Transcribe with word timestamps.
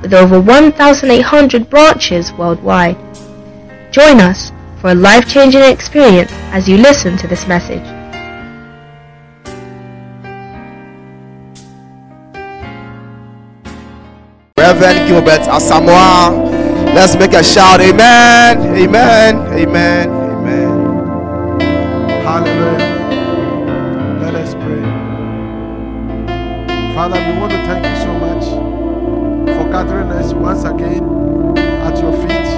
with 0.00 0.14
over 0.14 0.40
1,800 0.40 1.70
branches 1.70 2.32
worldwide. 2.32 2.96
Join 3.92 4.20
us 4.20 4.52
for 4.80 4.90
a 4.90 4.94
life-changing 4.94 5.62
experience 5.62 6.30
as 6.52 6.68
you 6.68 6.76
listen 6.76 7.16
to 7.18 7.26
this 7.26 7.46
message. 7.46 7.84
Reverend 14.58 15.08
Gilbert 15.08 15.42
Asamoah. 15.48 16.94
Let's 16.94 17.14
make 17.16 17.34
a 17.34 17.42
shout. 17.42 17.80
Amen. 17.80 18.58
Amen. 18.76 19.36
Amen. 19.52 20.25
Gathering 29.76 30.10
us 30.10 30.32
once 30.32 30.64
again 30.64 31.04
at 31.58 32.00
your 32.00 32.10
feet. 32.22 32.48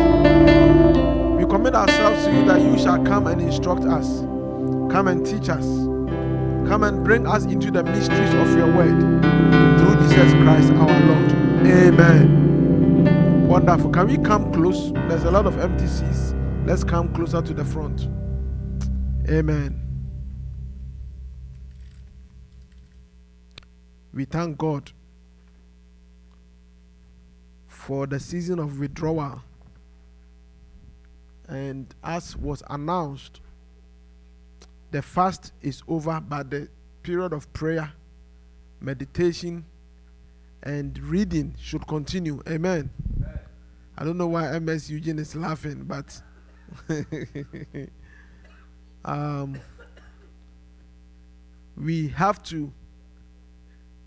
We 1.37 1.45
commit 1.51 1.75
ourselves 1.75 2.25
to 2.25 2.33
you 2.33 2.45
that 2.45 2.61
you 2.61 2.79
shall 2.79 3.05
come 3.05 3.27
and 3.27 3.41
instruct 3.41 3.83
us, 3.83 4.21
come 4.93 5.09
and 5.09 5.27
teach 5.27 5.49
us, 5.49 5.65
come 6.69 6.85
and 6.85 7.03
bring 7.03 7.27
us 7.27 7.43
into 7.43 7.73
the 7.73 7.83
mysteries 7.83 8.33
of 8.35 8.57
your 8.57 8.73
word 8.73 9.01
through 9.81 9.97
Jesus 10.07 10.33
Christ 10.45 10.71
our 10.75 11.01
Lord. 11.07 11.33
Amen. 11.67 13.49
Wonderful. 13.49 13.91
Can 13.91 14.07
we 14.07 14.19
come 14.19 14.53
close? 14.53 14.93
There's 15.09 15.25
a 15.25 15.31
lot 15.33 15.47
of 15.47 15.59
empty 15.59 15.89
seats. 15.89 16.37
Let's 16.67 16.85
come 16.85 17.13
closer 17.13 17.43
to 17.43 17.53
the 17.53 17.65
front. 17.65 18.03
Amen. 19.29 19.83
We 24.15 24.25
thank 24.25 24.57
God 24.57 24.93
for 27.89 28.07
the 28.07 28.21
season 28.21 28.59
of 28.59 28.79
withdrawal. 28.79 29.43
And 31.49 31.87
as 32.05 32.37
was 32.37 32.63
announced, 32.69 33.41
the 34.91 35.01
fast 35.01 35.55
is 35.63 35.83
over, 35.89 36.21
but 36.21 36.51
the 36.51 36.69
period 37.03 37.33
of 37.33 37.51
prayer, 37.55 37.91
meditation, 38.83 39.65
and 40.65 40.99
reading 40.99 41.55
should 41.59 41.87
continue. 41.87 42.43
Amen. 42.47 42.91
I 43.97 44.05
don't 44.05 44.19
know 44.19 44.27
why 44.29 44.59
MS 44.59 44.91
Eugene 44.91 45.19
is 45.19 45.35
laughing, 45.35 45.85
but 45.85 46.21
um, 49.07 49.59
we 51.75 52.09
have 52.09 52.43
to. 52.43 52.71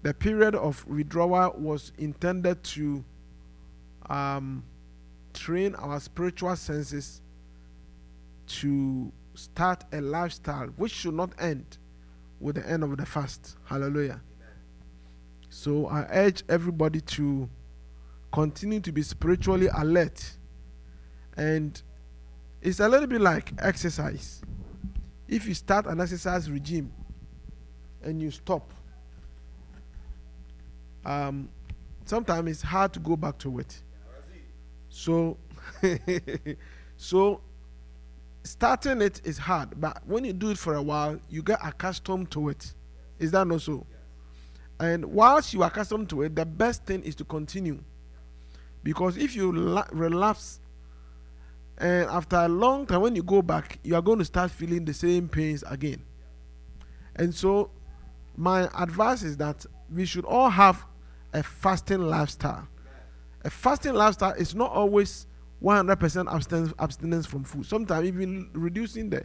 The 0.04 0.14
period 0.14 0.54
of 0.54 0.86
withdrawal 0.88 1.56
was 1.58 1.94
intended 1.98 2.64
to 2.66 3.04
um, 4.12 4.64
train 5.34 5.74
our 5.76 6.00
spiritual 6.00 6.56
senses 6.58 7.22
to 8.46 9.12
start 9.36 9.86
a 9.94 10.02
lifestyle 10.02 10.68
which 10.76 10.92
should 10.92 11.14
not 11.14 11.32
end 11.40 11.78
with 12.42 12.56
the 12.56 12.70
end 12.70 12.84
of 12.84 12.98
the 12.98 13.06
fast. 13.06 13.56
Hallelujah. 13.64 14.22
So 15.50 15.88
I 15.88 16.06
urge 16.12 16.44
everybody 16.50 17.00
to 17.02 17.50
continue 18.34 18.82
to 18.82 18.92
be 18.92 19.02
spiritually 19.02 19.70
alert. 19.78 20.38
And 21.38 21.82
it's 22.62 22.82
a 22.82 22.90
little 22.90 23.08
bit 23.08 23.22
like 23.22 23.54
exercise. 23.60 24.42
If 25.30 25.48
you 25.48 25.54
start 25.54 25.86
an 25.86 26.02
exercise 26.02 26.52
regime 26.52 26.92
and 28.04 28.22
you 28.22 28.32
stop, 28.32 28.74
um, 31.06 31.48
sometimes 32.04 32.52
it's 32.52 32.62
hard 32.62 32.92
to 32.94 33.00
go 33.00 33.16
back 33.16 33.38
to 33.40 33.60
it. 33.60 33.82
So, 34.92 35.38
so 36.98 37.42
starting 38.44 39.02
it 39.02 39.22
is 39.24 39.38
hard, 39.38 39.80
but 39.80 40.02
when 40.06 40.26
you 40.26 40.34
do 40.34 40.50
it 40.52 40.58
for 40.58 40.76
a 40.76 40.82
while, 40.82 41.18
you 41.30 41.42
get 41.42 41.60
accustomed 41.64 42.30
to 42.32 42.50
it. 42.50 42.74
Is 43.18 43.32
that 43.32 43.48
not 43.48 43.62
so? 43.62 43.86
And 44.80 45.06
whilst 45.06 45.54
you 45.54 45.64
are 45.64 45.68
accustomed 45.68 46.10
to 46.10 46.24
it, 46.24 46.36
the 46.36 46.46
best 46.46 46.86
thing 46.86 47.04
is 47.04 47.16
to 47.16 47.24
continue. 47.24 47.80
Because 48.84 49.16
if 49.16 49.34
you 49.36 49.52
la- 49.54 49.88
relapse, 49.92 50.60
and 51.78 52.10
after 52.10 52.36
a 52.36 52.50
long 52.50 52.86
time, 52.86 53.02
when 53.02 53.16
you 53.16 53.24
go 53.24 53.42
back, 53.42 53.80
you 53.84 53.96
are 53.96 54.02
going 54.02 54.20
to 54.20 54.26
start 54.26 54.52
feeling 54.52 54.84
the 54.84 54.94
same 54.94 55.30
pains 55.30 55.64
again. 55.68 56.04
And 57.16 57.34
so, 57.34 57.72
my 58.36 58.70
advice 58.78 59.24
is 59.24 59.38
that 59.38 59.66
we 59.94 60.06
should 60.06 60.26
all 60.26 60.50
have 60.50 60.84
a 61.34 61.44
fasting 61.44 62.02
lifestyle. 62.02 62.68
A 63.44 63.50
fasting 63.50 63.94
lifestyle 63.94 64.34
is 64.34 64.54
not 64.54 64.72
always 64.72 65.28
100% 65.64 66.34
abstinence, 66.34 66.74
abstinence 66.80 67.26
from 67.26 67.44
food. 67.44 67.66
Sometimes 67.66 68.08
even 68.08 68.50
reducing 68.54 69.10
the 69.10 69.24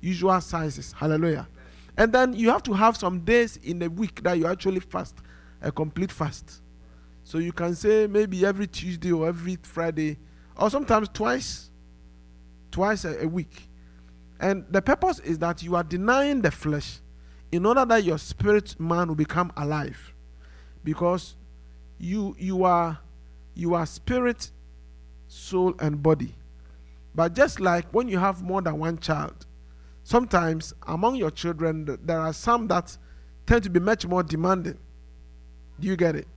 usual 0.00 0.40
sizes. 0.40 0.92
Hallelujah. 0.92 1.48
And 1.96 2.12
then 2.12 2.34
you 2.34 2.50
have 2.50 2.62
to 2.64 2.72
have 2.72 2.96
some 2.96 3.20
days 3.20 3.56
in 3.58 3.82
a 3.82 3.88
week 3.88 4.22
that 4.22 4.38
you 4.38 4.46
actually 4.46 4.80
fast, 4.80 5.16
a 5.62 5.72
complete 5.72 6.12
fast. 6.12 6.62
So 7.24 7.38
you 7.38 7.52
can 7.52 7.74
say 7.74 8.06
maybe 8.06 8.44
every 8.44 8.66
Tuesday 8.66 9.12
or 9.12 9.26
every 9.26 9.56
Friday, 9.62 10.18
or 10.56 10.70
sometimes 10.70 11.08
twice, 11.08 11.70
twice 12.70 13.04
a, 13.04 13.24
a 13.24 13.26
week. 13.26 13.68
And 14.38 14.64
the 14.70 14.82
purpose 14.82 15.18
is 15.20 15.38
that 15.38 15.62
you 15.62 15.74
are 15.76 15.82
denying 15.82 16.42
the 16.42 16.50
flesh 16.50 17.00
in 17.50 17.64
order 17.64 17.84
that 17.84 18.04
your 18.04 18.18
spirit 18.18 18.78
man 18.78 19.08
will 19.08 19.14
become 19.14 19.52
alive. 19.56 20.14
Because 20.84 21.36
you 21.98 22.36
you 22.38 22.64
are 22.64 22.98
you 23.56 23.74
are 23.74 23.86
spirit, 23.86 24.50
soul, 25.26 25.74
and 25.80 26.02
body. 26.02 26.34
But 27.14 27.34
just 27.34 27.58
like 27.58 27.86
when 27.92 28.08
you 28.08 28.18
have 28.18 28.42
more 28.42 28.60
than 28.60 28.78
one 28.78 28.98
child, 28.98 29.46
sometimes 30.04 30.74
among 30.86 31.16
your 31.16 31.30
children 31.30 31.98
there 32.04 32.20
are 32.20 32.32
some 32.32 32.68
that 32.68 32.96
tend 33.46 33.64
to 33.64 33.70
be 33.70 33.80
much 33.80 34.06
more 34.06 34.22
demanding. 34.22 34.78
Do 35.80 35.88
you 35.88 35.96
get 35.96 36.14
it? 36.14 36.28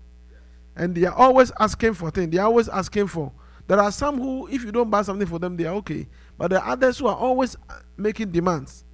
And 0.76 0.96
they 0.96 1.06
are 1.06 1.14
always 1.14 1.52
asking 1.60 1.96
for 1.96 2.10
things. 2.10 2.32
They 2.32 2.38
are 2.38 2.48
always 2.48 2.70
asking 2.70 3.08
for. 3.08 3.32
There 3.68 3.80
are 3.80 3.92
some 3.92 4.18
who, 4.18 4.48
if 4.48 4.64
you 4.64 4.72
don't 4.72 4.90
buy 4.90 5.02
something 5.02 5.28
for 5.28 5.38
them, 5.38 5.58
they 5.58 5.66
are 5.66 5.76
okay. 5.76 6.08
But 6.38 6.52
there 6.52 6.60
are 6.60 6.72
others 6.72 6.98
who 6.98 7.08
are 7.08 7.16
always 7.16 7.56
uh, 7.70 7.80
making 7.98 8.32
demands. 8.32 8.86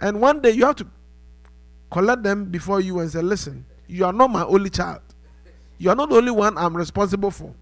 And 0.00 0.20
one 0.20 0.40
day 0.40 0.50
you 0.50 0.66
have 0.66 0.76
to 0.76 0.86
collect 1.90 2.24
them 2.24 2.46
before 2.46 2.80
you 2.80 2.98
and 2.98 3.10
say, 3.10 3.22
listen, 3.22 3.64
you 3.86 4.04
are 4.04 4.12
not 4.12 4.30
my 4.30 4.44
only 4.44 4.70
child. 4.70 5.00
You 5.78 5.90
are 5.90 5.96
not 5.96 6.10
the 6.10 6.16
only 6.16 6.30
one 6.30 6.56
I'm 6.56 6.76
responsible 6.76 7.30
for. 7.30 7.52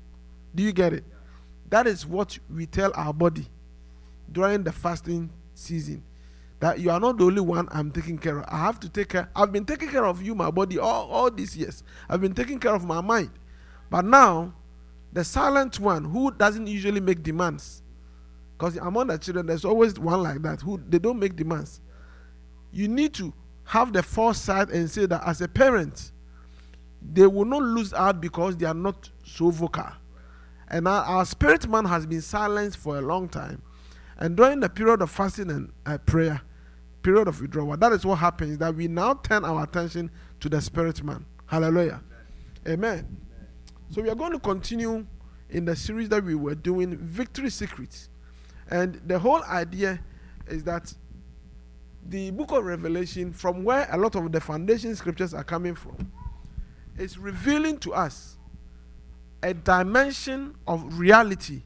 Do 0.55 0.63
you 0.63 0.73
get 0.73 0.93
it? 0.93 1.05
That 1.71 1.87
is 1.87 2.07
what 2.07 2.39
we 2.55 2.67
tell 2.67 2.93
our 2.95 3.13
body 3.13 3.47
during 4.31 4.63
the 4.63 4.73
fasting 4.73 5.31
season. 5.55 6.03
That 6.61 6.79
you 6.79 6.91
are 6.91 7.01
not 7.01 7.19
the 7.19 7.25
only 7.25 7.41
one 7.41 7.69
I'm 7.73 7.91
taking 7.91 8.19
care 8.19 8.39
of. 8.39 8.45
I 8.49 8.59
have 8.59 8.79
to 8.81 8.89
take 8.89 9.09
care. 9.09 9.29
I've 9.35 9.51
been 9.51 9.65
taking 9.65 9.89
care 9.89 10.05
of 10.05 10.23
you, 10.23 10.35
my 10.35 10.51
body, 10.51 10.79
all, 10.79 11.09
all 11.11 11.31
these 11.31 11.57
years. 11.57 11.83
I've 12.09 12.21
been 12.21 12.35
taking 12.35 12.61
care 12.61 12.75
of 12.75 12.85
my 12.85 13.01
mind. 13.01 13.31
But 13.91 14.05
now, 14.05 14.55
the 15.13 15.25
silent 15.25 15.81
one 15.81 16.05
who 16.05 16.31
doesn't 16.31 16.67
usually 16.67 17.01
make 17.01 17.23
demands, 17.23 17.83
because 18.57 18.77
among 18.77 19.09
the 19.09 19.19
children, 19.19 19.47
there's 19.47 19.65
always 19.65 19.99
one 19.99 20.23
like 20.23 20.41
that 20.43 20.61
who 20.61 20.81
they 20.89 20.99
don't 20.99 21.19
make 21.19 21.35
demands. 21.35 21.81
You 22.71 22.87
need 22.87 23.13
to 23.15 23.33
have 23.65 23.93
the 23.93 24.03
foresight 24.03 24.71
and 24.71 24.91
say 24.91 25.07
that 25.07 25.23
as 25.27 25.41
a 25.41 25.49
parent, 25.49 26.12
they 27.11 27.27
will 27.27 27.45
not 27.45 27.63
lose 27.63 27.93
out 27.93 28.21
because 28.21 28.57
they 28.57 28.67
are 28.67 28.75
not 28.75 29.11
so 29.25 29.51
vocal. 29.51 29.91
And 30.69 30.89
our, 30.89 31.05
our 31.05 31.25
spirit 31.25 31.69
man 31.69 31.85
has 31.85 32.07
been 32.07 32.23
silenced 32.23 32.79
for 32.79 32.99
a 32.99 33.01
long 33.01 33.29
time. 33.29 33.63
And 34.19 34.37
during 34.37 34.61
the 34.61 34.69
period 34.69 35.03
of 35.03 35.11
fasting 35.11 35.51
and 35.51 35.73
uh, 35.85 35.99
prayer, 35.99 36.41
period 37.03 37.29
of 37.29 37.41
withdrawal, 37.41 37.77
that 37.77 37.93
is 37.93 38.07
what 38.07 38.17
happens 38.17 38.59
that 38.59 38.75
we 38.75 38.89
now 38.89 39.15
turn 39.15 39.45
our 39.45 39.65
attention 39.65 40.11
to 40.41 40.49
the 40.49 40.61
spirit 40.61 41.03
man. 41.03 41.25
Hallelujah. 41.47 42.01
Amen. 42.67 42.91
Amen. 42.91 43.17
So 43.91 44.01
we 44.01 44.09
are 44.09 44.15
going 44.15 44.33
to 44.33 44.39
continue 44.39 45.07
in 45.51 45.65
the 45.65 45.77
series 45.77 46.09
that 46.09 46.25
we 46.25 46.35
were 46.35 46.55
doing, 46.55 46.97
Victory 46.97 47.51
Secrets. 47.51 48.09
And 48.71 49.01
the 49.07 49.19
whole 49.19 49.43
idea 49.45 50.01
is 50.47 50.65
that 50.65 50.95
the 52.09 52.31
book 52.31 52.53
of 52.53 52.65
Revelation, 52.65 53.33
from 53.33 53.65
where 53.65 53.87
a 53.91 53.99
lot 53.99 54.15
of 54.15 54.33
the 54.33 54.41
foundation 54.41 54.95
scriptures 54.97 55.35
are 55.35 55.45
coming 55.45 55.75
from, 55.75 56.11
is 57.03 57.19
revealing 57.19 57.79
to 57.79 57.93
us 57.93 58.37
a 59.43 59.53
dimension 59.53 60.55
of 60.69 60.99
reality 60.99 61.63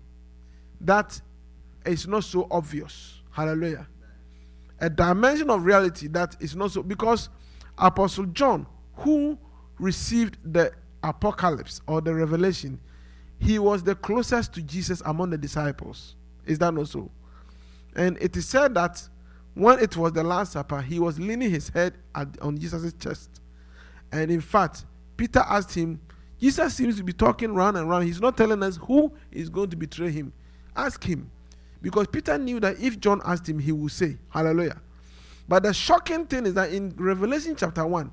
that 0.81 1.21
is 1.85 2.06
not 2.06 2.25
so 2.25 2.49
obvious. 2.50 3.21
Hallelujah. 3.31 3.87
A 4.81 4.88
dimension 4.88 5.50
of 5.50 5.65
reality 5.65 6.09
that 6.09 6.37
is 6.41 6.56
not 6.56 6.73
so 6.73 6.83
because 6.83 7.29
Apostle 7.77 8.27
John, 8.27 8.67
who 8.94 9.38
received 9.79 10.38
the 10.53 10.73
apocalypse 11.03 11.83
or 11.87 12.00
the 12.00 12.15
revelation, 12.15 12.81
he 13.38 13.59
was 13.59 13.83
the 13.83 13.94
closest 13.94 14.55
to 14.55 14.62
Jesus 14.62 15.03
among 15.05 15.31
the 15.31 15.38
disciples. 15.38 16.17
Is 16.47 16.59
that 16.61 16.73
not 16.73 16.88
so? 16.88 17.11
And 17.94 18.17
it 18.21 18.37
is 18.37 18.49
said 18.49 18.75
that 18.75 19.06
when 19.53 19.79
it 19.81 19.97
was 19.97 20.12
the 20.12 20.23
Last 20.23 20.53
Supper, 20.53 20.81
he 20.81 20.99
was 20.99 21.19
leaning 21.19 21.50
his 21.50 21.69
head 21.69 21.94
at, 22.15 22.29
on 22.41 22.59
Jesus' 22.59 22.94
chest. 22.94 23.41
And 24.12 24.31
in 24.31 24.41
fact, 24.41 24.85
Peter 25.16 25.40
asked 25.40 25.74
him, 25.74 26.00
Jesus 26.40 26.74
seems 26.74 26.96
to 26.96 27.02
be 27.02 27.12
talking 27.12 27.54
round 27.54 27.76
and 27.76 27.88
round. 27.88 28.04
He's 28.04 28.20
not 28.20 28.36
telling 28.36 28.62
us 28.62 28.76
who 28.76 29.12
is 29.32 29.48
going 29.48 29.70
to 29.70 29.76
betray 29.76 30.10
him. 30.10 30.32
Ask 30.74 31.02
him. 31.02 31.30
Because 31.80 32.06
Peter 32.08 32.36
knew 32.36 32.60
that 32.60 32.78
if 32.80 33.00
John 33.00 33.20
asked 33.24 33.48
him, 33.48 33.58
he 33.58 33.72
would 33.72 33.92
say, 33.92 34.18
Hallelujah. 34.28 34.80
But 35.48 35.62
the 35.62 35.72
shocking 35.72 36.26
thing 36.26 36.46
is 36.46 36.54
that 36.54 36.72
in 36.72 36.92
Revelation 36.96 37.54
chapter 37.56 37.86
1, 37.86 38.10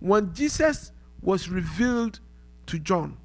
when 0.00 0.34
Jesus 0.34 0.92
was 1.22 1.48
revealed 1.48 2.18
to 2.66 2.78
John, 2.78 3.16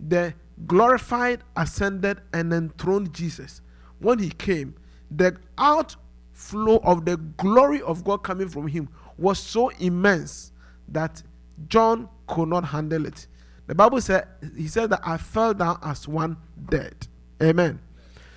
the 0.00 0.34
glorified, 0.66 1.40
ascended, 1.56 2.20
and 2.32 2.52
enthroned 2.52 3.12
Jesus, 3.12 3.60
when 3.98 4.18
he 4.18 4.30
came, 4.30 4.74
the 5.10 5.36
outflow 5.58 6.78
of 6.78 7.04
the 7.04 7.18
glory 7.36 7.82
of 7.82 8.02
God 8.04 8.22
coming 8.22 8.48
from 8.48 8.66
him 8.66 8.88
was 9.18 9.38
so 9.38 9.68
immense 9.68 10.52
that 10.88 11.22
John 11.68 12.08
could 12.26 12.48
not 12.48 12.64
handle 12.64 13.06
it. 13.06 13.26
The 13.66 13.74
Bible 13.74 14.00
said, 14.00 14.26
he 14.56 14.68
said 14.68 14.90
that 14.90 15.00
I 15.04 15.16
fell 15.16 15.54
down 15.54 15.78
as 15.82 16.08
one 16.08 16.36
dead. 16.68 17.06
Amen. 17.42 17.80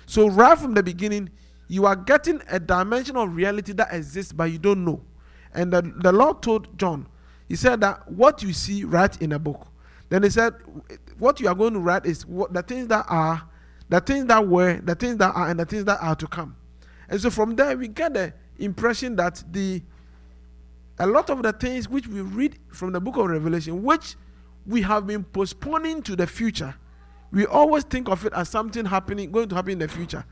So, 0.06 0.28
right 0.28 0.56
from 0.58 0.74
the 0.74 0.82
beginning, 0.82 1.30
you 1.68 1.84
are 1.86 1.96
getting 1.96 2.40
a 2.48 2.60
dimension 2.60 3.16
of 3.16 3.34
reality 3.34 3.72
that 3.72 3.92
exists, 3.92 4.32
but 4.32 4.44
you 4.44 4.58
don't 4.58 4.84
know. 4.84 5.02
And 5.52 5.72
the, 5.72 5.82
the 5.82 6.12
Lord 6.12 6.42
told 6.42 6.78
John, 6.78 7.08
He 7.48 7.56
said 7.56 7.80
that 7.80 8.10
what 8.10 8.42
you 8.42 8.52
see, 8.52 8.84
write 8.84 9.20
in 9.20 9.32
a 9.32 9.38
book. 9.38 9.66
Then 10.08 10.22
He 10.22 10.30
said, 10.30 10.54
What 11.18 11.40
you 11.40 11.48
are 11.48 11.54
going 11.54 11.72
to 11.74 11.80
write 11.80 12.06
is 12.06 12.24
what 12.24 12.52
the 12.52 12.62
things 12.62 12.86
that 12.88 13.04
are, 13.08 13.42
the 13.88 14.00
things 14.00 14.26
that 14.26 14.46
were, 14.46 14.80
the 14.80 14.94
things 14.94 15.16
that 15.16 15.34
are, 15.34 15.48
and 15.48 15.58
the 15.58 15.64
things 15.64 15.84
that 15.84 15.98
are 16.00 16.14
to 16.14 16.26
come. 16.26 16.56
And 17.08 17.20
so 17.20 17.30
from 17.30 17.56
there, 17.56 17.76
we 17.76 17.88
get 17.88 18.14
the 18.14 18.32
impression 18.58 19.16
that 19.16 19.42
the 19.50 19.82
a 20.98 21.06
lot 21.06 21.30
of 21.30 21.42
the 21.42 21.52
things 21.52 21.88
which 21.88 22.06
we 22.06 22.20
read 22.20 22.58
from 22.68 22.92
the 22.92 23.00
book 23.00 23.16
of 23.16 23.26
Revelation, 23.26 23.82
which 23.82 24.16
we 24.66 24.82
have 24.82 25.06
been 25.06 25.24
postponing 25.24 26.02
to 26.02 26.16
the 26.16 26.26
future, 26.26 26.74
we 27.32 27.46
always 27.46 27.84
think 27.84 28.08
of 28.08 28.24
it 28.24 28.32
as 28.32 28.48
something 28.48 28.84
happening, 28.84 29.30
going 29.30 29.48
to 29.48 29.54
happen 29.54 29.72
in 29.72 29.78
the 29.78 29.88
future. 29.88 30.24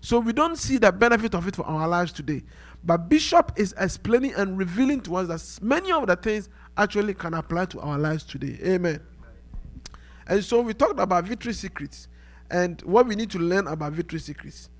So 0.00 0.18
we 0.18 0.32
don't 0.32 0.56
see 0.56 0.78
the 0.78 0.92
benefit 0.92 1.34
of 1.34 1.46
it 1.46 1.56
for 1.56 1.64
our 1.66 1.86
lives 1.86 2.12
today. 2.12 2.42
But 2.84 3.08
Bishop 3.08 3.52
is 3.56 3.74
explaining 3.78 4.34
and 4.34 4.56
revealing 4.56 5.00
to 5.02 5.16
us 5.16 5.28
that 5.28 5.64
many 5.64 5.92
of 5.92 6.06
the 6.06 6.16
things 6.16 6.48
actually 6.76 7.14
can 7.14 7.34
apply 7.34 7.66
to 7.66 7.80
our 7.80 7.98
lives 7.98 8.24
today. 8.24 8.58
Amen. 8.62 9.00
And 10.26 10.44
so 10.44 10.60
we 10.60 10.72
talked 10.72 10.98
about 10.98 11.24
victory 11.24 11.52
secrets 11.52 12.08
and 12.50 12.80
what 12.82 13.06
we 13.06 13.14
need 13.14 13.30
to 13.30 13.38
learn 13.38 13.66
about 13.66 13.92
victory 13.92 14.20
secrets. 14.20 14.70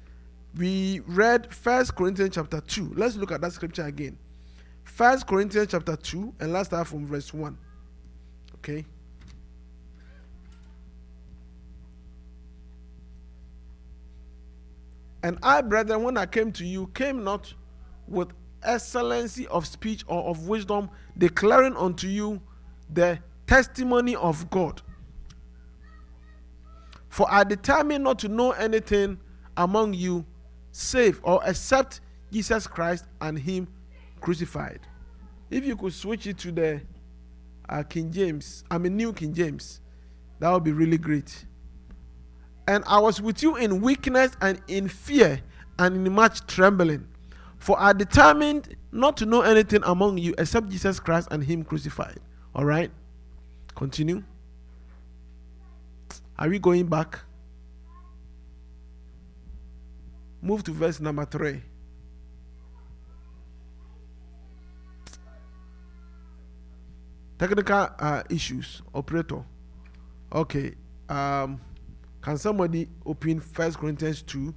We 0.56 1.00
read 1.06 1.52
First 1.52 1.94
Corinthians 1.94 2.34
chapter 2.34 2.60
2. 2.60 2.94
Let's 2.96 3.16
look 3.16 3.30
at 3.32 3.40
that 3.42 3.52
scripture 3.52 3.84
again. 3.84 4.18
First 4.90 5.26
Corinthians 5.26 5.68
chapter 5.70 5.96
2, 5.96 6.34
and 6.40 6.52
let's 6.52 6.68
start 6.68 6.86
from 6.88 7.06
verse 7.06 7.32
1. 7.32 7.56
Okay. 8.56 8.84
And 15.22 15.38
I, 15.42 15.62
brethren, 15.62 16.02
when 16.02 16.18
I 16.18 16.26
came 16.26 16.52
to 16.52 16.66
you, 16.66 16.88
came 16.88 17.24
not 17.24 17.54
with 18.08 18.28
excellency 18.62 19.46
of 19.46 19.66
speech 19.66 20.04
or 20.06 20.24
of 20.24 20.48
wisdom, 20.48 20.90
declaring 21.16 21.76
unto 21.76 22.06
you 22.06 22.42
the 22.92 23.18
testimony 23.46 24.16
of 24.16 24.50
God. 24.50 24.82
For 27.08 27.26
I 27.30 27.44
determined 27.44 28.04
not 28.04 28.18
to 28.18 28.28
know 28.28 28.50
anything 28.52 29.18
among 29.56 29.94
you 29.94 30.26
save 30.72 31.20
or 31.22 31.40
except 31.46 32.00
Jesus 32.30 32.66
Christ 32.66 33.06
and 33.20 33.38
Him 33.38 33.68
crucified. 34.20 34.80
If 35.50 35.64
you 35.64 35.76
could 35.76 35.92
switch 35.92 36.26
it 36.26 36.38
to 36.38 36.52
the 36.52 36.80
uh, 37.68 37.82
King 37.82 38.12
James, 38.12 38.64
I 38.70 38.78
mean, 38.78 38.96
New 38.96 39.12
King 39.12 39.34
James, 39.34 39.80
that 40.38 40.50
would 40.50 40.64
be 40.64 40.72
really 40.72 40.98
great. 40.98 41.44
And 42.68 42.84
I 42.86 42.98
was 43.00 43.20
with 43.20 43.42
you 43.42 43.56
in 43.56 43.80
weakness 43.80 44.32
and 44.40 44.60
in 44.68 44.88
fear 44.88 45.40
and 45.78 46.06
in 46.06 46.12
much 46.12 46.46
trembling. 46.46 47.06
For 47.58 47.78
I 47.80 47.92
determined 47.92 48.76
not 48.92 49.16
to 49.18 49.26
know 49.26 49.42
anything 49.42 49.82
among 49.84 50.18
you 50.18 50.34
except 50.38 50.68
Jesus 50.68 51.00
Christ 51.00 51.28
and 51.30 51.42
Him 51.42 51.64
crucified. 51.64 52.18
All 52.54 52.64
right? 52.64 52.90
Continue. 53.74 54.22
Are 56.38 56.48
we 56.48 56.58
going 56.58 56.86
back? 56.86 57.18
Move 60.42 60.64
to 60.64 60.72
verse 60.72 61.00
number 61.00 61.26
3. 61.26 61.60
Technical 67.40 67.88
uh, 67.98 68.22
issues, 68.28 68.82
operator. 68.94 69.42
Okay. 70.30 70.74
Um, 71.08 71.58
can 72.20 72.36
somebody 72.36 72.86
open 73.06 73.40
First 73.40 73.78
Corinthians 73.78 74.20
2? 74.20 74.54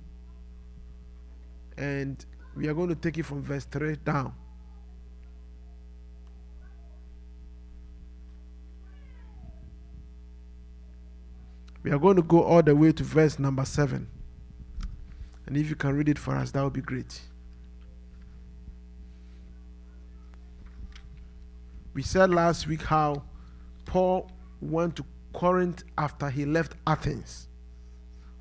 And 1.78 2.26
we 2.58 2.68
are 2.68 2.74
going 2.74 2.90
to 2.90 2.96
take 2.96 3.18
it 3.18 3.24
from 3.24 3.42
verse 3.42 3.64
3 3.64 3.96
down. 4.04 4.34
We 11.84 11.92
are 11.92 12.00
going 12.00 12.18
to 12.18 12.22
go 12.22 12.44
all 12.44 12.62
the 12.62 12.76
way 12.76 12.92
to 12.92 13.04
verse 13.06 13.40
number 13.40 13.64
7. 13.64 14.06
And 15.46 15.56
if 15.56 15.70
you 15.70 15.78
can 15.78 15.96
read 15.96 16.10
it 16.10 16.20
for 16.20 16.36
us, 16.36 16.52
that 16.52 16.62
would 16.62 16.74
be 16.74 16.82
great. 16.82 17.22
We 21.94 22.02
said 22.02 22.32
last 22.32 22.68
week 22.68 22.82
how 22.82 23.24
Paul 23.86 24.32
went 24.62 24.96
to 24.96 25.06
Corinth 25.34 25.84
after 25.98 26.30
he 26.30 26.46
left 26.46 26.74
Athens. 26.88 27.48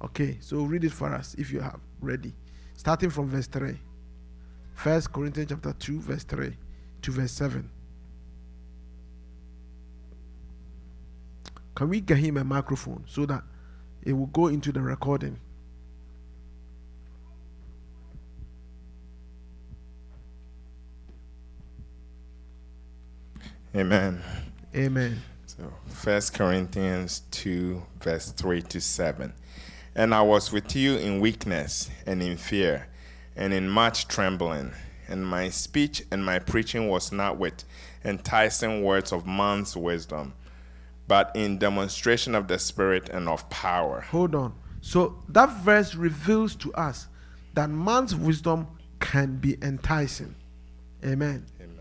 Okay, 0.02 0.38
so 0.40 0.62
read 0.62 0.84
it 0.84 0.92
for 0.92 1.12
us 1.14 1.34
if 1.38 1.52
you 1.52 1.60
have 1.60 1.80
ready. 2.00 2.34
Starting 2.74 3.10
from 3.10 3.28
verse 3.28 3.46
3. 3.46 3.78
First 4.74 5.12
Corinthians 5.12 5.50
chapter 5.50 5.72
2, 5.72 6.00
verse 6.00 6.24
3 6.24 6.56
to 7.02 7.10
verse 7.10 7.32
7. 7.32 7.68
Can 11.74 11.88
we 11.88 12.00
get 12.00 12.18
him 12.18 12.36
a 12.36 12.44
microphone 12.44 13.04
so 13.06 13.26
that 13.26 13.42
it 14.02 14.12
will 14.12 14.26
go 14.26 14.48
into 14.48 14.72
the 14.72 14.80
recording? 14.80 15.38
Amen. 23.74 24.22
Amen. 24.74 25.18
So, 25.46 25.72
First 25.86 26.34
Corinthians 26.34 27.22
2, 27.30 27.82
verse 28.00 28.30
3 28.30 28.60
to 28.60 28.80
7. 28.82 29.32
And 29.94 30.14
I 30.14 30.20
was 30.20 30.52
with 30.52 30.76
you 30.76 30.98
in 30.98 31.20
weakness 31.20 31.90
and 32.06 32.22
in 32.22 32.36
fear 32.36 32.88
and 33.34 33.54
in 33.54 33.70
much 33.70 34.08
trembling. 34.08 34.72
And 35.08 35.26
my 35.26 35.48
speech 35.48 36.02
and 36.10 36.22
my 36.22 36.38
preaching 36.38 36.88
was 36.88 37.12
not 37.12 37.38
with 37.38 37.64
enticing 38.04 38.82
words 38.82 39.10
of 39.10 39.26
man's 39.26 39.74
wisdom, 39.74 40.34
but 41.08 41.30
in 41.34 41.56
demonstration 41.56 42.34
of 42.34 42.48
the 42.48 42.58
Spirit 42.58 43.08
and 43.08 43.26
of 43.26 43.48
power. 43.48 44.02
Hold 44.02 44.34
on. 44.34 44.54
So 44.82 45.16
that 45.30 45.48
verse 45.62 45.94
reveals 45.94 46.54
to 46.56 46.74
us 46.74 47.06
that 47.54 47.70
man's 47.70 48.14
wisdom 48.14 48.66
can 49.00 49.36
be 49.36 49.56
enticing. 49.62 50.34
Amen. 51.02 51.46
Amen. 51.58 51.78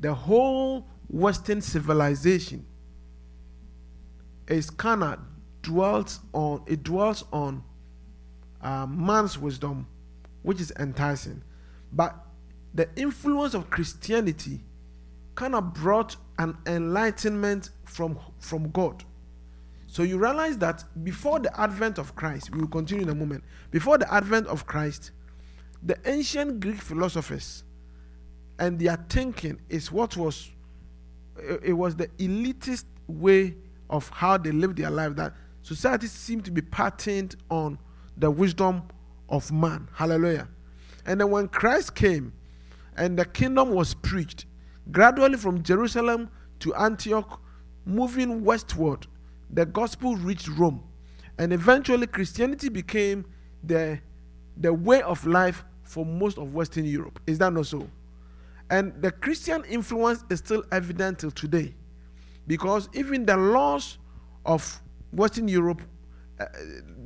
The 0.00 0.14
whole 0.14 0.86
Western 1.12 1.60
civilization 1.60 2.66
kind 4.76 5.04
of 5.04 5.18
dwells 5.62 6.20
on 6.32 6.62
it 6.66 6.82
dwells 6.82 7.24
on 7.32 7.62
uh, 8.62 8.86
man's 8.86 9.38
wisdom, 9.38 9.86
which 10.42 10.60
is 10.60 10.72
enticing, 10.78 11.42
but 11.92 12.14
the 12.74 12.88
influence 12.96 13.54
of 13.54 13.70
Christianity 13.70 14.60
kind 15.34 15.54
of 15.54 15.72
brought 15.74 16.16
an 16.38 16.56
enlightenment 16.66 17.70
from 17.84 18.18
from 18.38 18.70
God. 18.70 19.04
So 19.86 20.02
you 20.02 20.18
realize 20.18 20.56
that 20.58 20.84
before 21.04 21.38
the 21.40 21.60
advent 21.60 21.98
of 21.98 22.16
Christ, 22.16 22.50
we 22.50 22.60
will 22.60 22.68
continue 22.68 23.02
in 23.02 23.10
a 23.10 23.14
moment. 23.14 23.44
Before 23.70 23.98
the 23.98 24.12
advent 24.12 24.46
of 24.46 24.66
Christ, 24.66 25.10
the 25.82 25.98
ancient 26.06 26.60
Greek 26.60 26.80
philosophers 26.80 27.64
and 28.58 28.78
their 28.78 28.96
thinking 29.10 29.60
is 29.68 29.92
what 29.92 30.16
was 30.16 30.50
it 31.62 31.72
was 31.72 31.96
the 31.96 32.08
elitist 32.18 32.84
way 33.06 33.54
of 33.90 34.08
how 34.10 34.36
they 34.38 34.52
lived 34.52 34.78
their 34.78 34.90
life 34.90 35.16
that 35.16 35.34
society 35.62 36.06
seemed 36.06 36.44
to 36.44 36.50
be 36.50 36.62
patterned 36.62 37.36
on 37.50 37.78
the 38.16 38.30
wisdom 38.30 38.82
of 39.28 39.50
man. 39.52 39.88
Hallelujah. 39.94 40.48
And 41.06 41.20
then 41.20 41.30
when 41.30 41.48
Christ 41.48 41.94
came 41.94 42.32
and 42.96 43.18
the 43.18 43.24
kingdom 43.24 43.70
was 43.70 43.94
preached, 43.94 44.46
gradually 44.90 45.36
from 45.36 45.62
Jerusalem 45.62 46.30
to 46.60 46.74
Antioch, 46.74 47.40
moving 47.84 48.44
westward, 48.44 49.06
the 49.50 49.66
gospel 49.66 50.16
reached 50.16 50.48
Rome. 50.48 50.82
And 51.38 51.52
eventually 51.52 52.06
Christianity 52.06 52.68
became 52.68 53.24
the, 53.64 53.98
the 54.56 54.72
way 54.72 55.02
of 55.02 55.26
life 55.26 55.64
for 55.82 56.04
most 56.06 56.38
of 56.38 56.54
Western 56.54 56.84
Europe. 56.84 57.20
Is 57.26 57.38
that 57.38 57.52
not 57.52 57.66
so? 57.66 57.88
And 58.72 58.94
the 59.02 59.10
Christian 59.10 59.64
influence 59.66 60.24
is 60.30 60.38
still 60.38 60.64
evident 60.72 61.18
till 61.18 61.30
today. 61.30 61.74
Because 62.46 62.88
even 62.94 63.26
the 63.26 63.36
laws 63.36 63.98
of 64.46 64.80
Western 65.12 65.46
Europe, 65.46 65.82
uh, 66.40 66.46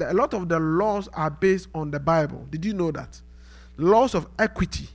a 0.01 0.15
lot 0.15 0.33
of 0.33 0.49
the 0.49 0.61
laws 0.61 1.09
are 1.13 1.29
based 1.29 1.67
on 1.75 1.91
the 1.91 1.99
Bible. 1.99 2.47
Did 2.51 2.65
you 2.65 2.73
know 2.73 2.93
that? 2.93 3.21
Laws 3.79 4.15
of 4.15 4.29
equity. 4.39 4.89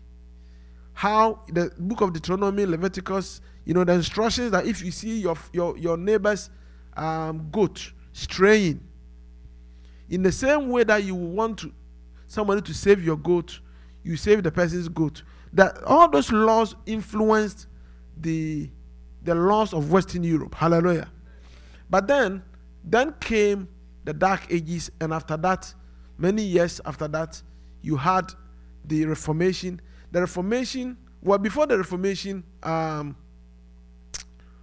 How 0.93 1.41
the 1.49 1.73
book 1.77 1.99
of 1.99 2.13
Deuteronomy, 2.13 2.65
Leviticus, 2.65 3.41
you 3.65 3.73
know, 3.73 3.83
the 3.83 3.91
instructions 3.91 4.51
that 4.51 4.65
if 4.65 4.81
you 4.81 4.91
see 4.91 5.19
your, 5.19 5.35
your, 5.51 5.77
your 5.77 5.97
neighbor's 5.97 6.49
um, 6.95 7.49
goat 7.51 7.91
straying, 8.13 8.79
in 10.09 10.23
the 10.23 10.31
same 10.31 10.69
way 10.69 10.85
that 10.85 11.03
you 11.03 11.15
want 11.15 11.59
to, 11.59 11.73
somebody 12.27 12.61
to 12.61 12.73
save 12.73 13.03
your 13.03 13.17
goat, 13.17 13.59
you 14.03 14.15
save 14.15 14.41
the 14.41 14.51
person's 14.51 14.87
goat. 14.87 15.23
That 15.53 15.83
all 15.83 16.09
those 16.09 16.31
laws 16.31 16.75
influenced 16.85 17.67
the 18.17 18.69
the 19.23 19.35
laws 19.35 19.73
of 19.73 19.91
Western 19.91 20.23
Europe. 20.23 20.55
Hallelujah. 20.55 21.07
But 21.89 22.07
then, 22.07 22.41
then 22.83 23.13
came 23.19 23.67
the 24.03 24.13
Dark 24.13 24.51
Ages, 24.51 24.89
and 24.99 25.13
after 25.13 25.37
that, 25.37 25.73
many 26.17 26.41
years 26.41 26.81
after 26.85 27.07
that, 27.09 27.41
you 27.81 27.97
had 27.97 28.33
the 28.85 29.05
Reformation. 29.05 29.79
The 30.11 30.21
Reformation, 30.21 30.97
well, 31.21 31.37
before 31.37 31.67
the 31.67 31.77
Reformation, 31.77 32.43
um, 32.63 33.15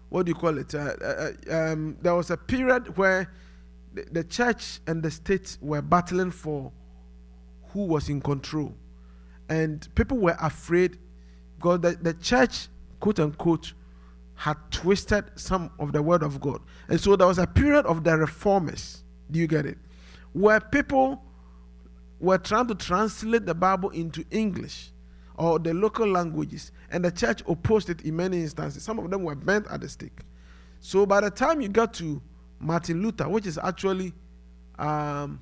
what 0.09 0.27
do 0.27 0.31
you 0.31 0.35
call 0.35 0.59
it? 0.59 0.75
Uh, 0.75 0.95
uh, 1.01 1.33
um, 1.51 1.97
there 2.01 2.15
was 2.15 2.31
a 2.31 2.37
period 2.37 2.97
where 2.97 3.31
the, 3.95 4.07
the 4.11 4.25
church 4.25 4.81
and 4.87 5.03
the 5.03 5.11
state 5.11 5.59
were 5.61 5.83
battling 5.83 6.31
for 6.31 6.73
who 7.69 7.85
was 7.85 8.09
in 8.09 8.21
control. 8.21 8.75
And 9.49 9.87
people 9.95 10.19
were 10.19 10.37
afraid 10.41 10.99
because 11.57 11.81
the, 11.81 11.99
the 12.01 12.15
church, 12.15 12.69
quote 13.01 13.19
unquote, 13.21 13.73
had 14.35 14.57
twisted 14.71 15.25
some 15.35 15.71
of 15.79 15.93
the 15.93 16.01
word 16.01 16.23
of 16.23 16.41
God. 16.41 16.61
And 16.89 17.01
so 17.01 17.17
there 17.17 17.27
was 17.27 17.39
a 17.39 17.47
period 17.47 17.87
of 17.87 18.05
the 18.05 18.17
reformers. 18.17 19.03
Do 19.31 19.39
you 19.39 19.47
get 19.47 19.67
it? 19.67 19.79
Where 20.33 20.61
people 20.61 21.23
were 22.21 22.39
trying 22.39 22.69
to 22.69 22.75
translate 22.75 23.47
the 23.47 23.55
Bible 23.55 23.91
into 23.91 24.25
English 24.31 24.93
or 25.37 25.59
the 25.59 25.73
local 25.73 26.07
languages, 26.07 26.73
and 26.91 27.05
the 27.05 27.13
church 27.13 27.43
opposed 27.47 27.91
it 27.91 28.03
in 28.03 28.17
many 28.17 28.41
instances. 28.41 28.83
Some 28.83 28.99
of 28.99 29.09
them 29.11 29.23
were 29.23 29.37
bent 29.37 29.67
at 29.71 29.81
the 29.81 29.89
stake. 29.89 30.21
So 30.81 31.07
by 31.07 31.21
the 31.21 31.31
time 31.31 31.61
you 31.61 31.69
got 31.69 31.95
to 31.95 32.21
Martin 32.59 33.03
Luther, 33.03 33.29
which 33.29 33.47
is 33.47 33.59
actually, 33.59 34.13
um, 34.79 35.41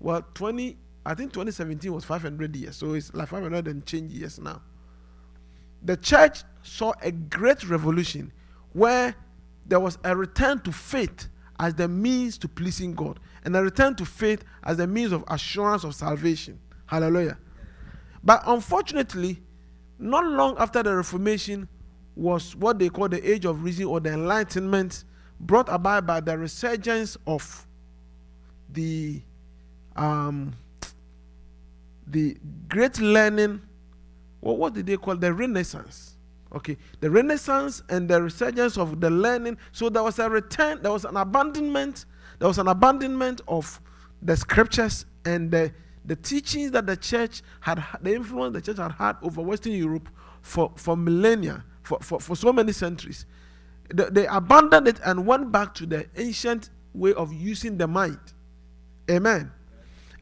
well, 0.00 0.24
20, 0.34 0.76
I 1.06 1.14
think 1.14 1.32
2017 1.32 1.92
was 1.92 2.04
500 2.04 2.56
years, 2.56 2.76
so 2.76 2.94
it's 2.94 3.12
like 3.14 3.28
500 3.28 3.68
and 3.68 3.84
change 3.84 4.12
years 4.12 4.38
now. 4.38 4.62
The 5.82 5.96
church 5.96 6.44
saw 6.62 6.92
a 7.02 7.10
great 7.10 7.68
revolution 7.68 8.32
where 8.72 9.14
there 9.66 9.80
was 9.80 9.98
a 10.04 10.16
return 10.16 10.60
to 10.60 10.72
faith 10.72 11.28
as 11.60 11.74
the 11.74 11.88
means 11.88 12.38
to 12.38 12.48
pleasing 12.48 12.94
God, 12.94 13.20
and 13.44 13.54
a 13.54 13.62
return 13.62 13.94
to 13.96 14.04
faith 14.04 14.44
as 14.64 14.78
the 14.78 14.86
means 14.86 15.12
of 15.12 15.24
assurance 15.28 15.84
of 15.84 15.94
salvation. 15.94 16.58
Hallelujah. 16.86 17.38
But 18.22 18.42
unfortunately, 18.46 19.40
not 19.98 20.24
long 20.26 20.56
after 20.58 20.82
the 20.82 20.94
Reformation 20.94 21.68
was 22.16 22.56
what 22.56 22.78
they 22.78 22.88
call 22.88 23.08
the 23.08 23.30
Age 23.30 23.44
of 23.44 23.62
Reason 23.62 23.84
or 23.84 24.00
the 24.00 24.12
Enlightenment, 24.12 25.04
brought 25.40 25.68
about 25.68 26.06
by 26.06 26.20
the 26.20 26.36
resurgence 26.36 27.16
of 27.26 27.66
the 28.70 29.20
um, 29.96 30.54
the 32.06 32.36
great 32.68 33.00
learning. 33.00 33.60
Well, 34.40 34.56
what 34.56 34.74
did 34.74 34.86
they 34.86 34.96
call 34.96 35.16
the 35.16 35.32
Renaissance? 35.32 36.16
Okay, 36.54 36.76
the 37.00 37.10
Renaissance 37.10 37.82
and 37.88 38.08
the 38.08 38.22
resurgence 38.22 38.78
of 38.78 39.00
the 39.00 39.10
learning. 39.10 39.58
So 39.72 39.88
there 39.88 40.02
was 40.02 40.18
a 40.18 40.30
return, 40.30 40.82
there 40.82 40.92
was 40.92 41.04
an 41.04 41.16
abandonment, 41.16 42.04
there 42.38 42.48
was 42.48 42.58
an 42.58 42.68
abandonment 42.68 43.40
of 43.48 43.80
the 44.22 44.36
scriptures 44.36 45.04
and 45.24 45.50
the, 45.50 45.72
the 46.04 46.14
teachings 46.16 46.70
that 46.72 46.86
the 46.86 46.96
church 46.96 47.42
had, 47.60 47.84
the 48.00 48.14
influence 48.14 48.54
the 48.54 48.60
church 48.60 48.76
had 48.76 48.92
had 48.92 49.16
over 49.22 49.42
Western 49.42 49.72
Europe 49.72 50.08
for, 50.42 50.72
for 50.76 50.96
millennia, 50.96 51.64
for, 51.82 51.98
for, 52.00 52.20
for 52.20 52.36
so 52.36 52.52
many 52.52 52.72
centuries. 52.72 53.26
They, 53.92 54.04
they 54.10 54.26
abandoned 54.26 54.86
it 54.88 55.00
and 55.04 55.26
went 55.26 55.50
back 55.50 55.74
to 55.74 55.86
the 55.86 56.06
ancient 56.16 56.70
way 56.92 57.14
of 57.14 57.32
using 57.32 57.76
the 57.76 57.88
mind. 57.88 58.20
Amen. 59.10 59.50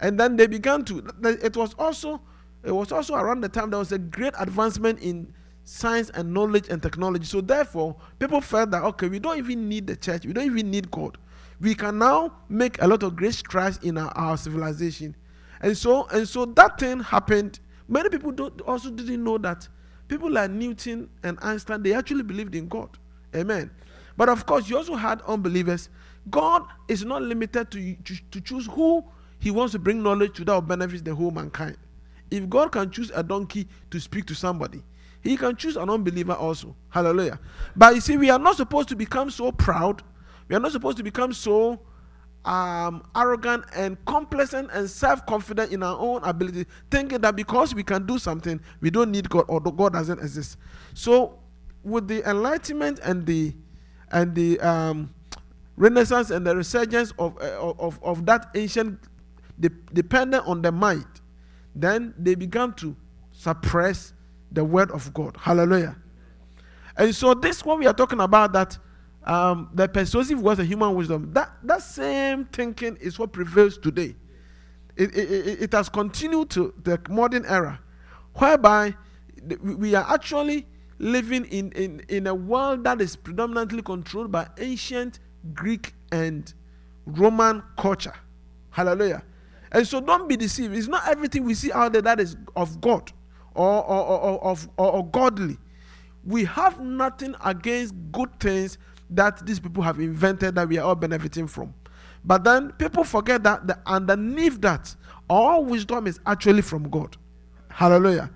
And 0.03 0.19
then 0.19 0.37
they 0.37 0.49
began 0.49 0.85
to, 0.87 1.03
it 1.23 1.57
was 1.57 1.75
also, 1.75 2.21
it 2.65 2.73
was 2.73 2.91
also 2.91 3.15
around 3.15 3.41
the 3.41 3.49
time 3.49 3.71
there 3.71 3.79
was 3.79 3.93
a 3.93 3.99
great 3.99 4.35
advancement 4.39 4.99
in 4.99 5.33
science 5.65 6.11
and 6.11 6.35
knowledge 6.35 6.69
and 6.69 6.83
technology. 6.83 7.25
So 7.25 7.41
therefore, 7.41 7.97
people 8.19 8.41
felt 8.41 8.73
that 8.73 8.83
okay, 8.83 9.09
we 9.09 9.21
don't 9.21 9.39
even 9.39 9.69
need 9.69 9.87
the 9.87 9.95
church, 9.97 10.27
we 10.27 10.33
don't 10.33 10.45
even 10.47 10.71
need 10.71 10.91
God. 10.91 11.19
We 11.61 11.77
can 11.77 11.99
now 11.99 12.35
make 12.49 12.83
a 12.83 12.89
lot 12.89 13.05
of 13.05 13.15
great 13.15 13.35
strides 13.35 13.79
in 13.85 13.97
our, 13.97 14.11
our 14.17 14.37
civilization. 14.37 15.15
And 15.61 15.79
so 15.79 16.09
and 16.09 16.29
so 16.29 16.47
that 16.47 16.81
thing 16.81 16.99
happened. 16.99 17.61
Many 17.89 18.09
people 18.09 18.35
also 18.67 18.91
didn't 18.91 19.23
know 19.23 19.39
that 19.39 19.69
people 20.09 20.31
like 20.31 20.51
Newton 20.51 21.09
and 21.23 21.39
Einstein, 21.43 21.83
they 21.83 21.95
actually 21.95 22.25
believed 22.25 22.57
in 22.57 22.67
God. 22.67 22.99
Amen. 23.37 23.71
But 24.17 24.29
of 24.29 24.47
course, 24.47 24.69
you 24.69 24.77
also 24.77 24.97
had 24.97 25.23
unbelievers. 25.23 25.89
God 26.29 26.65
is 26.89 27.05
not 27.05 27.23
limited 27.23 27.71
to, 27.71 27.95
to, 27.95 28.17
to 28.33 28.41
choose 28.41 28.67
who 28.67 29.05
he 29.43 29.51
wants 29.51 29.73
to 29.73 29.79
bring 29.81 30.01
knowledge 30.01 30.37
to 30.37 30.45
that 30.45 30.55
will 30.55 30.61
benefit 30.61 31.05
the 31.05 31.13
whole 31.13 31.33
mankind. 31.33 31.77
If 32.31 32.49
God 32.49 32.71
can 32.71 32.93
choose 32.93 33.11
a 33.13 33.25
donkey 33.25 33.67
to 33.91 33.99
speak 33.99 34.25
to 34.27 34.37
somebody, 34.37 34.85
he 35.21 35.37
can 35.37 35.57
choose 35.57 35.77
an 35.77 35.91
unbeliever 35.91 36.35
also. 36.35 36.77
Hallelujah. 36.91 37.41
But 37.75 37.97
you 37.97 38.01
see, 38.01 38.17
we 38.17 38.31
are 38.31 38.39
not 38.39 38.57
supposed 38.57 38.89
to 38.91 38.95
become 38.97 39.31
so 39.31 39.51
proud. 39.51 40.05
We 40.47 40.55
are 40.55 40.61
not 40.61 40.71
supposed 40.71 40.97
to 40.99 41.03
become 41.03 41.33
so 41.33 41.81
um, 42.45 43.03
arrogant 43.17 43.65
and 43.75 43.97
complacent 44.05 44.71
and 44.73 44.89
self 44.89 45.27
confident 45.27 45.73
in 45.73 45.83
our 45.83 45.99
own 45.99 46.23
ability, 46.23 46.67
thinking 46.89 47.21
that 47.23 47.35
because 47.35 47.75
we 47.75 47.83
can 47.83 48.07
do 48.07 48.19
something, 48.19 48.61
we 48.81 48.91
don't 48.91 49.11
need 49.11 49.29
God 49.29 49.47
or 49.49 49.61
God 49.61 49.95
doesn't 49.95 50.21
exist. 50.21 50.57
So, 50.95 51.41
with 51.83 52.07
the 52.07 52.23
enlightenment 52.31 53.01
and 53.03 53.27
the 53.27 53.57
and 54.13 54.37
the 54.37 54.61
um, 54.61 55.13
renaissance 55.77 56.31
and 56.31 56.47
the 56.47 56.55
resurgence 56.55 57.13
of, 57.19 57.37
uh, 57.43 57.59
of, 57.59 57.99
of 58.05 58.25
that 58.27 58.51
ancient 58.55 59.01
de- 59.59 59.71
dependent 59.93 60.47
on 60.47 60.63
the 60.63 60.73
mind, 60.73 61.07
then 61.75 62.15
they 62.19 62.35
began 62.35 62.73
to 62.75 62.97
suppress 63.33 64.13
the 64.51 64.65
word 64.65 64.91
of 64.91 65.13
God. 65.15 65.37
Hallelujah. 65.39 65.97
And 66.97 67.15
so 67.15 67.35
this 67.35 67.65
one 67.65 67.79
we 67.79 67.87
are 67.87 67.95
talking 67.95 68.21
about 68.21 68.53
that 68.53 68.79
um, 69.25 69.71
the 69.73 69.89
persuasive 69.89 70.41
words 70.41 70.61
of 70.61 70.67
human 70.67 70.95
wisdom, 70.95 71.33
that, 71.33 71.51
that 71.63 71.83
same 71.83 72.45
thinking 72.47 72.97
is 73.01 73.19
what 73.19 73.33
prevails 73.33 73.79
today. 73.79 74.15
It, 74.97 75.17
it, 75.17 75.63
it 75.63 75.73
has 75.73 75.89
continued 75.89 76.51
to 76.51 76.75
the 76.83 77.01
modern 77.09 77.47
era, 77.47 77.81
whereby 78.35 78.95
we 79.63 79.95
are 79.95 80.07
actually 80.13 80.67
living 80.99 81.45
in, 81.47 81.73
in, 81.73 82.05
in 82.09 82.27
a 82.27 82.35
world 82.35 82.85
that 82.85 83.01
is 83.01 83.17
predominantly 83.17 83.83
controlled 83.83 84.31
by 84.31 84.49
ancient 84.59 85.21
Greek 85.55 85.95
and 86.13 86.53
Roman 87.07 87.63
culture. 87.79 88.15
Hallelujah. 88.71 89.23
And 89.73 89.89
so 89.89 90.01
don't 90.01 90.29
be 90.29 90.37
deceived. 90.37 90.75
It's 90.77 90.87
not 90.87 91.09
everything 91.09 91.45
we 91.45 91.55
see 91.55 91.73
out 91.73 91.95
there 91.95 92.03
that 92.03 92.21
is 92.21 92.37
of 92.55 92.81
God 92.81 93.11
or, 93.55 93.85
or, 93.85 94.07
or, 94.07 94.57
or, 94.77 94.93
or, 94.93 95.07
godly. 95.07 95.59
We 96.25 96.45
have 96.45 96.81
nothing 96.81 97.35
against 97.45 97.95
good 98.13 98.39
things 98.39 98.79
that 99.11 99.45
these 99.45 99.59
people 99.59 99.83
have 99.83 99.99
invented 99.99 100.55
that 100.55 100.69
we 100.69 100.79
are 100.79 100.87
all 100.87 100.95
benefiting 100.95 101.47
from. 101.47 101.75
But 102.25 102.45
then 102.45 102.73
people 102.73 103.03
forget 103.03 103.43
that 103.43 103.67
the, 103.67 103.79
underneath 103.87 104.61
that, 104.61 104.95
all 105.29 105.65
wisdom 105.65 106.07
is 106.07 106.21
actually 106.27 106.63
from 106.63 106.89
God. 106.89 107.17
Hallelujah. 107.71 108.31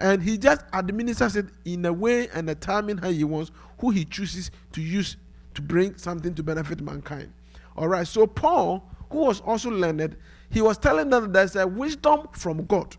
And 0.00 0.22
he 0.22 0.38
just 0.38 0.64
administers 0.72 1.36
it 1.36 1.46
in 1.66 1.84
a 1.84 1.92
way 1.92 2.28
and 2.28 2.48
a 2.48 2.54
timing 2.54 2.96
how 2.96 3.10
he 3.10 3.24
wants, 3.24 3.50
who 3.78 3.90
he 3.90 4.06
chooses 4.06 4.50
to 4.72 4.80
use 4.80 5.16
to 5.54 5.62
bring 5.62 5.96
something 5.96 6.34
to 6.34 6.42
benefit 6.42 6.80
mankind. 6.80 7.32
All 7.76 7.88
right. 7.88 8.06
So 8.06 8.26
Paul, 8.26 8.82
who 9.10 9.18
was 9.18 9.40
also 9.42 9.70
learned, 9.70 10.16
he 10.50 10.60
was 10.60 10.78
telling 10.78 11.10
them 11.10 11.24
that 11.24 11.32
there's 11.32 11.56
a 11.56 11.66
wisdom 11.66 12.28
from 12.32 12.66
God 12.66 12.96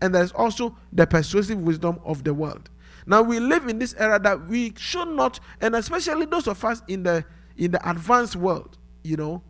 and 0.00 0.14
there's 0.14 0.32
also 0.32 0.76
the 0.92 1.06
persuasive 1.06 1.58
wisdom 1.58 2.00
of 2.04 2.24
the 2.24 2.34
world. 2.34 2.70
Now 3.06 3.22
we 3.22 3.40
live 3.40 3.68
in 3.68 3.78
this 3.78 3.94
era 3.98 4.18
that 4.20 4.48
we 4.48 4.72
should 4.76 5.08
not, 5.08 5.40
and 5.60 5.74
especially 5.74 6.26
those 6.26 6.46
of 6.46 6.64
us 6.64 6.82
in 6.88 7.02
the 7.02 7.24
in 7.56 7.70
the 7.70 7.90
advanced 7.90 8.36
world, 8.36 8.78
you 9.02 9.16
know, 9.16 9.42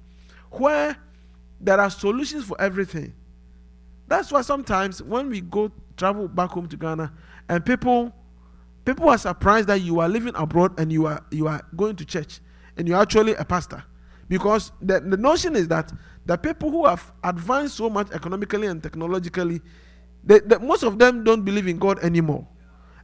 where 0.51 0.97
there 1.61 1.81
are 1.81 1.91
solutions 1.91 2.45
for 2.45 2.61
everything. 2.61 3.15
That's 4.09 4.33
why 4.33 4.43
sometimes 4.43 5.03
when 5.03 5.29
we 5.29 5.41
go 5.41 5.71
travel 5.97 6.29
back 6.29 6.51
home 6.51 6.69
to 6.69 6.77
Ghana 6.77 7.13
and 7.49 7.65
people 7.65 8.13
people 8.85 9.09
are 9.09 9.19
surprised 9.19 9.69
that 9.69 9.81
you 9.81 10.01
are 10.01 10.09
living 10.09 10.35
abroad 10.35 10.79
and 10.79 10.93
you 10.93 11.07
are 11.07 11.25
you 11.31 11.47
are 11.47 11.63
going 11.77 11.97
to 11.97 12.05
church 12.05 12.41
and 12.77 12.89
you're 12.89 13.01
actually 13.01 13.35
a 13.35 13.45
pastor. 13.45 13.83
Because 14.29 14.73
the, 14.81 15.01
the 15.01 15.17
notion 15.17 15.57
is 15.57 15.69
that 15.69 15.93
the 16.27 16.37
people 16.37 16.71
who 16.71 16.87
have 16.87 17.13
advanced 17.25 17.77
so 17.77 17.91
much 17.91 18.11
economically 18.13 18.67
and 18.67 18.83
technologically, 18.83 19.61
they, 20.25 20.39
they, 20.41 20.59
most 20.59 20.83
of 20.83 20.99
them 20.99 21.25
don't 21.25 21.45
believe 21.45 21.67
in 21.67 21.79
God 21.79 21.99
anymore. 22.01 22.47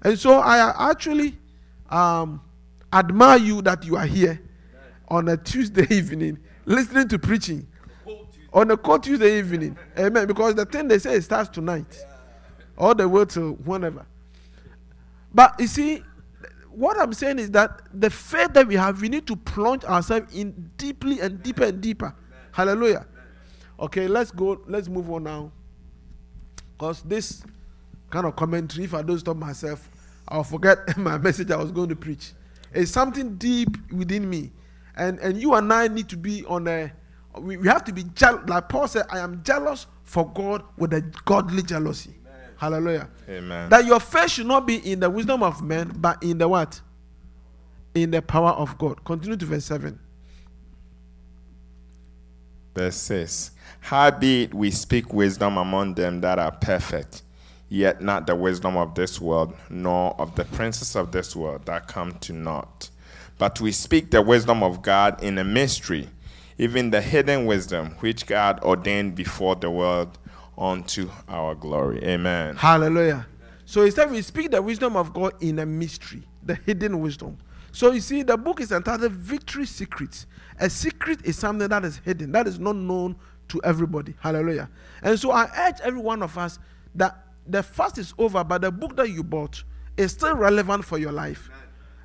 And 0.02 0.18
so 0.18 0.38
I 0.38 0.90
actually 0.90 1.36
um, 1.90 2.40
admire 2.92 3.38
you 3.38 3.62
that 3.62 3.84
you 3.84 3.96
are 3.96 4.06
here 4.06 4.40
on 5.08 5.28
a 5.28 5.36
Tuesday 5.36 5.86
evening 5.94 6.38
listening 6.68 7.08
to 7.08 7.18
preaching 7.18 7.66
on 8.52 8.70
a 8.70 8.76
cold 8.76 9.02
Tuesday 9.02 9.38
evening. 9.38 9.76
Amen. 9.98 10.26
Because 10.26 10.54
the 10.54 10.64
thing 10.64 10.86
they 10.86 10.98
say 10.98 11.18
starts 11.20 11.48
tonight, 11.48 12.04
all 12.76 12.94
the 12.94 13.08
way 13.08 13.24
to 13.24 13.52
whenever. 13.64 14.06
But 15.34 15.58
you 15.58 15.66
see, 15.66 16.02
what 16.70 16.98
I'm 16.98 17.12
saying 17.12 17.38
is 17.38 17.50
that 17.52 17.82
the 17.92 18.10
faith 18.10 18.52
that 18.52 18.66
we 18.66 18.76
have, 18.76 19.00
we 19.00 19.08
need 19.08 19.26
to 19.26 19.36
plunge 19.36 19.84
ourselves 19.84 20.34
in 20.34 20.70
deeply 20.76 21.20
and 21.20 21.42
deeper 21.42 21.64
and 21.64 21.80
deeper. 21.80 22.14
Hallelujah. 22.58 23.06
Okay, 23.78 24.08
let's 24.08 24.32
go. 24.32 24.60
Let's 24.66 24.88
move 24.88 25.08
on 25.12 25.22
now. 25.22 25.52
Because 26.76 27.02
this 27.02 27.44
kind 28.10 28.26
of 28.26 28.34
commentary, 28.34 28.82
if 28.84 28.94
I 28.94 29.02
don't 29.02 29.20
stop 29.20 29.36
myself, 29.36 29.88
I'll 30.26 30.42
forget 30.42 30.78
my 30.96 31.18
message 31.18 31.52
I 31.52 31.56
was 31.56 31.70
going 31.70 31.88
to 31.90 31.94
preach. 31.94 32.32
It's 32.74 32.90
something 32.90 33.36
deep 33.36 33.68
within 33.92 34.28
me. 34.28 34.50
And 34.96 35.20
and 35.20 35.40
you 35.40 35.54
and 35.54 35.72
I 35.72 35.86
need 35.86 36.08
to 36.08 36.16
be 36.16 36.44
on 36.46 36.66
a 36.66 36.90
we, 37.38 37.58
we 37.58 37.68
have 37.68 37.84
to 37.84 37.92
be 37.92 38.02
jealous. 38.16 38.48
Like 38.48 38.68
Paul 38.68 38.88
said, 38.88 39.06
I 39.08 39.20
am 39.20 39.40
jealous 39.44 39.86
for 40.02 40.28
God 40.28 40.64
with 40.76 40.92
a 40.94 41.02
godly 41.26 41.62
jealousy. 41.62 42.16
Amen. 42.26 42.50
Hallelujah. 42.56 43.08
Amen. 43.28 43.68
That 43.68 43.84
your 43.84 44.00
faith 44.00 44.32
should 44.32 44.48
not 44.48 44.66
be 44.66 44.78
in 44.78 44.98
the 44.98 45.08
wisdom 45.08 45.44
of 45.44 45.62
men, 45.62 45.92
but 45.94 46.20
in 46.24 46.38
the 46.38 46.48
what? 46.48 46.80
In 47.94 48.10
the 48.10 48.20
power 48.20 48.50
of 48.50 48.76
God. 48.78 49.04
Continue 49.04 49.36
to 49.36 49.46
verse 49.46 49.66
7. 49.66 49.96
Verse 52.78 52.94
6 52.94 53.50
Howbeit 53.80 54.54
we 54.54 54.70
speak 54.70 55.12
wisdom 55.12 55.56
among 55.56 55.94
them 55.94 56.20
that 56.20 56.38
are 56.38 56.52
perfect, 56.52 57.22
yet 57.68 58.00
not 58.00 58.28
the 58.28 58.36
wisdom 58.36 58.76
of 58.76 58.94
this 58.94 59.20
world, 59.20 59.52
nor 59.68 60.14
of 60.20 60.36
the 60.36 60.44
princes 60.44 60.94
of 60.94 61.10
this 61.10 61.34
world 61.34 61.66
that 61.66 61.88
come 61.88 62.12
to 62.20 62.32
naught. 62.32 62.90
But 63.36 63.60
we 63.60 63.72
speak 63.72 64.12
the 64.12 64.22
wisdom 64.22 64.62
of 64.62 64.80
God 64.80 65.20
in 65.24 65.38
a 65.38 65.44
mystery, 65.44 66.08
even 66.56 66.90
the 66.90 67.00
hidden 67.00 67.46
wisdom 67.46 67.96
which 67.98 68.26
God 68.26 68.62
ordained 68.62 69.16
before 69.16 69.56
the 69.56 69.72
world 69.72 70.16
unto 70.56 71.10
our 71.28 71.56
glory. 71.56 72.00
Amen. 72.04 72.54
Hallelujah. 72.54 73.26
So 73.64 73.84
he 73.84 73.90
said 73.90 74.08
we 74.08 74.22
speak 74.22 74.52
the 74.52 74.62
wisdom 74.62 74.94
of 74.94 75.12
God 75.12 75.32
in 75.40 75.58
a 75.58 75.66
mystery, 75.66 76.22
the 76.44 76.54
hidden 76.54 77.00
wisdom. 77.00 77.38
So 77.78 77.92
you 77.92 78.00
see, 78.00 78.24
the 78.24 78.36
book 78.36 78.60
is 78.60 78.72
entitled 78.72 79.12
Victory 79.12 79.64
Secrets. 79.64 80.26
A 80.58 80.68
secret 80.68 81.24
is 81.24 81.38
something 81.38 81.68
that 81.68 81.84
is 81.84 81.98
hidden, 81.98 82.32
that 82.32 82.48
is 82.48 82.58
not 82.58 82.74
known 82.74 83.14
to 83.46 83.60
everybody. 83.62 84.16
Hallelujah. 84.18 84.68
And 85.00 85.16
so 85.16 85.30
I 85.30 85.48
urge 85.56 85.76
every 85.84 86.00
one 86.00 86.24
of 86.24 86.36
us 86.36 86.58
that 86.96 87.24
the 87.46 87.62
fast 87.62 87.98
is 87.98 88.14
over, 88.18 88.42
but 88.42 88.62
the 88.62 88.72
book 88.72 88.96
that 88.96 89.10
you 89.10 89.22
bought 89.22 89.62
is 89.96 90.10
still 90.10 90.34
relevant 90.34 90.86
for 90.86 90.98
your 90.98 91.12
life. 91.12 91.50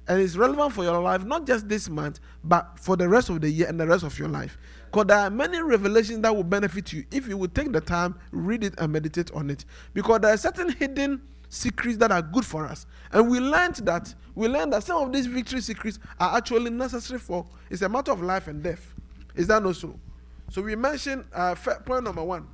And 0.07 0.21
it's 0.21 0.35
relevant 0.35 0.73
for 0.73 0.83
your 0.83 1.01
life, 1.01 1.25
not 1.25 1.47
just 1.47 1.67
this 1.67 1.89
month, 1.89 2.19
but 2.43 2.77
for 2.77 2.95
the 2.95 3.09
rest 3.09 3.31
of 3.31 3.41
the 3.41 3.49
year 3.49 3.67
and 3.67 3.79
the 3.79 3.87
rest 3.87 4.03
of 4.03 4.19
your 4.19 4.29
life. 4.29 4.59
Because 4.91 5.07
there 5.07 5.17
are 5.17 5.31
many 5.31 5.59
revelations 5.59 6.19
that 6.21 6.35
will 6.35 6.43
benefit 6.43 6.93
you 6.93 7.03
if 7.09 7.27
you 7.27 7.35
would 7.35 7.55
take 7.55 7.71
the 7.71 7.81
time, 7.81 8.13
read 8.29 8.63
it, 8.63 8.75
and 8.77 8.93
meditate 8.93 9.31
on 9.31 9.49
it. 9.49 9.65
Because 9.95 10.19
there 10.19 10.33
are 10.33 10.37
certain 10.37 10.69
hidden 10.69 11.19
secrets 11.53 11.97
that 11.97 12.11
are 12.11 12.21
good 12.21 12.45
for 12.45 12.65
us. 12.65 12.85
And 13.11 13.29
we 13.29 13.39
learned 13.39 13.75
that 13.77 14.13
we 14.33 14.47
learned 14.47 14.73
that 14.73 14.83
some 14.83 15.03
of 15.03 15.13
these 15.13 15.27
victory 15.27 15.61
secrets 15.61 15.99
are 16.19 16.35
actually 16.35 16.71
necessary 16.71 17.19
for 17.19 17.45
it's 17.69 17.83
a 17.83 17.89
matter 17.89 18.11
of 18.11 18.21
life 18.21 18.47
and 18.47 18.63
death. 18.63 18.93
Is 19.35 19.47
that 19.47 19.61
not 19.61 19.75
so? 19.75 19.99
So 20.49 20.61
we 20.61 20.75
mentioned 20.75 21.25
uh, 21.33 21.53
point 21.55 22.03
number 22.03 22.23
one. 22.23 22.47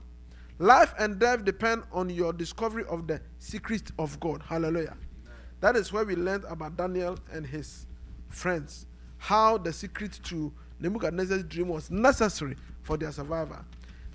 Life 0.58 0.94
and 1.00 1.18
death 1.18 1.46
depend 1.46 1.84
on 1.94 2.10
your 2.10 2.34
discovery 2.34 2.84
of 2.90 3.08
the 3.08 3.22
secret 3.38 3.92
of 3.98 4.20
God. 4.20 4.44
Hallelujah. 4.46 4.98
That 5.62 5.78
is 5.78 5.94
where 5.94 6.04
we 6.04 6.16
learned 6.18 6.44
about 6.50 6.76
Daniel 6.76 7.18
and 7.32 7.46
his 7.46 7.88
friends. 8.28 8.86
How 9.18 9.58
the 9.58 9.72
secret 9.72 10.20
to 10.24 10.52
Nebuchadnezzar's 10.82 11.44
dream 11.44 11.70
was 11.70 11.90
necessary 11.90 12.56
for 12.84 12.98
their 12.98 13.14
survival. 13.14 13.60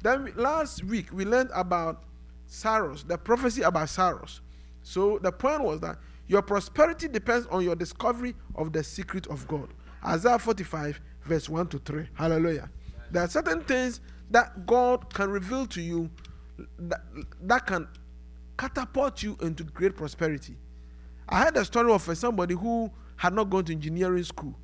Then 0.02 0.30
last 0.37 0.85
week 0.85 1.06
we 1.11 1.24
learned 1.24 1.50
about 1.54 2.04
Cyrus, 2.46 3.02
the 3.02 3.16
prophecy 3.16 3.62
about 3.62 3.88
Cyrus. 3.88 4.42
So 4.84 5.18
the 5.18 5.32
point 5.32 5.62
was 5.62 5.80
that 5.80 5.98
your 6.28 6.42
prosperity 6.42 7.08
depends 7.08 7.46
on 7.48 7.64
your 7.64 7.74
discovery 7.74 8.34
of 8.54 8.72
the 8.72 8.84
secret 8.84 9.26
of 9.26 9.48
God. 9.48 9.68
Isaiah 10.06 10.38
45, 10.38 11.00
verse 11.24 11.48
1 11.48 11.66
to 11.68 11.78
3. 11.78 12.08
Hallelujah. 12.14 12.70
There 13.10 13.22
are 13.22 13.28
certain 13.28 13.62
things 13.62 14.00
that 14.30 14.66
God 14.66 15.12
can 15.12 15.30
reveal 15.30 15.66
to 15.66 15.80
you 15.80 16.10
that, 16.78 17.00
that 17.42 17.66
can 17.66 17.88
catapult 18.56 19.22
you 19.22 19.36
into 19.40 19.64
great 19.64 19.96
prosperity. 19.96 20.56
I 21.28 21.42
heard 21.44 21.56
a 21.56 21.64
story 21.64 21.90
of 21.92 22.08
uh, 22.08 22.14
somebody 22.14 22.54
who 22.54 22.90
had 23.16 23.32
not 23.32 23.50
gone 23.50 23.64
to 23.64 23.72
engineering 23.72 24.24
school, 24.24 24.54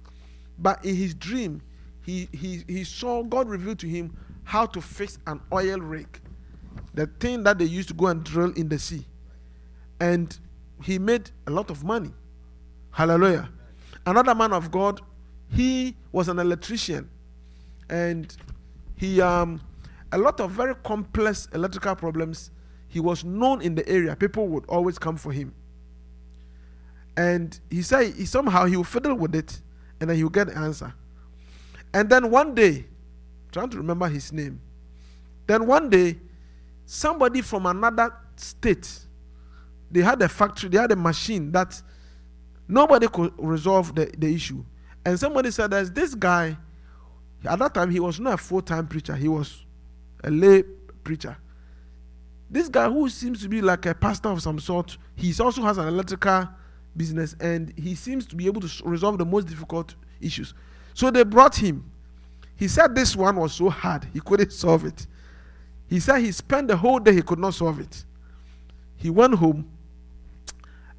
but 0.58 0.84
in 0.84 0.94
his 0.94 1.14
dream, 1.14 1.62
he, 2.02 2.28
he, 2.32 2.62
he 2.66 2.84
saw 2.84 3.22
God 3.22 3.48
reveal 3.48 3.76
to 3.76 3.88
him 3.88 4.16
how 4.44 4.66
to 4.66 4.80
fix 4.80 5.18
an 5.26 5.40
oil 5.52 5.78
rig, 5.78 6.20
the 6.94 7.06
thing 7.06 7.42
that 7.44 7.58
they 7.58 7.64
used 7.64 7.88
to 7.88 7.94
go 7.94 8.08
and 8.08 8.22
drill 8.24 8.52
in 8.52 8.68
the 8.68 8.78
sea. 8.78 9.06
And 10.00 10.36
he 10.82 10.98
made 10.98 11.30
a 11.46 11.50
lot 11.50 11.70
of 11.70 11.84
money. 11.84 12.12
Hallelujah. 12.90 13.48
Another 14.06 14.34
man 14.34 14.52
of 14.52 14.70
God, 14.70 15.00
he 15.48 15.94
was 16.12 16.28
an 16.28 16.38
electrician. 16.38 17.08
And 17.88 18.34
he 18.96 19.20
um 19.20 19.60
a 20.12 20.18
lot 20.18 20.40
of 20.40 20.50
very 20.50 20.74
complex 20.76 21.48
electrical 21.54 21.94
problems 21.94 22.50
he 22.88 22.98
was 22.98 23.24
known 23.24 23.62
in 23.62 23.74
the 23.76 23.88
area. 23.88 24.16
People 24.16 24.48
would 24.48 24.66
always 24.66 24.98
come 24.98 25.16
for 25.16 25.32
him. 25.32 25.54
And 27.16 27.58
he 27.70 27.82
said 27.82 28.14
he, 28.14 28.24
somehow 28.24 28.64
he 28.64 28.76
would 28.76 28.86
fiddle 28.86 29.14
with 29.14 29.34
it 29.34 29.60
and 30.00 30.10
then 30.10 30.16
he 30.16 30.24
would 30.24 30.32
get 30.32 30.48
the 30.48 30.56
answer. 30.56 30.92
And 31.94 32.08
then 32.08 32.30
one 32.30 32.54
day 32.54 32.86
trying 33.52 33.70
to 33.70 33.76
remember 33.76 34.08
his 34.08 34.32
name. 34.32 34.60
Then 35.46 35.66
one 35.66 35.88
day 35.90 36.18
somebody 36.86 37.42
from 37.42 37.66
another 37.66 38.12
state 38.36 39.06
they 39.90 40.00
had 40.00 40.20
a 40.22 40.28
factory 40.28 40.68
they 40.68 40.78
had 40.78 40.92
a 40.92 40.96
machine 40.96 41.50
that 41.52 41.80
nobody 42.68 43.08
could 43.08 43.32
resolve 43.38 43.94
the, 43.94 44.10
the 44.18 44.32
issue 44.32 44.64
and 45.04 45.18
somebody 45.18 45.50
said 45.50 45.70
there's 45.70 45.90
this 45.90 46.14
guy 46.14 46.56
at 47.44 47.58
that 47.58 47.74
time, 47.74 47.90
he 47.90 48.00
was 48.00 48.20
not 48.20 48.34
a 48.34 48.36
full 48.36 48.62
time 48.62 48.86
preacher, 48.86 49.14
he 49.14 49.28
was 49.28 49.64
a 50.22 50.30
lay 50.30 50.62
preacher. 51.04 51.36
This 52.50 52.68
guy, 52.68 52.88
who 52.88 53.08
seems 53.08 53.42
to 53.42 53.48
be 53.48 53.62
like 53.62 53.86
a 53.86 53.94
pastor 53.94 54.28
of 54.28 54.42
some 54.42 54.58
sort, 54.58 54.98
he 55.14 55.32
also 55.40 55.62
has 55.62 55.78
an 55.78 55.86
electrical 55.86 56.48
business 56.96 57.34
and 57.40 57.72
he 57.78 57.94
seems 57.94 58.26
to 58.26 58.36
be 58.36 58.46
able 58.46 58.60
to 58.60 58.84
resolve 58.84 59.18
the 59.18 59.24
most 59.24 59.46
difficult 59.46 59.94
issues. 60.20 60.52
So 60.94 61.10
they 61.10 61.22
brought 61.22 61.54
him. 61.54 61.90
He 62.56 62.68
said 62.68 62.94
this 62.94 63.16
one 63.16 63.36
was 63.36 63.54
so 63.54 63.70
hard, 63.70 64.06
he 64.12 64.20
couldn't 64.20 64.52
solve 64.52 64.84
it. 64.84 65.06
He 65.88 65.98
said 66.00 66.18
he 66.18 66.32
spent 66.32 66.68
the 66.68 66.76
whole 66.76 66.98
day, 66.98 67.14
he 67.14 67.22
could 67.22 67.38
not 67.38 67.54
solve 67.54 67.80
it. 67.80 68.04
He 68.96 69.08
went 69.08 69.34
home 69.34 69.68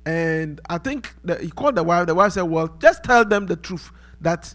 and 0.06 0.60
I 0.70 0.78
think 0.78 1.14
that 1.24 1.42
he 1.42 1.50
called 1.50 1.76
the 1.76 1.84
wife. 1.84 2.08
The 2.08 2.16
wife 2.16 2.34
said, 2.34 2.44
Well, 2.44 2.68
just 2.80 3.04
tell 3.04 3.24
them 3.24 3.46
the 3.46 3.56
truth 3.56 3.92
that 4.22 4.54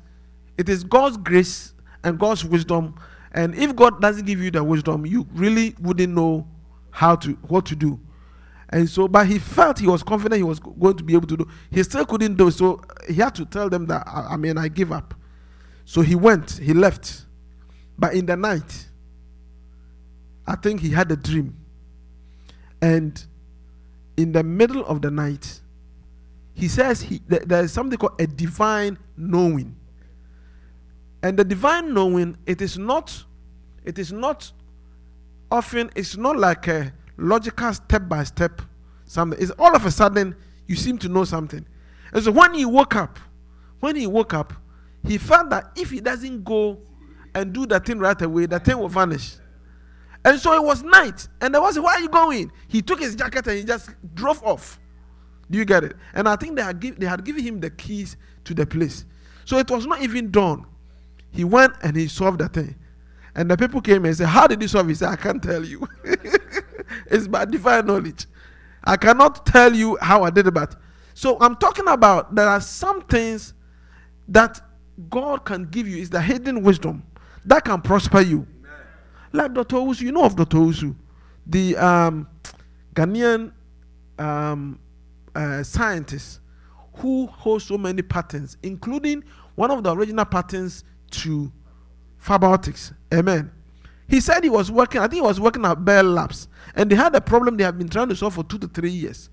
it 0.58 0.68
is 0.68 0.84
God's 0.84 1.16
grace 1.16 1.74
and 2.02 2.18
God's 2.18 2.44
wisdom. 2.44 2.94
And 3.32 3.54
if 3.54 3.76
God 3.76 4.00
doesn't 4.00 4.26
give 4.26 4.40
you 4.40 4.50
the 4.50 4.64
wisdom, 4.64 5.06
you 5.06 5.26
really 5.32 5.74
wouldn't 5.80 6.12
know 6.14 6.48
how 6.90 7.14
to 7.16 7.32
what 7.48 7.66
to 7.66 7.76
do. 7.76 8.00
And 8.70 8.88
so, 8.90 9.06
but 9.06 9.28
he 9.28 9.38
felt 9.38 9.78
he 9.78 9.86
was 9.86 10.02
confident 10.02 10.38
he 10.38 10.42
was 10.42 10.58
going 10.58 10.96
to 10.96 11.04
be 11.04 11.14
able 11.14 11.28
to 11.28 11.36
do. 11.36 11.48
He 11.70 11.82
still 11.84 12.04
couldn't 12.04 12.34
do. 12.36 12.50
So 12.50 12.80
he 13.06 13.14
had 13.14 13.34
to 13.36 13.44
tell 13.44 13.68
them 13.68 13.86
that 13.86 14.02
I, 14.06 14.32
I 14.32 14.36
mean 14.36 14.58
I 14.58 14.68
give 14.68 14.90
up. 14.90 15.14
So 15.84 16.00
he 16.00 16.16
went. 16.16 16.52
He 16.52 16.74
left. 16.74 17.26
But 17.96 18.14
in 18.14 18.26
the 18.26 18.36
night, 18.36 18.88
I 20.46 20.56
think 20.56 20.80
he 20.80 20.90
had 20.90 21.12
a 21.12 21.16
dream. 21.16 21.56
And 22.82 23.24
in 24.16 24.32
the 24.32 24.42
middle 24.42 24.84
of 24.86 25.02
the 25.02 25.10
night, 25.10 25.60
he 26.54 26.68
says 26.68 27.02
he, 27.02 27.20
there 27.26 27.62
is 27.62 27.72
something 27.72 27.98
called 27.98 28.20
a 28.20 28.26
divine 28.26 28.98
knowing. 29.16 29.76
And 31.22 31.38
the 31.38 31.44
divine 31.44 31.92
knowing, 31.92 32.36
it 32.46 32.62
is 32.62 32.78
not, 32.78 33.24
it 33.84 33.98
is 33.98 34.12
not 34.12 34.50
often, 35.50 35.90
it's 35.94 36.16
not 36.16 36.38
like 36.38 36.66
a 36.68 36.92
logical 37.18 37.72
step 37.74 38.08
by 38.08 38.24
step 38.24 38.62
something. 39.04 39.40
It's 39.40 39.52
all 39.52 39.74
of 39.74 39.84
a 39.86 39.90
sudden 39.90 40.34
you 40.66 40.76
seem 40.76 40.98
to 40.98 41.08
know 41.08 41.24
something. 41.24 41.66
And 42.12 42.24
so 42.24 42.30
when 42.30 42.54
he 42.54 42.64
woke 42.64 42.96
up, 42.96 43.18
when 43.80 43.96
he 43.96 44.06
woke 44.06 44.34
up, 44.34 44.52
he 45.06 45.18
felt 45.18 45.50
that 45.50 45.72
if 45.76 45.90
he 45.90 46.00
doesn't 46.00 46.44
go 46.44 46.78
and 47.34 47.52
do 47.52 47.66
that 47.66 47.86
thing 47.86 47.98
right 47.98 48.20
away, 48.20 48.46
the 48.46 48.58
thing 48.58 48.78
will 48.78 48.88
vanish. 48.88 49.36
And 50.26 50.40
so 50.40 50.52
it 50.54 50.62
was 50.62 50.82
night. 50.82 51.28
And 51.40 51.54
there 51.54 51.62
was, 51.62 51.78
where 51.78 51.94
are 51.94 52.00
you 52.00 52.08
going? 52.08 52.50
He 52.66 52.82
took 52.82 52.98
his 52.98 53.14
jacket 53.14 53.46
and 53.46 53.58
he 53.58 53.64
just 53.64 53.90
drove 54.14 54.42
off. 54.42 54.80
Do 55.48 55.56
you 55.56 55.64
get 55.64 55.84
it? 55.84 55.94
And 56.14 56.28
I 56.28 56.34
think 56.34 56.56
they 56.56 56.62
had, 56.62 56.80
give, 56.80 56.98
they 56.98 57.06
had 57.06 57.24
given 57.24 57.44
him 57.44 57.60
the 57.60 57.70
keys 57.70 58.16
to 58.42 58.52
the 58.52 58.66
place. 58.66 59.04
So 59.44 59.56
it 59.58 59.70
was 59.70 59.86
not 59.86 60.02
even 60.02 60.32
done. 60.32 60.66
He 61.30 61.44
went 61.44 61.74
and 61.84 61.96
he 61.96 62.08
solved 62.08 62.40
the 62.40 62.48
thing. 62.48 62.74
And 63.36 63.48
the 63.48 63.56
people 63.56 63.80
came 63.80 64.04
and 64.04 64.16
said, 64.16 64.26
How 64.26 64.48
did 64.48 64.60
you 64.60 64.66
solve 64.66 64.86
it? 64.86 64.88
He 64.88 64.94
said, 64.96 65.10
I 65.10 65.16
can't 65.16 65.40
tell 65.40 65.64
you. 65.64 65.86
it's 67.06 67.28
by 67.28 67.44
divine 67.44 67.86
knowledge. 67.86 68.26
I 68.82 68.96
cannot 68.96 69.46
tell 69.46 69.72
you 69.72 69.96
how 70.00 70.24
I 70.24 70.30
did 70.30 70.48
it, 70.48 70.54
but 70.54 70.74
so 71.14 71.38
I'm 71.40 71.54
talking 71.54 71.86
about 71.86 72.34
there 72.34 72.48
are 72.48 72.60
some 72.60 73.02
things 73.02 73.54
that 74.26 74.60
God 75.08 75.44
can 75.44 75.66
give 75.66 75.86
you 75.86 75.98
is 75.98 76.10
the 76.10 76.20
hidden 76.20 76.62
wisdom 76.62 77.04
that 77.44 77.64
can 77.64 77.80
prosper 77.80 78.22
you. 78.22 78.46
Like 79.36 79.52
Dr. 79.52 79.76
Owusu, 79.76 80.00
you 80.00 80.12
know 80.12 80.24
of 80.24 80.34
Dr. 80.34 80.56
Owusu, 80.56 80.94
the 81.46 81.76
um, 81.76 82.26
Ghanaian 82.94 83.52
um, 84.18 84.78
uh, 85.34 85.62
scientist 85.62 86.40
who 86.94 87.26
holds 87.26 87.64
so 87.66 87.76
many 87.76 88.00
patents, 88.00 88.56
including 88.62 89.22
one 89.54 89.70
of 89.70 89.84
the 89.84 89.94
original 89.94 90.24
patents 90.24 90.84
to 91.10 91.52
fiber 92.16 92.46
optics. 92.46 92.94
Amen. 93.12 93.52
He 94.08 94.20
said 94.20 94.42
he 94.42 94.48
was 94.48 94.70
working, 94.70 95.02
I 95.02 95.04
think 95.04 95.16
he 95.16 95.20
was 95.20 95.38
working 95.38 95.66
at 95.66 95.84
Bell 95.84 96.04
Labs, 96.04 96.48
and 96.74 96.90
they 96.90 96.96
had 96.96 97.14
a 97.14 97.20
problem 97.20 97.58
they 97.58 97.64
have 97.64 97.76
been 97.76 97.90
trying 97.90 98.08
to 98.08 98.16
solve 98.16 98.34
for 98.34 98.44
two 98.44 98.58
to 98.58 98.68
three 98.68 98.90
years, 98.90 99.28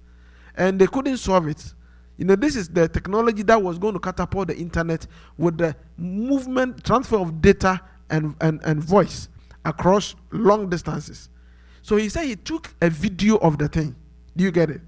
and 0.55 0.81
they 0.81 0.87
couldn't 0.87 1.17
solve 1.17 1.47
it. 1.47 1.73
You 2.17 2.25
know, 2.25 2.35
this 2.35 2.57
is 2.57 2.67
the 2.67 2.89
technology 2.89 3.43
that 3.43 3.61
was 3.61 3.79
going 3.79 3.93
to 3.93 3.99
catapult 4.01 4.49
the 4.49 4.57
internet 4.57 5.07
with 5.37 5.57
the 5.57 5.75
movement, 5.95 6.83
transfer 6.83 7.17
of 7.17 7.41
data 7.41 7.79
and, 8.09 8.35
and, 8.41 8.59
and 8.65 8.83
voice 8.83 9.29
across 9.65 10.15
long 10.31 10.69
distances. 10.69 11.29
So 11.81 11.97
he 11.97 12.09
said 12.09 12.25
he 12.25 12.35
took 12.35 12.73
a 12.81 12.89
video 12.89 13.37
of 13.37 13.57
the 13.57 13.67
thing. 13.67 13.95
Do 14.35 14.43
you 14.43 14.51
get 14.51 14.69
it? 14.69 14.81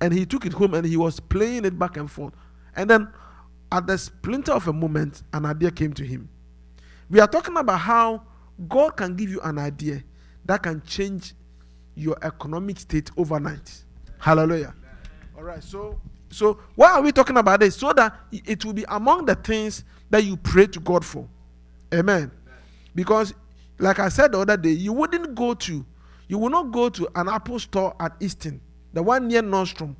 And 0.00 0.12
he 0.14 0.24
took 0.24 0.46
it 0.46 0.52
home 0.52 0.74
and 0.74 0.86
he 0.86 0.96
was 0.96 1.18
playing 1.20 1.64
it 1.64 1.78
back 1.78 1.96
and 1.96 2.10
forth. 2.10 2.32
And 2.76 2.88
then 2.88 3.08
at 3.72 3.86
the 3.86 3.98
splinter 3.98 4.52
of 4.52 4.68
a 4.68 4.72
moment, 4.72 5.22
an 5.32 5.44
idea 5.44 5.70
came 5.70 5.92
to 5.94 6.04
him. 6.04 6.28
We 7.10 7.20
are 7.20 7.26
talking 7.26 7.56
about 7.56 7.80
how 7.80 8.22
God 8.68 8.96
can 8.96 9.16
give 9.16 9.30
you 9.30 9.40
an 9.40 9.58
idea 9.58 10.02
that 10.44 10.62
can 10.62 10.82
change 10.82 11.34
your 11.94 12.16
economic 12.22 12.78
state 12.78 13.10
overnight. 13.16 13.84
Hallelujah. 14.18 14.74
All 15.36 15.42
right, 15.42 15.62
so 15.62 16.00
so 16.30 16.58
why 16.74 16.92
are 16.92 17.02
we 17.02 17.12
talking 17.12 17.36
about 17.36 17.60
this? 17.60 17.76
So 17.76 17.92
that 17.92 18.14
it 18.30 18.64
will 18.64 18.72
be 18.72 18.84
among 18.88 19.26
the 19.26 19.34
things 19.34 19.84
that 20.10 20.24
you 20.24 20.36
pray 20.36 20.66
to 20.66 20.80
God 20.80 21.04
for. 21.04 21.28
Amen. 21.92 22.30
Because 22.94 23.32
like 23.78 23.98
I 23.98 24.08
said 24.08 24.32
the 24.32 24.40
other 24.40 24.56
day, 24.56 24.70
you 24.70 24.92
wouldn't 24.92 25.34
go 25.34 25.54
to 25.54 25.84
you 26.28 26.36
will 26.38 26.50
not 26.50 26.70
go 26.70 26.90
to 26.90 27.08
an 27.14 27.28
Apple 27.28 27.58
store 27.58 27.96
at 27.98 28.12
Easton, 28.20 28.60
the 28.92 29.02
one 29.02 29.26
near 29.28 29.42
Nordstrom. 29.42 29.96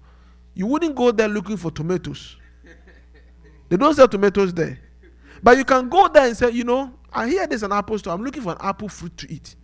You 0.55 0.67
wouldn't 0.67 0.95
go 0.95 1.11
there 1.11 1.29
looking 1.29 1.57
for 1.57 1.71
tomatoes. 1.71 2.37
They 3.69 3.77
don't 3.77 3.95
sell 3.95 4.09
tomatoes 4.09 4.53
there. 4.53 4.79
But 5.43 5.57
you 5.57 5.65
can 5.65 5.89
go 5.89 6.09
there 6.09 6.27
and 6.27 6.37
say, 6.37 6.51
you 6.51 6.65
know, 6.65 6.93
I 7.13 7.29
hear 7.29 7.47
there's 7.47 7.63
an 7.63 7.73
apple 7.73 7.99
store. 7.99 8.13
I'm 8.13 8.23
looking 8.23 8.43
for 8.43 8.53
an 8.53 8.59
apple 8.61 8.89
fruit 8.89 9.17
to 9.19 9.33
eat. 9.33 9.57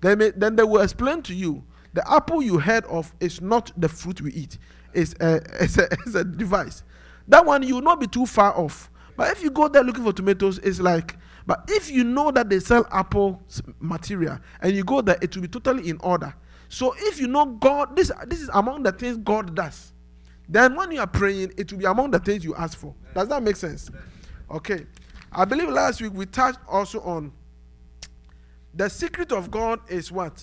Then, 0.00 0.18
may, 0.18 0.30
then 0.30 0.56
they 0.56 0.62
will 0.62 0.82
explain 0.82 1.22
to 1.22 1.34
you 1.34 1.64
the 1.92 2.08
apple 2.12 2.42
you 2.42 2.58
heard 2.58 2.84
of 2.86 3.12
is 3.20 3.40
not 3.40 3.72
the 3.76 3.88
fruit 3.88 4.20
we 4.20 4.32
eat. 4.32 4.58
It's 4.92 5.14
a, 5.20 5.40
it's 5.60 5.78
a, 5.78 5.84
it's 6.06 6.14
a 6.14 6.24
device. 6.24 6.82
That 7.28 7.44
one 7.46 7.62
you 7.62 7.76
will 7.76 7.82
not 7.82 8.00
be 8.00 8.06
too 8.06 8.26
far 8.26 8.56
off. 8.56 8.90
But 9.16 9.30
if 9.32 9.42
you 9.42 9.50
go 9.50 9.68
there 9.68 9.82
looking 9.82 10.04
for 10.04 10.12
tomatoes, 10.12 10.58
it's 10.58 10.80
like, 10.80 11.16
but 11.46 11.64
if 11.68 11.90
you 11.90 12.04
know 12.04 12.30
that 12.30 12.48
they 12.48 12.60
sell 12.60 12.86
apple 12.90 13.42
material 13.80 14.38
and 14.60 14.72
you 14.72 14.84
go 14.84 15.00
there, 15.00 15.18
it 15.20 15.34
will 15.34 15.42
be 15.42 15.48
totally 15.48 15.88
in 15.88 15.98
order. 16.00 16.34
So 16.68 16.94
if 16.96 17.20
you 17.20 17.28
know 17.28 17.46
God, 17.46 17.96
this, 17.96 18.10
this 18.26 18.40
is 18.40 18.50
among 18.54 18.82
the 18.82 18.92
things 18.92 19.18
God 19.18 19.54
does. 19.54 19.92
Then 20.48 20.74
when 20.74 20.90
you 20.92 21.00
are 21.00 21.06
praying, 21.06 21.52
it 21.56 21.70
will 21.72 21.78
be 21.78 21.84
among 21.84 22.10
the 22.10 22.18
things 22.18 22.44
you 22.44 22.54
ask 22.54 22.78
for. 22.78 22.94
Does 23.14 23.28
that 23.28 23.42
make 23.42 23.56
sense? 23.56 23.90
Okay. 24.50 24.86
I 25.30 25.44
believe 25.44 25.68
last 25.68 26.00
week 26.00 26.12
we 26.14 26.26
touched 26.26 26.58
also 26.68 27.00
on 27.00 27.32
the 28.74 28.88
secret 28.88 29.32
of 29.32 29.50
God 29.50 29.80
is 29.88 30.10
what? 30.10 30.42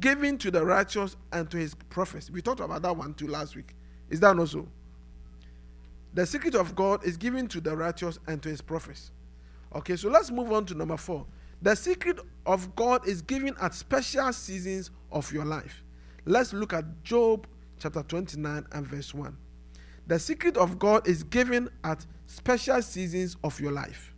Giving 0.00 0.36
to 0.38 0.50
the 0.50 0.64
righteous 0.64 1.16
and 1.32 1.50
to 1.50 1.56
his 1.56 1.74
prophets. 1.74 2.30
We 2.30 2.42
talked 2.42 2.60
about 2.60 2.82
that 2.82 2.96
one 2.96 3.14
too 3.14 3.28
last 3.28 3.56
week. 3.56 3.74
Is 4.10 4.20
that 4.20 4.36
not 4.36 4.48
so? 4.48 4.66
The 6.14 6.26
secret 6.26 6.54
of 6.54 6.74
God 6.74 7.04
is 7.04 7.16
given 7.16 7.46
to 7.48 7.60
the 7.60 7.76
righteous 7.76 8.18
and 8.26 8.42
to 8.42 8.48
his 8.48 8.60
prophets. 8.60 9.10
Okay, 9.74 9.96
so 9.96 10.08
let's 10.08 10.30
move 10.30 10.52
on 10.52 10.64
to 10.66 10.74
number 10.74 10.96
four. 10.96 11.26
The 11.62 11.74
secret 11.74 12.20
of 12.44 12.74
God 12.76 13.06
is 13.06 13.22
given 13.22 13.54
at 13.60 13.74
special 13.74 14.32
seasons 14.32 14.90
of 15.10 15.32
your 15.32 15.44
life. 15.44 15.82
Let's 16.24 16.52
look 16.52 16.72
at 16.72 17.02
Job 17.02 17.46
chapter 17.78 18.02
29 18.02 18.66
and 18.72 18.86
verse 18.86 19.14
1. 19.14 19.36
The 20.06 20.18
secret 20.18 20.56
of 20.56 20.78
God 20.78 21.06
is 21.08 21.22
given 21.22 21.68
at 21.84 22.06
special 22.26 22.80
seasons 22.82 23.36
of 23.42 23.58
your 23.60 23.72
life. 23.72 24.12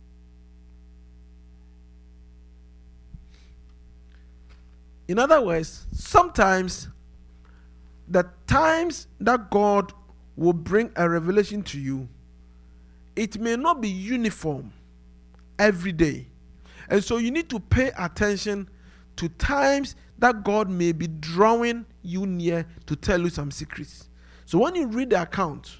In 5.07 5.17
other 5.17 5.41
words, 5.41 5.87
sometimes 5.91 6.87
the 8.07 8.29
times 8.45 9.07
that 9.19 9.49
God 9.49 9.91
will 10.35 10.53
bring 10.53 10.91
a 10.95 11.09
revelation 11.09 11.63
to 11.63 11.79
you, 11.79 12.07
it 13.15 13.39
may 13.39 13.55
not 13.55 13.81
be 13.81 13.89
uniform 13.89 14.71
every 15.59 15.91
day. 15.91 16.27
And 16.89 17.03
so 17.03 17.17
you 17.17 17.29
need 17.29 17.49
to 17.49 17.59
pay 17.59 17.91
attention 17.97 18.67
to 19.17 19.29
times 19.29 19.95
that 20.17 20.43
God 20.43 20.69
may 20.69 20.91
be 20.91 21.07
drawing 21.07 21.85
you 22.01 22.25
near 22.25 22.65
to 22.87 22.95
tell 22.95 23.21
you 23.21 23.29
some 23.29 23.51
secrets. 23.51 24.09
So 24.45 24.57
when 24.57 24.75
you 24.75 24.87
read 24.87 25.11
the 25.11 25.21
account, 25.21 25.77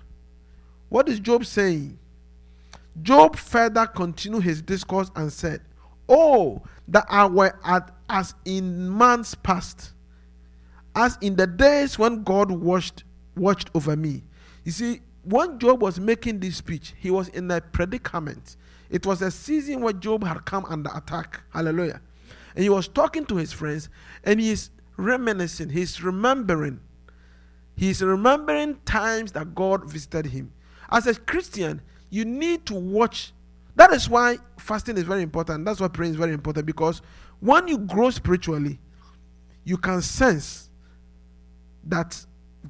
what 0.89 1.09
is 1.09 1.19
Job 1.19 1.45
saying? 1.45 1.97
Job 3.01 3.35
further 3.35 3.87
continued 3.87 4.43
his 4.43 4.61
discourse 4.61 5.09
and 5.15 5.31
said, 5.31 5.61
Oh, 6.07 6.61
that 6.87 7.05
I 7.09 7.25
were 7.27 7.57
at, 7.63 7.91
as 8.09 8.33
in 8.45 8.89
months 8.89 9.35
past, 9.35 9.91
as 10.95 11.17
in 11.21 11.35
the 11.35 11.45
days 11.47 11.99
when 11.99 12.23
God 12.23 12.51
watched, 12.51 13.03
watched 13.35 13.69
over 13.75 13.95
me. 13.95 14.23
You 14.63 14.71
see, 14.71 15.01
when 15.23 15.59
Job 15.59 15.81
was 15.81 15.99
making 15.99 16.39
this 16.39 16.57
speech, 16.57 16.93
he 16.97 17.11
was 17.11 17.27
in 17.29 17.49
a 17.51 17.61
predicament. 17.61 18.57
It 18.89 19.05
was 19.05 19.21
a 19.21 19.31
season 19.31 19.81
where 19.81 19.93
Job 19.93 20.23
had 20.23 20.45
come 20.45 20.65
under 20.65 20.89
attack. 20.95 21.41
Hallelujah. 21.51 22.01
And 22.55 22.63
he 22.63 22.69
was 22.69 22.87
talking 22.87 23.25
to 23.27 23.35
his 23.35 23.53
friends 23.53 23.89
and 24.23 24.39
he's 24.39 24.71
reminiscing, 24.97 25.69
he's 25.69 26.03
remembering 26.03 26.79
He's 27.79 28.01
remembering 28.01 28.75
times 28.83 29.31
that 29.31 29.55
God 29.55 29.89
visited 29.89 30.25
him. 30.25 30.51
As 30.91 31.07
a 31.07 31.15
Christian, 31.15 31.81
you 32.09 32.25
need 32.25 32.65
to 32.65 32.73
watch. 32.73 33.31
That 33.75 33.93
is 33.93 34.09
why 34.09 34.39
fasting 34.57 34.97
is 34.97 35.03
very 35.03 35.21
important. 35.21 35.63
That's 35.63 35.79
why 35.79 35.87
praying 35.87 36.11
is 36.11 36.17
very 36.17 36.33
important 36.33 36.65
because 36.65 37.01
when 37.39 37.69
you 37.69 37.77
grow 37.77 38.09
spiritually, 38.09 38.79
you 39.63 39.77
can 39.77 40.01
sense 40.01 40.69
that 41.85 42.25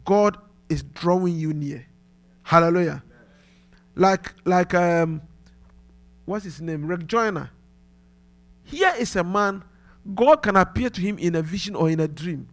God 0.06 0.38
is 0.70 0.84
drawing 0.84 1.36
you 1.36 1.54
near. 1.54 1.88
Hallelujah. 2.44 3.02
Like 3.96 4.36
like 4.46 4.76
um 4.76 5.24
what's 6.30 6.46
his 6.46 6.62
name? 6.62 6.86
Rick 6.86 7.08
Joyner. 7.08 7.50
Here 8.63 8.94
is 8.98 9.15
a 9.15 9.24
man, 9.24 9.63
God 10.13 10.38
can 10.38 10.56
appear 10.56 10.89
to 10.92 11.02
him 11.02 11.18
in 11.18 11.36
a 11.36 11.42
vision 11.42 11.76
or 11.76 11.89
in 11.89 12.00
a 12.00 12.08
dream. 12.08 12.48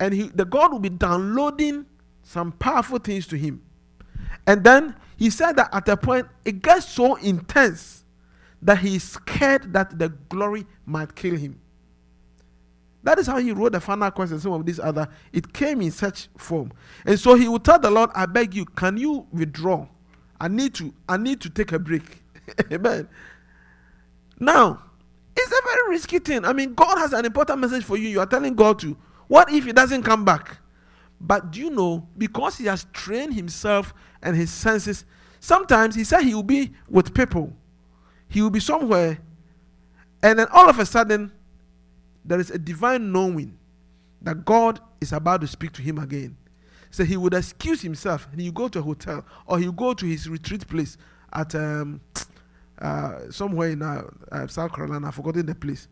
And 0.00 0.14
he, 0.14 0.28
the 0.28 0.44
God 0.44 0.72
will 0.72 0.78
be 0.78 0.88
downloading 0.88 1.84
some 2.22 2.52
powerful 2.52 2.98
things 2.98 3.26
to 3.28 3.36
him. 3.36 3.62
And 4.46 4.64
then 4.64 4.94
he 5.16 5.28
said 5.28 5.56
that 5.56 5.68
at 5.72 5.88
a 5.88 5.96
point 5.96 6.26
it 6.44 6.62
gets 6.62 6.88
so 6.88 7.16
intense 7.16 8.04
that 8.62 8.78
he 8.78 8.96
is 8.96 9.02
scared 9.04 9.72
that 9.74 9.98
the 9.98 10.08
glory 10.30 10.66
might 10.86 11.14
kill 11.14 11.36
him. 11.36 11.60
That 13.02 13.18
is 13.18 13.26
how 13.26 13.36
he 13.36 13.52
wrote 13.52 13.72
the 13.72 13.80
Final 13.80 14.10
Quest. 14.10 14.40
Some 14.40 14.52
of 14.52 14.64
these 14.64 14.80
other, 14.80 15.06
it 15.32 15.52
came 15.52 15.82
in 15.82 15.90
such 15.90 16.28
form. 16.36 16.72
And 17.04 17.20
so 17.20 17.34
he 17.34 17.46
would 17.46 17.64
tell 17.64 17.78
the 17.78 17.90
Lord, 17.90 18.10
I 18.14 18.26
beg 18.26 18.54
you, 18.54 18.64
can 18.64 18.96
you 18.96 19.26
withdraw? 19.32 19.86
I 20.40 20.48
need 20.48 20.74
to, 20.74 20.94
I 21.08 21.16
need 21.16 21.40
to 21.42 21.50
take 21.50 21.72
a 21.72 21.78
break. 21.78 22.22
Amen. 22.72 23.08
Now, 24.40 24.82
it's 25.36 25.52
a 25.52 25.62
very 25.64 25.90
risky 25.90 26.18
thing. 26.18 26.44
I 26.44 26.52
mean, 26.52 26.74
God 26.74 26.98
has 26.98 27.12
an 27.12 27.24
important 27.24 27.60
message 27.60 27.84
for 27.84 27.96
you. 27.96 28.08
You 28.08 28.20
are 28.20 28.26
telling 28.26 28.54
God 28.54 28.78
to. 28.80 28.96
What 29.28 29.52
if 29.52 29.64
he 29.64 29.72
doesn't 29.72 30.02
come 30.02 30.24
back? 30.24 30.58
But 31.20 31.50
do 31.50 31.60
you 31.60 31.70
know, 31.70 32.06
because 32.16 32.56
he 32.56 32.66
has 32.66 32.86
trained 32.92 33.34
himself 33.34 33.92
and 34.22 34.36
his 34.36 34.52
senses, 34.52 35.04
sometimes 35.40 35.94
he 35.94 36.04
said 36.04 36.22
he 36.22 36.34
will 36.34 36.42
be 36.42 36.72
with 36.88 37.14
people, 37.14 37.52
he 38.28 38.40
will 38.40 38.50
be 38.50 38.60
somewhere, 38.60 39.18
and 40.22 40.38
then 40.38 40.46
all 40.52 40.68
of 40.68 40.78
a 40.78 40.86
sudden, 40.86 41.32
there 42.24 42.40
is 42.40 42.50
a 42.50 42.58
divine 42.58 43.12
knowing 43.12 43.56
that 44.22 44.44
God 44.44 44.80
is 45.00 45.12
about 45.12 45.40
to 45.40 45.46
speak 45.46 45.72
to 45.72 45.82
him 45.82 45.98
again. 45.98 46.36
So 46.90 47.04
he 47.04 47.16
would 47.16 47.34
excuse 47.34 47.82
himself 47.82 48.28
and 48.32 48.40
he 48.40 48.50
go 48.50 48.68
to 48.68 48.78
a 48.78 48.82
hotel 48.82 49.24
or 49.46 49.58
he 49.58 49.70
go 49.70 49.94
to 49.94 50.06
his 50.06 50.28
retreat 50.28 50.66
place 50.66 50.96
at 51.32 51.54
um, 51.54 52.00
uh, 52.80 53.30
somewhere 53.30 53.70
in 53.70 53.82
uh, 53.82 54.02
uh, 54.30 54.46
South 54.46 54.72
Carolina. 54.72 55.08
I've 55.08 55.14
forgotten 55.14 55.46
the 55.46 55.54
place. 55.54 55.88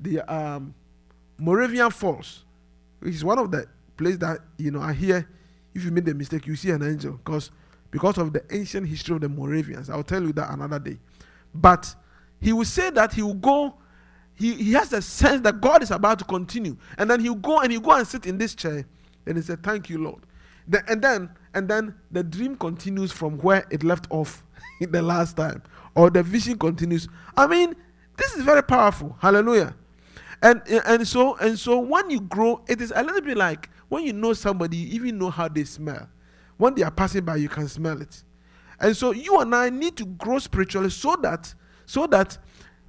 The 0.00 0.20
um, 0.32 0.74
Moravian 1.38 1.90
Falls, 1.90 2.44
which 3.00 3.14
is 3.14 3.24
one 3.24 3.38
of 3.38 3.50
the 3.50 3.66
places 3.96 4.18
that 4.20 4.38
you 4.58 4.70
know 4.70 4.80
I 4.80 4.92
hear 4.92 5.28
if 5.74 5.84
you 5.84 5.90
made 5.90 6.08
a 6.08 6.14
mistake, 6.14 6.46
you 6.46 6.56
see 6.56 6.70
an 6.70 6.82
angel 6.82 7.12
because 7.12 7.50
because 7.90 8.18
of 8.18 8.32
the 8.32 8.42
ancient 8.50 8.88
history 8.88 9.14
of 9.14 9.20
the 9.20 9.28
Moravians. 9.28 9.90
I'll 9.90 10.02
tell 10.02 10.22
you 10.22 10.32
that 10.32 10.50
another 10.50 10.78
day. 10.78 10.98
But 11.54 11.94
he 12.40 12.52
will 12.52 12.64
say 12.64 12.90
that 12.90 13.12
he 13.12 13.22
will 13.22 13.34
go. 13.34 13.74
He, 14.34 14.54
he 14.54 14.72
has 14.72 14.92
a 14.92 15.02
sense 15.02 15.42
that 15.42 15.60
God 15.60 15.82
is 15.82 15.90
about 15.90 16.18
to 16.18 16.24
continue, 16.24 16.76
and 16.98 17.08
then 17.08 17.20
he'll 17.20 17.34
go 17.34 17.60
and 17.60 17.70
he'll 17.70 17.82
go 17.82 17.92
and 17.92 18.06
sit 18.06 18.26
in 18.26 18.38
this 18.38 18.54
chair, 18.54 18.84
and 19.26 19.36
he 19.36 19.42
said, 19.42 19.62
"Thank 19.62 19.90
you, 19.90 19.98
Lord." 19.98 20.22
The, 20.66 20.82
and 20.88 21.02
then 21.02 21.30
and 21.54 21.68
then 21.68 21.94
the 22.10 22.22
dream 22.22 22.56
continues 22.56 23.12
from 23.12 23.38
where 23.38 23.66
it 23.70 23.84
left 23.84 24.06
off 24.10 24.42
the 24.80 25.02
last 25.02 25.36
time, 25.36 25.62
or 25.94 26.10
the 26.10 26.22
vision 26.22 26.58
continues. 26.58 27.08
I 27.36 27.46
mean, 27.46 27.74
this 28.16 28.34
is 28.34 28.44
very 28.44 28.62
powerful. 28.62 29.16
Hallelujah. 29.20 29.74
And 30.42 30.60
and 30.86 31.06
so 31.06 31.36
and 31.36 31.58
so 31.58 31.78
when 31.78 32.10
you 32.10 32.20
grow, 32.20 32.62
it 32.66 32.80
is 32.80 32.92
a 32.94 33.02
little 33.02 33.20
bit 33.20 33.36
like 33.36 33.70
when 33.88 34.04
you 34.04 34.12
know 34.12 34.32
somebody, 34.32 34.76
you 34.76 34.94
even 34.94 35.18
know 35.18 35.30
how 35.30 35.48
they 35.48 35.64
smell. 35.64 36.08
When 36.56 36.74
they 36.74 36.82
are 36.82 36.90
passing 36.90 37.24
by, 37.24 37.36
you 37.36 37.48
can 37.48 37.68
smell 37.68 38.00
it. 38.00 38.22
And 38.80 38.96
so 38.96 39.12
you 39.12 39.38
and 39.40 39.54
I 39.54 39.70
need 39.70 39.96
to 39.98 40.04
grow 40.04 40.38
spiritually 40.38 40.90
so 40.90 41.16
that 41.22 41.54
so 41.86 42.06
that 42.08 42.38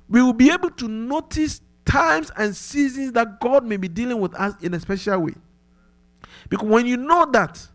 we 0.10 0.22
will 0.22 0.34
be 0.34 0.52
able 0.52 0.72
to 0.72 0.88
notice 0.88 1.62
times 1.86 2.32
and 2.38 2.56
seasons 2.56 3.12
that 3.14 3.40
God 3.40 3.66
may 3.66 3.78
be 3.78 3.88
dealing 3.88 4.20
with 4.20 4.34
us 4.36 4.54
in 4.62 4.74
a 4.74 4.80
special 4.80 5.20
way. 5.20 5.34
Because 6.50 6.68
when 6.68 6.86
you 6.86 6.98
know 6.98 7.26
that, 7.32 7.66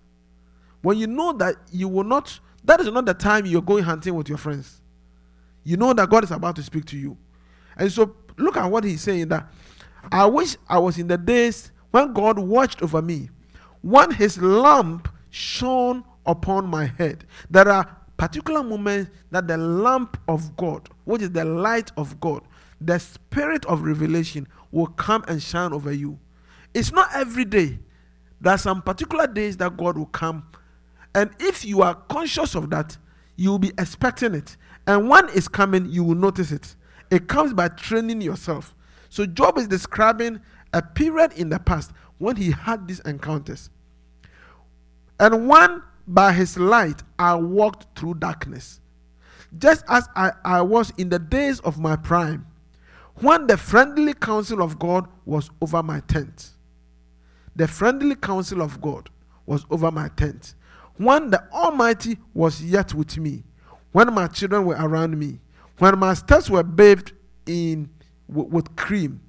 when 0.83 0.99
you 0.99 1.07
know 1.07 1.33
that 1.35 1.57
you 1.71 1.89
will 1.89 2.05
not, 2.05 2.39
that 2.65 2.81
is 2.81 2.91
not 2.91 3.07
the 3.07 3.15
time 3.15 3.47
you're 3.47 3.63
going 3.63 3.85
hunting 3.85 4.15
with 4.15 4.29
your 4.29 4.39
friends. 4.39 4.81
You 5.69 5.77
know 5.77 5.93
that 5.93 6.09
God 6.09 6.25
is 6.25 6.31
about 6.31 6.57
to 6.57 6.63
speak 6.63 6.87
to 6.87 6.97
you. 6.97 7.19
And 7.77 7.93
so 7.93 8.17
look 8.39 8.57
at 8.57 8.71
what 8.71 8.85
he's 8.85 9.03
saying 9.03 9.29
that 9.29 9.53
I 10.11 10.25
wish 10.25 10.57
I 10.67 10.79
was 10.79 10.97
in 10.97 11.09
the 11.09 11.19
days 11.19 11.73
when 11.91 12.15
God 12.15 12.39
watched 12.39 12.81
over 12.83 13.03
me, 13.03 13.29
when 13.83 14.11
his 14.11 14.41
lamp 14.41 15.11
shone 15.29 16.05
upon 16.25 16.67
my 16.67 16.87
head. 16.87 17.27
There 17.51 17.69
are 17.69 17.99
particular 18.17 18.63
moments 18.63 19.11
that 19.31 19.47
the 19.47 19.59
lamp 19.59 20.17
of 20.27 20.57
God, 20.57 20.89
which 21.05 21.21
is 21.21 21.33
the 21.33 21.45
light 21.45 21.93
of 21.99 22.19
God, 22.19 22.45
the 22.81 22.99
spirit 22.99 23.67
of 23.67 23.83
revelation 23.83 24.49
will 24.73 24.87
come 24.87 25.23
and 25.29 25.43
shine 25.43 25.75
over 25.75 25.93
you. 25.93 26.19
It's 26.73 26.93
not 26.93 27.11
every 27.15 27.45
day. 27.45 27.79
There 28.41 28.55
are 28.55 28.59
some 28.59 28.81
particular 28.81 29.27
days 29.27 29.59
that 29.59 29.77
God 29.77 29.99
will 29.99 30.07
come. 30.07 30.47
And 31.15 31.29
if 31.39 31.63
you 31.67 31.83
are 31.83 31.95
conscious 31.95 32.55
of 32.55 32.71
that, 32.71 32.97
you 33.37 33.51
will 33.51 33.59
be 33.59 33.73
expecting 33.77 34.35
it. 34.35 34.57
And 34.89 35.07
when 35.09 35.29
it's 35.29 35.49
coming, 35.49 35.87
you 35.87 36.03
will 36.03 36.15
notice 36.15 36.51
it. 36.51 36.75
It 37.11 37.29
comes 37.29 37.53
by 37.53 37.69
training 37.69 38.23
yourself. 38.23 38.75
So 39.11 39.27
Job 39.27 39.59
is 39.59 39.69
describing 39.69 40.41
a 40.73 40.81
period 40.81 41.35
in 41.35 41.51
the 41.51 41.59
past 41.59 41.93
when 42.17 42.37
he 42.37 42.51
had 42.51 42.89
these 42.89 43.01
encounters. 43.01 43.69
And 45.21 45.47
when 45.47 45.83
by 46.07 46.33
his 46.33 46.57
light 46.57 47.03
I 47.19 47.35
walked 47.35 47.99
through 47.99 48.15
darkness, 48.15 48.81
just 49.59 49.85
as 49.89 50.09
I, 50.17 50.33
I 50.43 50.63
was 50.63 50.91
in 50.97 51.11
the 51.11 51.19
days 51.19 51.61
of 51.61 51.79
my 51.79 51.95
prime, 51.95 52.47
when 53.17 53.47
the 53.47 53.59
friendly 53.59 54.15
counsel 54.15 54.63
of 54.63 54.79
God 54.79 55.07
was 55.27 55.51
over 55.61 55.83
my 55.83 56.01
tent. 56.01 56.51
The 57.57 57.69
friendly 57.69 58.15
counsel 58.15 58.63
of 58.63 58.81
God 58.81 59.11
was 59.45 59.67
over 59.71 59.91
my 59.91 60.09
tent. 60.17 60.55
When 60.97 61.29
the 61.29 61.47
Almighty 61.53 62.17
was 62.33 62.63
yet 62.63 62.95
with 62.95 63.19
me, 63.19 63.43
when 63.93 64.13
my 64.13 64.27
children 64.27 64.65
were 64.65 64.77
around 64.79 65.19
me, 65.19 65.39
when 65.79 65.99
my 65.99 66.15
steps 66.15 66.51
were 66.51 66.63
bathed 66.63 67.13
in 67.47 67.89
with 68.29 68.75
cream, 68.77 69.21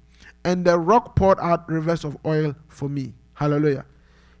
and 0.44 0.64
the 0.64 0.78
rock 0.78 1.16
poured 1.16 1.38
out 1.40 1.68
rivers 1.68 2.04
of 2.04 2.16
oil 2.24 2.54
for 2.68 2.88
me. 2.88 3.12
Hallelujah. 3.34 3.84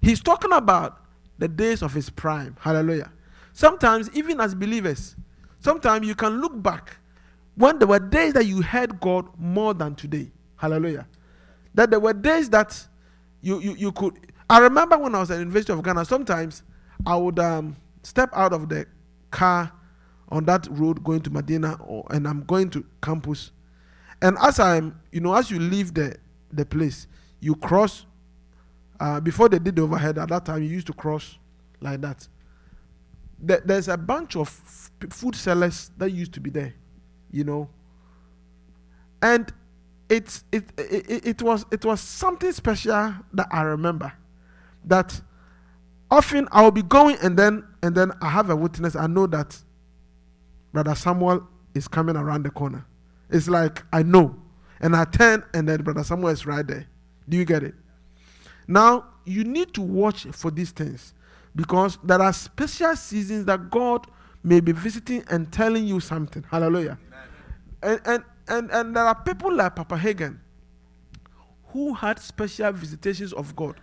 He's 0.00 0.20
talking 0.20 0.52
about 0.52 1.00
the 1.38 1.48
days 1.48 1.82
of 1.82 1.92
his 1.92 2.10
prime. 2.10 2.56
Hallelujah. 2.60 3.10
Sometimes, 3.52 4.10
even 4.14 4.40
as 4.40 4.54
believers, 4.54 5.16
sometimes 5.60 6.06
you 6.06 6.14
can 6.14 6.40
look 6.40 6.62
back 6.62 6.96
when 7.56 7.78
there 7.78 7.88
were 7.88 7.98
days 7.98 8.32
that 8.34 8.46
you 8.46 8.62
heard 8.62 9.00
God 9.00 9.26
more 9.38 9.74
than 9.74 9.94
today. 9.94 10.30
Hallelujah. 10.56 11.06
That 11.74 11.90
there 11.90 12.00
were 12.00 12.12
days 12.12 12.48
that 12.50 12.86
you, 13.42 13.60
you, 13.60 13.74
you 13.74 13.92
could. 13.92 14.18
I 14.48 14.58
remember 14.58 14.98
when 14.98 15.14
I 15.14 15.20
was 15.20 15.30
at 15.30 15.34
the 15.34 15.40
University 15.40 15.72
of 15.72 15.82
Ghana, 15.82 16.04
sometimes 16.04 16.62
I 17.06 17.16
would 17.16 17.38
um, 17.38 17.76
step 18.02 18.30
out 18.34 18.52
of 18.52 18.68
the 18.68 18.86
car 19.30 19.72
on 20.30 20.44
that 20.44 20.66
road 20.70 21.02
going 21.02 21.20
to 21.22 21.30
Madina, 21.30 21.80
or, 21.86 22.06
and 22.10 22.26
I'm 22.26 22.44
going 22.44 22.70
to 22.70 22.84
campus 23.02 23.52
and 24.22 24.36
as 24.40 24.58
I'm, 24.58 25.00
you 25.12 25.20
know, 25.20 25.34
as 25.34 25.50
you 25.50 25.58
leave 25.58 25.94
the, 25.94 26.16
the 26.52 26.64
place, 26.64 27.06
you 27.40 27.54
cross. 27.54 28.06
Uh, 28.98 29.18
before 29.18 29.48
they 29.48 29.58
did 29.58 29.76
the 29.76 29.82
overhead, 29.82 30.18
at 30.18 30.28
that 30.28 30.44
time, 30.44 30.62
you 30.62 30.68
used 30.68 30.86
to 30.88 30.92
cross 30.92 31.38
like 31.80 32.00
that. 32.02 32.28
There, 33.38 33.62
there's 33.64 33.88
a 33.88 33.96
bunch 33.96 34.36
of 34.36 34.48
food 35.08 35.34
sellers 35.34 35.90
that 35.96 36.10
used 36.10 36.34
to 36.34 36.40
be 36.40 36.50
there, 36.50 36.74
you 37.30 37.44
know. 37.44 37.70
And 39.22 39.50
it's, 40.10 40.44
it, 40.52 40.64
it, 40.76 41.26
it, 41.26 41.42
was, 41.42 41.64
it 41.70 41.84
was 41.84 42.00
something 42.00 42.52
special 42.52 43.14
that 43.32 43.48
I 43.50 43.62
remember. 43.62 44.12
That 44.84 45.18
often 46.10 46.46
I'll 46.52 46.70
be 46.70 46.82
going 46.82 47.16
and 47.22 47.38
then, 47.38 47.66
and 47.82 47.94
then 47.94 48.12
I 48.20 48.28
have 48.28 48.50
a 48.50 48.56
witness. 48.56 48.96
I 48.96 49.06
know 49.06 49.26
that 49.28 49.58
Brother 50.72 50.94
Samuel 50.94 51.46
is 51.74 51.88
coming 51.88 52.16
around 52.16 52.44
the 52.44 52.50
corner. 52.50 52.84
It's 53.30 53.48
like 53.48 53.82
I 53.92 54.02
know. 54.02 54.36
And 54.80 54.96
I 54.96 55.04
turn 55.04 55.44
and 55.54 55.68
then 55.68 55.82
Brother 55.82 56.04
Samuel 56.04 56.30
is 56.30 56.46
right 56.46 56.66
there. 56.66 56.86
Do 57.28 57.36
you 57.36 57.44
get 57.44 57.62
it? 57.62 57.74
Now 58.66 59.06
you 59.24 59.44
need 59.44 59.74
to 59.74 59.82
watch 59.82 60.24
for 60.32 60.50
these 60.50 60.70
things 60.70 61.14
because 61.54 61.98
there 62.02 62.20
are 62.20 62.32
special 62.32 62.96
seasons 62.96 63.44
that 63.46 63.70
God 63.70 64.06
may 64.42 64.60
be 64.60 64.72
visiting 64.72 65.24
and 65.28 65.52
telling 65.52 65.86
you 65.86 66.00
something. 66.00 66.44
Hallelujah. 66.50 66.98
And, 67.82 68.00
and 68.04 68.24
and 68.48 68.70
and 68.70 68.96
there 68.96 69.04
are 69.04 69.14
people 69.14 69.54
like 69.54 69.76
Papa 69.76 69.96
Hagin 69.96 70.38
who 71.68 71.94
had 71.94 72.18
special 72.18 72.72
visitations 72.72 73.32
of 73.32 73.54
God. 73.54 73.76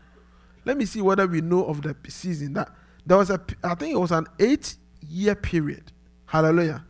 Let 0.66 0.78
me 0.78 0.86
see 0.86 1.02
whether 1.02 1.26
we 1.26 1.42
know 1.42 1.66
of 1.66 1.82
the 1.82 1.96
season 2.10 2.54
that 2.54 2.70
there 3.06 3.18
was 3.18 3.30
a 3.30 3.40
I 3.64 3.76
think 3.76 3.94
it 3.94 4.00
was 4.00 4.12
an 4.12 4.26
eight 4.40 4.76
year 5.08 5.36
period. 5.36 5.92
Hallelujah 6.28 6.86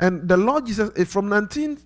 and 0.00 0.28
the 0.28 0.36
Lord 0.36 0.66
Jesus, 0.66 0.90
eh, 0.96 1.04
from 1.04 1.28
19, 1.28 1.78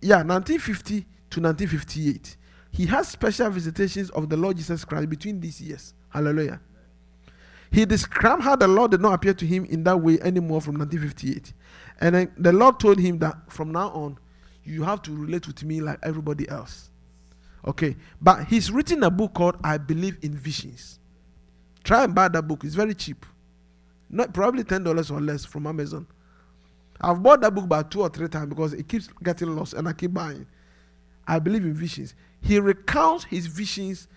yeah, 0.00 0.22
1950 0.22 1.00
to 1.30 1.40
1958, 1.40 2.36
he 2.70 2.86
has 2.86 3.08
special 3.08 3.50
visitations 3.50 4.10
of 4.10 4.28
the 4.28 4.36
Lord 4.36 4.56
Jesus 4.56 4.84
Christ 4.84 5.08
between 5.08 5.40
these 5.40 5.60
years. 5.60 5.94
Hallelujah. 6.10 6.60
He 7.70 7.84
described 7.84 8.42
how 8.42 8.56
the 8.56 8.68
Lord 8.68 8.92
did 8.92 9.00
not 9.00 9.12
appear 9.12 9.34
to 9.34 9.46
him 9.46 9.64
in 9.66 9.82
that 9.84 10.00
way 10.00 10.18
anymore 10.20 10.60
from 10.60 10.78
1958. 10.78 11.52
And 12.00 12.14
then 12.14 12.32
the 12.38 12.52
Lord 12.52 12.78
told 12.80 12.98
him 12.98 13.18
that 13.18 13.36
from 13.52 13.72
now 13.72 13.90
on, 13.90 14.18
you 14.62 14.84
have 14.84 15.02
to 15.02 15.14
relate 15.14 15.46
with 15.46 15.64
me 15.64 15.80
like 15.80 15.98
everybody 16.02 16.48
else. 16.48 16.90
Okay. 17.66 17.96
But 18.20 18.44
he's 18.46 18.70
written 18.70 19.02
a 19.02 19.10
book 19.10 19.34
called 19.34 19.56
I 19.64 19.76
Believe 19.76 20.18
in 20.22 20.34
Visions. 20.34 20.98
Try 21.84 22.04
and 22.04 22.14
buy 22.14 22.28
that 22.28 22.42
book. 22.42 22.64
It's 22.64 22.74
very 22.74 22.94
cheap. 22.94 23.26
Not 24.10 24.32
probably 24.32 24.64
$10 24.64 25.10
or 25.10 25.20
less 25.20 25.44
from 25.44 25.66
Amazon. 25.66 26.06
I've 27.00 27.22
bought 27.22 27.40
that 27.42 27.54
book 27.54 27.64
about 27.64 27.90
two 27.90 28.00
or 28.00 28.08
three 28.08 28.28
times 28.28 28.48
because 28.48 28.72
it 28.72 28.88
keeps 28.88 29.08
getting 29.22 29.54
lost 29.54 29.74
and 29.74 29.88
I 29.88 29.92
keep 29.92 30.12
buying. 30.12 30.46
I 31.26 31.38
believe 31.38 31.64
in 31.64 31.74
visions. 31.74 32.14
He 32.40 32.58
recounts 32.58 33.24
his 33.24 33.46
visions, 33.46 34.08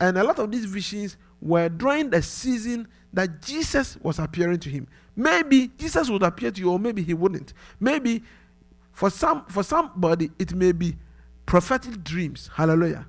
and 0.00 0.16
a 0.16 0.24
lot 0.24 0.38
of 0.38 0.50
these 0.50 0.64
visions 0.64 1.16
were 1.40 1.68
during 1.68 2.10
the 2.10 2.22
season 2.22 2.86
that 3.12 3.42
Jesus 3.42 3.96
was 4.02 4.18
appearing 4.18 4.60
to 4.60 4.70
him. 4.70 4.86
Maybe 5.16 5.68
Jesus 5.78 6.08
would 6.08 6.22
appear 6.22 6.50
to 6.50 6.60
you, 6.60 6.70
or 6.70 6.78
maybe 6.78 7.02
he 7.02 7.12
wouldn't. 7.12 7.52
Maybe 7.80 8.22
for 8.92 9.10
some 9.10 9.44
for 9.46 9.62
somebody 9.62 10.30
it 10.38 10.54
may 10.54 10.72
be 10.72 10.96
prophetic 11.46 12.04
dreams. 12.04 12.50
Hallelujah. 12.54 13.06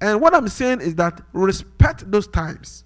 And 0.00 0.20
what 0.20 0.34
I'm 0.34 0.48
saying 0.48 0.80
is 0.80 0.94
that 0.94 1.20
respect 1.32 2.08
those 2.10 2.28
times 2.28 2.84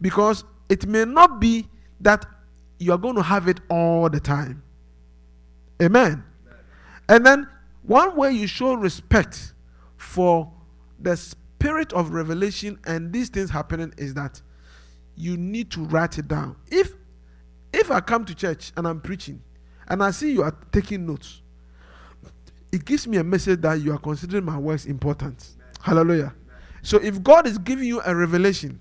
because 0.00 0.42
it 0.68 0.86
may 0.86 1.04
not 1.04 1.40
be 1.40 1.68
that 2.00 2.26
you 2.78 2.92
are 2.92 2.98
going 2.98 3.16
to 3.16 3.22
have 3.22 3.48
it 3.48 3.60
all 3.68 4.08
the 4.08 4.20
time. 4.20 4.62
Amen. 5.82 6.24
And 7.08 7.24
then 7.24 7.48
one 7.82 8.16
way 8.16 8.32
you 8.32 8.46
show 8.46 8.74
respect 8.74 9.52
for 9.96 10.50
the 10.98 11.16
spirit 11.16 11.92
of 11.92 12.10
revelation 12.10 12.78
and 12.86 13.12
these 13.12 13.28
things 13.28 13.50
happening 13.50 13.92
is 13.98 14.14
that 14.14 14.40
you 15.16 15.36
need 15.36 15.70
to 15.72 15.84
write 15.84 16.18
it 16.18 16.28
down. 16.28 16.56
If 16.70 16.92
if 17.72 17.90
I 17.90 18.00
come 18.00 18.24
to 18.26 18.34
church 18.34 18.72
and 18.76 18.86
I'm 18.86 19.00
preaching 19.00 19.42
and 19.88 20.02
I 20.02 20.12
see 20.12 20.32
you 20.32 20.42
are 20.42 20.56
taking 20.72 21.06
notes, 21.06 21.42
it 22.72 22.84
gives 22.84 23.06
me 23.06 23.18
a 23.18 23.24
message 23.24 23.60
that 23.62 23.80
you 23.80 23.92
are 23.92 23.98
considering 23.98 24.44
my 24.44 24.58
words 24.58 24.86
important. 24.86 25.48
Amen. 25.56 25.72
Hallelujah. 25.82 26.22
Amen. 26.22 26.34
So 26.82 26.98
if 26.98 27.22
God 27.22 27.46
is 27.46 27.58
giving 27.58 27.86
you 27.86 28.00
a 28.04 28.14
revelation 28.14 28.80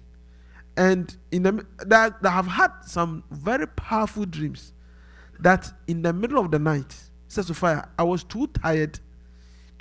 and 0.78 1.16
in 1.32 1.44
the 1.44 1.66
that, 1.86 2.16
have 2.24 2.48
had 2.48 2.72
some 2.86 3.24
very 3.32 3.68
powerful 3.68 4.26
dreams 4.26 4.74
that 5.40 5.72
in 5.88 6.02
the 6.02 6.14
middle 6.14 6.40
of 6.40 6.52
the 6.52 6.60
night 6.60 6.96
says 7.28 7.50
fire 7.52 7.88
i 7.98 8.04
was 8.04 8.24
too 8.24 8.48
tired 8.48 9.00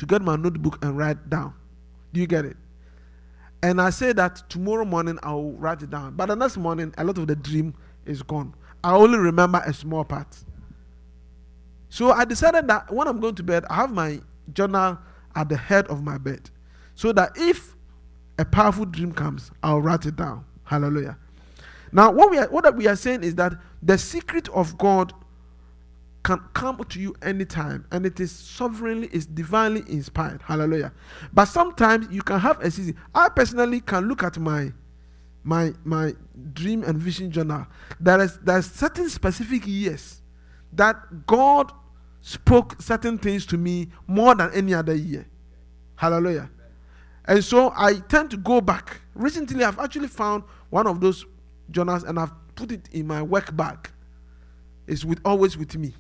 to 0.03 0.07
get 0.07 0.21
my 0.21 0.35
notebook 0.35 0.85
and 0.85 0.99
write 0.99 1.31
down. 1.31 1.55
Do 2.13 2.21
you 2.21 2.27
get 2.27 2.45
it? 2.45 2.57
And 3.63 3.81
I 3.81 3.91
say 3.91 4.13
that 4.13 4.43
tomorrow 4.51 4.85
morning 4.85 5.17
I'll 5.23 5.53
write 5.53 5.81
it 5.83 5.91
down. 5.91 6.17
But 6.17 6.27
the 6.27 6.35
next 6.35 6.57
morning, 6.57 6.93
a 6.99 7.05
lot 7.05 7.19
of 7.19 7.29
the 7.29 7.37
dream 7.37 7.73
is 8.05 8.21
gone. 8.21 8.53
I 8.83 8.97
only 8.97 9.19
remember 9.19 9.63
a 9.65 9.73
small 9.73 10.05
part. 10.05 10.37
So 11.89 12.11
I 12.11 12.25
decided 12.25 12.67
that 12.67 12.93
when 12.93 13.07
I'm 13.07 13.21
going 13.21 13.37
to 13.37 13.45
bed, 13.45 13.65
I 13.71 13.77
have 13.77 13.93
my 13.93 14.21
journal 14.53 14.99
at 15.37 15.49
the 15.49 15.57
head 15.57 15.87
of 15.87 16.03
my 16.03 16.19
bed. 16.19 16.51
So 16.97 17.13
that 17.13 17.31
if 17.37 17.77
a 18.41 18.45
powerful 18.45 18.87
dream 18.87 19.13
comes, 19.13 19.53
I'll 19.63 19.81
write 19.81 20.05
it 20.05 20.17
down. 20.17 20.45
Hallelujah. 20.73 21.19
Now, 21.93 22.11
what 22.11 22.31
we 22.31 22.39
are 22.39 22.49
what 22.49 22.75
we 22.75 22.89
are 22.89 22.97
saying 22.97 23.25
is 23.25 23.35
that 23.35 23.53
the 23.83 23.99
secret 23.99 24.49
of 24.49 24.79
God 24.79 25.13
can 26.23 26.41
come 26.55 26.83
to 26.83 26.99
you 26.99 27.15
anytime, 27.21 27.85
and 27.91 28.07
it 28.07 28.19
is 28.21 28.33
sovereignly, 28.33 29.11
is 29.13 29.27
divinely 29.27 29.83
inspired. 29.87 30.41
Hallelujah. 30.41 30.95
But 31.35 31.45
sometimes 31.45 32.07
you 32.11 32.23
can 32.23 32.41
have 32.41 32.59
a 32.63 32.71
season. 32.71 32.97
I 33.15 33.29
personally 33.29 33.81
can 33.81 34.09
look 34.09 34.23
at 34.23 34.39
my 34.39 34.73
my 35.45 35.75
my 35.85 36.15
dream 36.55 36.85
and 36.85 36.97
vision 36.97 37.31
journal. 37.31 37.67
There 38.01 38.23
is 38.23 38.39
there's 38.39 38.65
certain 38.65 39.11
specific 39.11 39.67
years 39.67 40.23
that 40.73 41.27
God 41.27 41.71
spoke 42.23 42.81
certain 42.81 43.19
things 43.19 43.45
to 43.45 43.59
me 43.59 43.89
more 44.07 44.35
than 44.35 44.51
any 44.55 44.73
other 44.73 44.95
year. 44.95 45.27
Hallelujah. 45.97 46.49
And 47.27 47.45
so 47.45 47.75
I 47.77 47.97
tend 47.97 48.31
to 48.31 48.39
go 48.39 48.63
back. 48.63 49.02
Recently, 49.15 49.65
I've 49.65 49.79
actually 49.79 50.09
found 50.09 50.45
one 50.71 50.87
of 50.87 51.01
those 51.01 51.27
journals 51.71 52.05
and 52.05 52.19
I've 52.19 52.33
put 52.55 52.73
it 52.73 52.89
in 52.93 53.07
my 53.07 53.23
work 53.23 53.55
bag. 53.57 53.91
It's 54.87 55.05
with 55.05 55.21
always 55.25 55.57
with 55.57 55.77
me. 55.77 55.95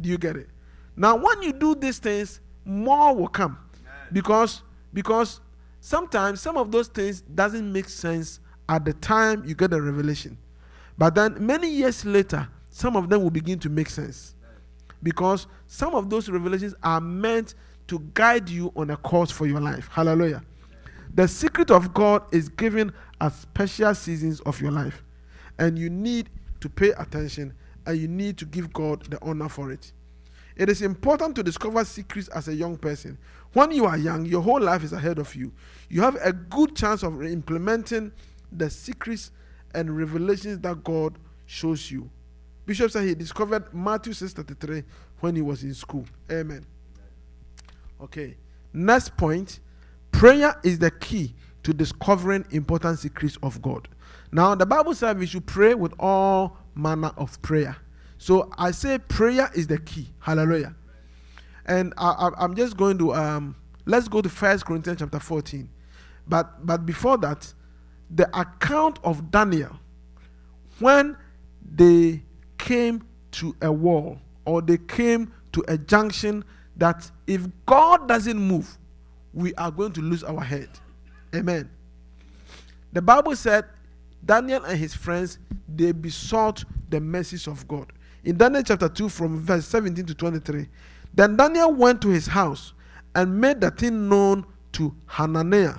Do 0.00 0.08
you 0.08 0.18
get 0.18 0.36
it? 0.36 0.48
Now, 0.96 1.16
when 1.16 1.42
you 1.42 1.52
do 1.52 1.74
these 1.74 1.98
things, 1.98 2.40
more 2.64 3.14
will 3.14 3.28
come, 3.28 3.58
because 4.12 4.62
because 4.92 5.40
sometimes 5.80 6.40
some 6.40 6.56
of 6.56 6.70
those 6.70 6.88
things 6.88 7.22
doesn't 7.22 7.72
make 7.72 7.88
sense 7.88 8.40
at 8.68 8.84
the 8.84 8.92
time 8.94 9.42
you 9.44 9.54
get 9.54 9.70
the 9.70 9.80
revelation, 9.80 10.38
but 10.96 11.14
then 11.14 11.44
many 11.44 11.68
years 11.68 12.04
later, 12.04 12.46
some 12.68 12.96
of 12.96 13.08
them 13.08 13.22
will 13.22 13.30
begin 13.30 13.58
to 13.58 13.68
make 13.68 13.90
sense, 13.90 14.34
because 15.02 15.46
some 15.66 15.94
of 15.94 16.08
those 16.08 16.28
revelations 16.28 16.74
are 16.82 17.00
meant 17.00 17.54
to 17.88 17.98
guide 18.14 18.48
you 18.48 18.72
on 18.76 18.90
a 18.90 18.96
course 18.96 19.30
for 19.30 19.46
your 19.46 19.60
life. 19.60 19.88
Hallelujah. 19.90 20.42
The 21.14 21.28
secret 21.28 21.70
of 21.70 21.92
God 21.92 22.22
is 22.32 22.48
given 22.48 22.92
at 23.20 23.32
special 23.34 23.94
seasons 23.94 24.40
of 24.40 24.60
your 24.60 24.72
life, 24.72 25.02
and 25.58 25.78
you 25.78 25.90
need 25.90 26.30
to 26.60 26.68
pay 26.68 26.90
attention 26.90 27.54
and 27.86 27.98
you 27.98 28.08
need 28.08 28.38
to 28.38 28.44
give 28.44 28.72
God 28.72 29.04
the 29.06 29.18
honor 29.22 29.48
for 29.48 29.70
it. 29.72 29.92
It 30.56 30.68
is 30.68 30.82
important 30.82 31.34
to 31.36 31.42
discover 31.42 31.84
secrets 31.84 32.28
as 32.28 32.48
a 32.48 32.54
young 32.54 32.76
person. 32.76 33.18
When 33.52 33.70
you 33.72 33.84
are 33.86 33.96
young, 33.96 34.24
your 34.26 34.42
whole 34.42 34.60
life 34.60 34.84
is 34.84 34.92
ahead 34.92 35.18
of 35.18 35.34
you. 35.34 35.52
You 35.88 36.02
have 36.02 36.16
a 36.22 36.32
good 36.32 36.76
chance 36.76 37.02
of 37.02 37.22
implementing 37.22 38.12
the 38.50 38.70
secrets 38.70 39.30
and 39.74 39.96
revelations 39.96 40.60
that 40.60 40.84
God 40.84 41.18
shows 41.46 41.90
you. 41.90 42.08
Bishop 42.66 42.90
said 42.90 43.08
he 43.08 43.14
discovered 43.14 43.72
Matthew 43.74 44.12
6:33 44.12 44.84
when 45.20 45.34
he 45.34 45.42
was 45.42 45.64
in 45.64 45.74
school. 45.74 46.06
Amen. 46.30 46.64
Okay. 48.00 48.36
Next 48.72 49.16
point, 49.16 49.60
prayer 50.22 50.54
is 50.62 50.78
the 50.78 50.88
key 50.88 51.34
to 51.64 51.74
discovering 51.74 52.44
important 52.52 52.96
secrets 52.96 53.36
of 53.42 53.60
God. 53.60 53.88
Now, 54.30 54.54
the 54.54 54.64
Bible 54.64 54.94
says 54.94 55.16
we 55.16 55.26
should 55.26 55.46
pray 55.46 55.74
with 55.74 55.92
all 55.98 56.56
manner 56.76 57.10
of 57.16 57.42
prayer. 57.42 57.76
So 58.18 58.48
I 58.56 58.70
say 58.70 58.98
prayer 58.98 59.50
is 59.52 59.66
the 59.66 59.78
key. 59.78 60.06
Hallelujah. 60.20 60.76
And 61.66 61.92
I, 61.96 62.30
am 62.38 62.54
just 62.54 62.76
going 62.76 62.98
to 62.98 63.12
um, 63.12 63.56
let's 63.84 64.06
go 64.06 64.22
to 64.22 64.28
First 64.28 64.64
Corinthians 64.64 65.00
chapter 65.00 65.18
14. 65.18 65.68
But 66.28 66.64
but 66.64 66.86
before 66.86 67.18
that, 67.18 67.52
the 68.08 68.28
account 68.38 69.00
of 69.02 69.32
Daniel 69.32 69.76
when 70.78 71.16
they 71.74 72.22
came 72.58 73.04
to 73.32 73.56
a 73.60 73.72
wall 73.72 74.20
or 74.44 74.62
they 74.62 74.78
came 74.78 75.32
to 75.50 75.64
a 75.66 75.76
junction 75.76 76.44
that 76.76 77.10
if 77.26 77.48
God 77.66 78.06
doesn't 78.06 78.38
move, 78.38 78.78
we 79.32 79.54
are 79.54 79.70
going 79.70 79.92
to 79.92 80.00
lose 80.00 80.22
our 80.24 80.40
head. 80.40 80.68
Amen. 81.34 81.70
The 82.92 83.02
Bible 83.02 83.34
said 83.36 83.64
Daniel 84.24 84.64
and 84.64 84.78
his 84.78 84.94
friends 84.94 85.38
they 85.68 85.92
besought 85.92 86.64
the 86.90 87.00
mercies 87.00 87.46
of 87.46 87.66
God. 87.66 87.92
In 88.24 88.36
Daniel 88.36 88.62
chapter 88.62 88.88
2, 88.88 89.08
from 89.08 89.40
verse 89.40 89.66
17 89.66 90.06
to 90.06 90.14
23, 90.14 90.68
then 91.14 91.36
Daniel 91.36 91.72
went 91.72 92.00
to 92.02 92.08
his 92.08 92.26
house 92.26 92.74
and 93.14 93.40
made 93.40 93.60
the 93.60 93.70
thing 93.70 94.08
known 94.08 94.44
to 94.72 94.94
Hananiah, 95.06 95.76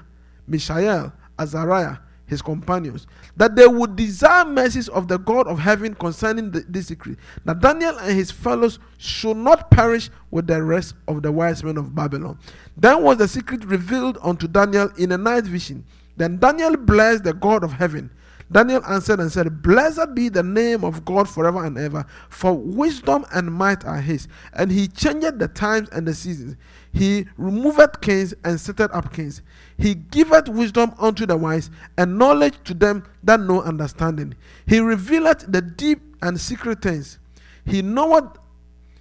Mishael, 0.47 1.13
Azariah, 1.39 1.97
his 2.25 2.41
companions, 2.41 3.05
that 3.35 3.55
they 3.55 3.67
would 3.67 3.95
desire 3.95 4.45
mercies 4.45 4.87
of 4.89 5.07
the 5.07 5.17
God 5.17 5.47
of 5.47 5.59
heaven 5.59 5.93
concerning 5.93 6.51
the, 6.51 6.61
this 6.67 6.87
secret, 6.87 7.17
that 7.45 7.59
Daniel 7.59 7.97
and 7.99 8.15
his 8.17 8.31
fellows 8.31 8.79
should 8.97 9.37
not 9.37 9.69
perish 9.69 10.09
with 10.31 10.47
the 10.47 10.61
rest 10.63 10.95
of 11.07 11.21
the 11.21 11.31
wise 11.31 11.63
men 11.63 11.77
of 11.77 11.93
Babylon. 11.93 12.39
Then 12.77 13.03
was 13.03 13.17
the 13.17 13.27
secret 13.27 13.65
revealed 13.65 14.17
unto 14.21 14.47
Daniel 14.47 14.89
in 14.97 15.11
a 15.11 15.17
night 15.17 15.43
vision. 15.43 15.85
Then 16.15 16.37
Daniel 16.37 16.77
blessed 16.77 17.23
the 17.23 17.33
God 17.33 17.63
of 17.63 17.73
heaven 17.73 18.09
Daniel 18.53 18.85
answered 18.85 19.19
and 19.19 19.31
said, 19.31 19.63
Blessed 19.63 20.13
be 20.13 20.29
the 20.29 20.43
name 20.43 20.83
of 20.83 21.03
God 21.03 21.27
forever 21.27 21.65
and 21.65 21.75
ever, 21.77 22.05
for 22.29 22.53
wisdom 22.53 23.25
and 23.33 23.51
might 23.51 23.83
are 23.83 23.99
his. 23.99 24.27
And 24.53 24.71
he 24.71 24.87
changed 24.87 25.39
the 25.39 25.47
times 25.47 25.89
and 25.89 26.07
the 26.07 26.13
seasons. 26.13 26.55
He 26.93 27.25
removeth 27.37 27.99
kings 28.01 28.35
and 28.43 28.59
setteth 28.59 28.93
up 28.93 29.11
kings. 29.11 29.41
He 29.77 29.95
giveth 29.95 30.47
wisdom 30.49 30.93
unto 30.99 31.25
the 31.25 31.35
wise, 31.35 31.71
and 31.97 32.19
knowledge 32.19 32.53
to 32.65 32.75
them 32.75 33.03
that 33.23 33.39
know 33.39 33.63
understanding. 33.63 34.35
He 34.67 34.79
revealeth 34.79 35.51
the 35.51 35.61
deep 35.61 36.01
and 36.21 36.39
secret 36.39 36.83
things. 36.83 37.17
He 37.65 37.81
knoweth 37.81 38.37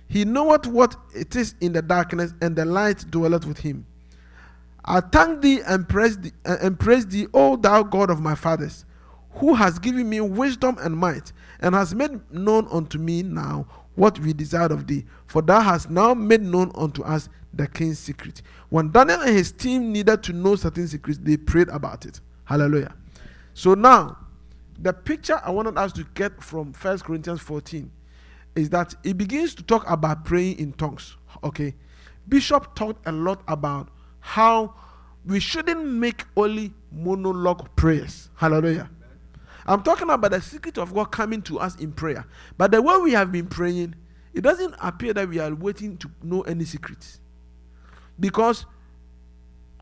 he 0.09 0.27
knoweth 0.27 0.67
what 0.67 0.95
it 1.15 1.37
is 1.37 1.55
in 1.63 1.73
the 1.73 1.81
darkness, 1.81 2.35
and 2.43 2.55
the 2.55 2.67
light 2.67 3.11
dwelleth 3.11 3.47
with 3.47 3.59
him. 3.59 3.87
I 4.85 5.01
thank 5.01 5.41
thee 5.41 5.61
and 5.67 5.89
praise 5.89 6.19
thee, 6.19 6.33
and 6.45 6.79
praise 6.79 7.07
thee, 7.07 7.29
O 7.33 7.57
thou 7.57 7.83
God 7.83 8.11
of 8.11 8.21
my 8.21 8.35
fathers 8.35 8.85
who 9.35 9.55
has 9.55 9.79
given 9.79 10.09
me 10.09 10.21
wisdom 10.21 10.77
and 10.81 10.97
might, 10.97 11.33
and 11.61 11.75
has 11.75 11.95
made 11.95 12.21
known 12.33 12.69
unto 12.71 12.99
me 12.99 13.23
now 13.23 13.67
what 13.95 14.19
we 14.21 14.33
desired 14.33 14.73
of 14.73 14.87
thee. 14.87 15.05
For 15.27 15.43
thou 15.43 15.61
hast 15.61 15.91
now 15.91 16.15
made 16.15 16.43
known 16.43 16.73
unto 16.75 17.03
us 17.03 17.29
the 17.55 17.67
king's 17.67 17.99
secret. 17.99 18.43
When 18.71 18.91
Daniel 18.91 19.21
and 19.21 19.37
his 19.37 19.53
team 19.53 19.93
needed 19.93 20.23
to 20.25 20.33
know 20.33 20.57
certain 20.57 20.89
secrets, 20.89 21.19
they 21.23 21.37
prayed 21.37 21.69
about 21.69 22.07
it. 22.07 22.21
Hallelujah. 22.45 22.95
So 23.55 23.75
now, 23.75 24.19
the 24.79 24.93
picture 24.93 25.41
I 25.45 25.51
wanted 25.51 25.77
us 25.77 25.93
to 25.93 26.05
get 26.15 26.43
from 26.43 26.73
First 26.73 27.05
Corinthians 27.05 27.41
14 27.41 27.91
is 28.57 28.71
that 28.71 28.95
it 29.05 29.17
begins 29.17 29.55
to 29.57 29.63
talk 29.63 29.89
about 29.89 30.25
praying 30.25 30.59
in 30.59 30.73
tongues. 30.73 31.17
Okay. 31.45 31.75
Bishop 32.29 32.75
talked 32.75 33.07
a 33.07 33.13
lot 33.13 33.43
about 33.49 33.89
how 34.21 34.75
we 35.25 35.41
shouldn't 35.41 35.85
make 35.85 36.25
only 36.37 36.73
monologue 36.91 37.69
prayers. 37.77 38.31
Hallelujah. 38.35 38.91
I'm 39.67 39.83
talking 39.83 40.11
about 40.11 40.31
the 40.33 40.41
secret 40.41 40.79
of 40.79 40.95
God 40.95 41.07
coming 41.07 41.43
to 41.43 41.59
us 41.61 41.77
in 41.77 41.93
prayer. 41.93 42.27
But 42.59 42.73
the 42.73 42.83
way 42.83 42.97
we 42.99 43.13
have 43.13 43.31
been 43.33 43.47
praying, 43.47 43.95
it 44.35 44.43
doesn't 44.43 44.75
appear 44.81 45.13
that 45.15 45.29
we 45.29 45.39
are 45.39 45.55
waiting 45.55 45.97
to 45.99 46.11
know 46.23 46.43
any 46.43 46.65
secrets. 46.65 47.21
Because 48.19 48.67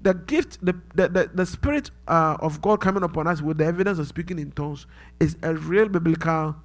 the 0.03 0.14
gift, 0.14 0.64
the, 0.64 0.75
the, 0.95 1.09
the, 1.09 1.31
the 1.35 1.47
spirit 1.47 1.90
uh, 2.09 2.37
of 2.40 2.61
God 2.62 2.81
coming 2.81 3.03
upon 3.03 3.27
us 3.27 3.43
with 3.43 3.59
the 3.59 3.64
evidence 3.66 3.99
of 3.99 4.07
speaking 4.07 4.38
in 4.38 4.53
tongues 4.53 4.87
is 5.19 5.37
a 5.43 5.55
real 5.55 5.88
biblical, 5.88 6.57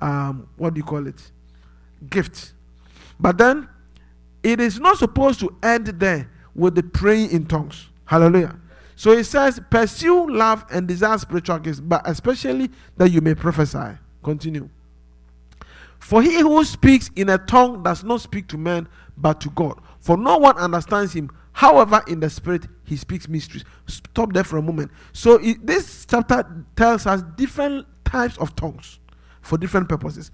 um, 0.00 0.48
what 0.56 0.74
do 0.74 0.78
you 0.78 0.84
call 0.84 1.06
it? 1.06 1.30
Gift. 2.08 2.52
But 3.20 3.38
then, 3.38 3.68
it 4.42 4.60
is 4.60 4.80
not 4.80 4.98
supposed 4.98 5.40
to 5.40 5.56
end 5.62 5.86
there 5.86 6.28
with 6.54 6.74
the 6.74 6.82
praying 6.82 7.30
in 7.30 7.46
tongues. 7.46 7.88
Hallelujah. 8.04 8.58
So 9.02 9.16
he 9.16 9.24
says, 9.24 9.60
pursue 9.68 10.30
love 10.30 10.64
and 10.70 10.86
desire 10.86 11.18
spiritual 11.18 11.58
gifts, 11.58 11.80
but 11.80 12.02
especially 12.04 12.70
that 12.96 13.10
you 13.10 13.20
may 13.20 13.34
prophesy. 13.34 13.98
Continue. 14.22 14.68
For 15.98 16.22
he 16.22 16.38
who 16.38 16.62
speaks 16.62 17.10
in 17.16 17.28
a 17.28 17.36
tongue 17.36 17.82
does 17.82 18.04
not 18.04 18.20
speak 18.20 18.46
to 18.46 18.56
men, 18.56 18.86
but 19.16 19.40
to 19.40 19.50
God. 19.50 19.80
For 19.98 20.16
no 20.16 20.38
one 20.38 20.56
understands 20.56 21.14
him. 21.14 21.32
However, 21.50 22.00
in 22.06 22.20
the 22.20 22.30
spirit, 22.30 22.68
he 22.84 22.94
speaks 22.94 23.28
mysteries. 23.28 23.64
Stop 23.88 24.34
there 24.34 24.44
for 24.44 24.58
a 24.58 24.62
moment. 24.62 24.92
So, 25.12 25.38
it, 25.38 25.66
this 25.66 26.06
chapter 26.08 26.64
tells 26.76 27.04
us 27.04 27.24
different 27.34 27.88
types 28.04 28.38
of 28.38 28.54
tongues 28.54 29.00
for 29.40 29.58
different 29.58 29.88
purposes. 29.88 30.30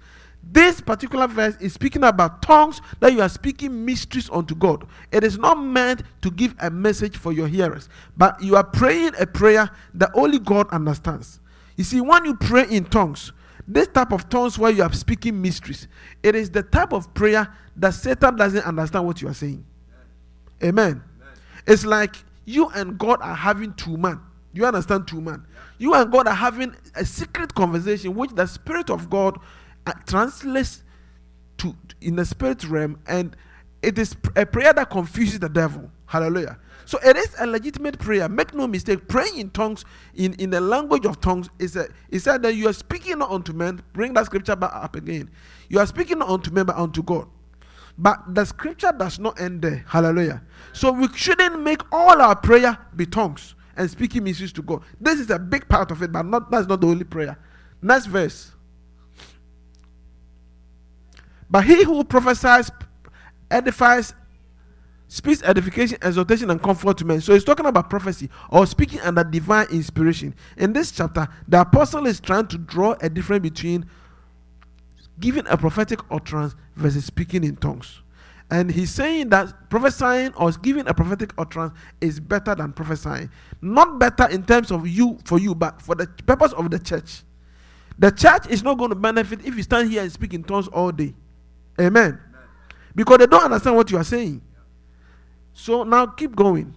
This 0.51 0.81
particular 0.81 1.27
verse 1.27 1.55
is 1.57 1.73
speaking 1.73 2.03
about 2.03 2.41
tongues 2.41 2.81
that 3.01 3.13
you 3.13 3.21
are 3.21 3.29
speaking 3.29 3.85
mysteries 3.85 4.29
unto 4.31 4.55
God. 4.55 4.87
It 5.11 5.23
is 5.23 5.37
not 5.37 5.61
meant 5.61 6.03
to 6.21 6.31
give 6.31 6.55
a 6.59 6.71
message 6.71 7.17
for 7.17 7.31
your 7.31 7.47
hearers, 7.47 7.87
but 8.17 8.41
you 8.41 8.55
are 8.55 8.63
praying 8.63 9.11
a 9.19 9.27
prayer 9.27 9.69
that 9.93 10.09
only 10.15 10.39
God 10.39 10.67
understands. 10.69 11.39
You 11.75 11.83
see, 11.83 12.01
when 12.01 12.25
you 12.25 12.35
pray 12.35 12.67
in 12.67 12.85
tongues, 12.85 13.31
this 13.67 13.87
type 13.87 14.11
of 14.11 14.27
tongues 14.29 14.57
where 14.57 14.71
you 14.71 14.81
are 14.81 14.91
speaking 14.91 15.39
mysteries, 15.39 15.87
it 16.23 16.33
is 16.33 16.49
the 16.49 16.63
type 16.63 16.93
of 16.93 17.13
prayer 17.13 17.53
that 17.75 17.93
Satan 17.93 18.35
doesn't 18.35 18.65
understand 18.65 19.05
what 19.05 19.21
you 19.21 19.27
are 19.27 19.33
saying. 19.35 19.63
Amen. 20.63 21.03
It's 21.67 21.85
like 21.85 22.15
you 22.45 22.69
and 22.69 22.97
God 22.97 23.19
are 23.21 23.35
having 23.35 23.73
two 23.75 23.97
man. 23.97 24.19
You 24.53 24.65
understand 24.65 25.07
two 25.07 25.21
man? 25.21 25.45
You 25.77 25.93
and 25.93 26.11
God 26.11 26.27
are 26.27 26.33
having 26.33 26.75
a 26.95 27.05
secret 27.05 27.53
conversation 27.53 28.15
which 28.15 28.31
the 28.31 28.47
Spirit 28.47 28.89
of 28.89 29.09
God 29.09 29.37
Uh, 29.89 29.93
translates 30.05 30.83
to 31.57 31.75
in 32.01 32.15
the 32.15 32.23
spirit 32.23 32.63
realm, 32.63 32.99
and 33.07 33.35
it 33.81 33.97
is 33.97 34.15
a 34.35 34.45
prayer 34.45 34.71
that 34.71 34.89
confuses 34.89 35.39
the 35.39 35.49
devil. 35.49 35.89
Hallelujah. 36.05 36.59
So 36.85 36.99
it 37.03 37.17
is 37.17 37.35
a 37.39 37.47
legitimate 37.47 37.97
prayer. 37.97 38.29
Make 38.29 38.53
no 38.53 38.67
mistake. 38.67 39.07
Praying 39.07 39.37
in 39.37 39.49
tongues, 39.49 39.85
in, 40.13 40.33
in 40.35 40.51
the 40.51 40.61
language 40.61 41.05
of 41.05 41.21
tongues, 41.21 41.49
is 41.57 41.75
a 41.75 41.87
it 42.09 42.19
said 42.19 42.43
that 42.43 42.53
you 42.53 42.67
are 42.67 42.73
speaking 42.73 43.17
not 43.17 43.31
unto 43.31 43.51
men. 43.51 43.81
Bring 43.93 44.13
that 44.13 44.27
scripture 44.27 44.55
back 44.55 44.71
up 44.75 44.95
again. 44.95 45.31
You 45.69 45.79
are 45.79 45.87
speaking 45.87 46.19
not 46.19 46.29
unto 46.29 46.51
men, 46.51 46.65
but 46.65 46.75
unto 46.75 47.01
God. 47.01 47.27
But 47.97 48.35
the 48.35 48.45
scripture 48.45 48.93
does 48.95 49.17
not 49.17 49.41
end 49.41 49.63
there. 49.63 49.83
Hallelujah. 49.87 50.43
So 50.73 50.91
we 50.91 51.07
shouldn't 51.15 51.61
make 51.61 51.81
all 51.91 52.21
our 52.21 52.35
prayer 52.35 52.77
be 52.95 53.07
tongues 53.07 53.55
and 53.75 53.89
speaking 53.89 54.23
mysteries 54.23 54.53
to 54.53 54.61
God. 54.61 54.83
This 55.01 55.19
is 55.19 55.31
a 55.31 55.39
big 55.39 55.67
part 55.67 55.89
of 55.89 56.03
it, 56.03 56.11
but 56.11 56.25
not 56.25 56.51
that's 56.51 56.67
not 56.67 56.79
the 56.79 56.87
only 56.87 57.05
prayer. 57.05 57.39
Next 57.81 58.05
verse. 58.05 58.51
But 61.49 61.65
he 61.65 61.83
who 61.83 62.03
prophesies 62.03 62.71
edifies, 63.49 64.13
speaks 65.07 65.41
edification, 65.43 65.97
exhortation, 66.01 66.49
and 66.51 66.61
comfort 66.61 66.97
to 66.99 67.05
men. 67.05 67.21
So 67.21 67.33
he's 67.33 67.43
talking 67.43 67.65
about 67.65 67.89
prophecy 67.89 68.29
or 68.51 68.65
speaking 68.67 69.01
under 69.01 69.23
divine 69.23 69.67
inspiration. 69.71 70.35
In 70.57 70.73
this 70.73 70.91
chapter, 70.91 71.27
the 71.47 71.61
apostle 71.61 72.05
is 72.05 72.19
trying 72.19 72.47
to 72.47 72.57
draw 72.57 72.95
a 73.01 73.09
difference 73.09 73.41
between 73.41 73.85
giving 75.19 75.45
a 75.47 75.57
prophetic 75.57 75.99
utterance 76.11 76.55
versus 76.75 77.05
speaking 77.05 77.43
in 77.43 77.55
tongues. 77.57 78.01
And 78.51 78.71
he's 78.71 78.89
saying 78.89 79.29
that 79.29 79.69
prophesying 79.69 80.33
or 80.33 80.51
giving 80.51 80.87
a 80.87 80.93
prophetic 80.93 81.33
utterance 81.37 81.73
is 82.01 82.19
better 82.19 82.55
than 82.55 82.73
prophesying. 82.73 83.29
Not 83.61 83.99
better 83.99 84.27
in 84.27 84.43
terms 84.43 84.71
of 84.71 84.87
you 84.87 85.19
for 85.25 85.39
you, 85.39 85.53
but 85.53 85.81
for 85.81 85.93
the 85.93 86.07
purpose 86.25 86.53
of 86.53 86.71
the 86.71 86.79
church. 86.79 87.23
The 87.99 88.11
church 88.11 88.47
is 88.47 88.63
not 88.63 88.77
going 88.77 88.89
to 88.89 88.95
benefit 88.95 89.45
if 89.45 89.55
you 89.55 89.63
stand 89.63 89.91
here 89.91 90.01
and 90.01 90.11
speak 90.11 90.33
in 90.33 90.43
tongues 90.43 90.67
all 90.69 90.91
day. 90.91 91.13
Amen. 91.79 92.19
Because 92.95 93.19
they 93.19 93.27
don't 93.27 93.43
understand 93.43 93.75
what 93.75 93.89
you 93.91 93.97
are 93.97 94.03
saying. 94.03 94.41
So 95.53 95.83
now 95.83 96.05
keep 96.07 96.35
going. 96.35 96.73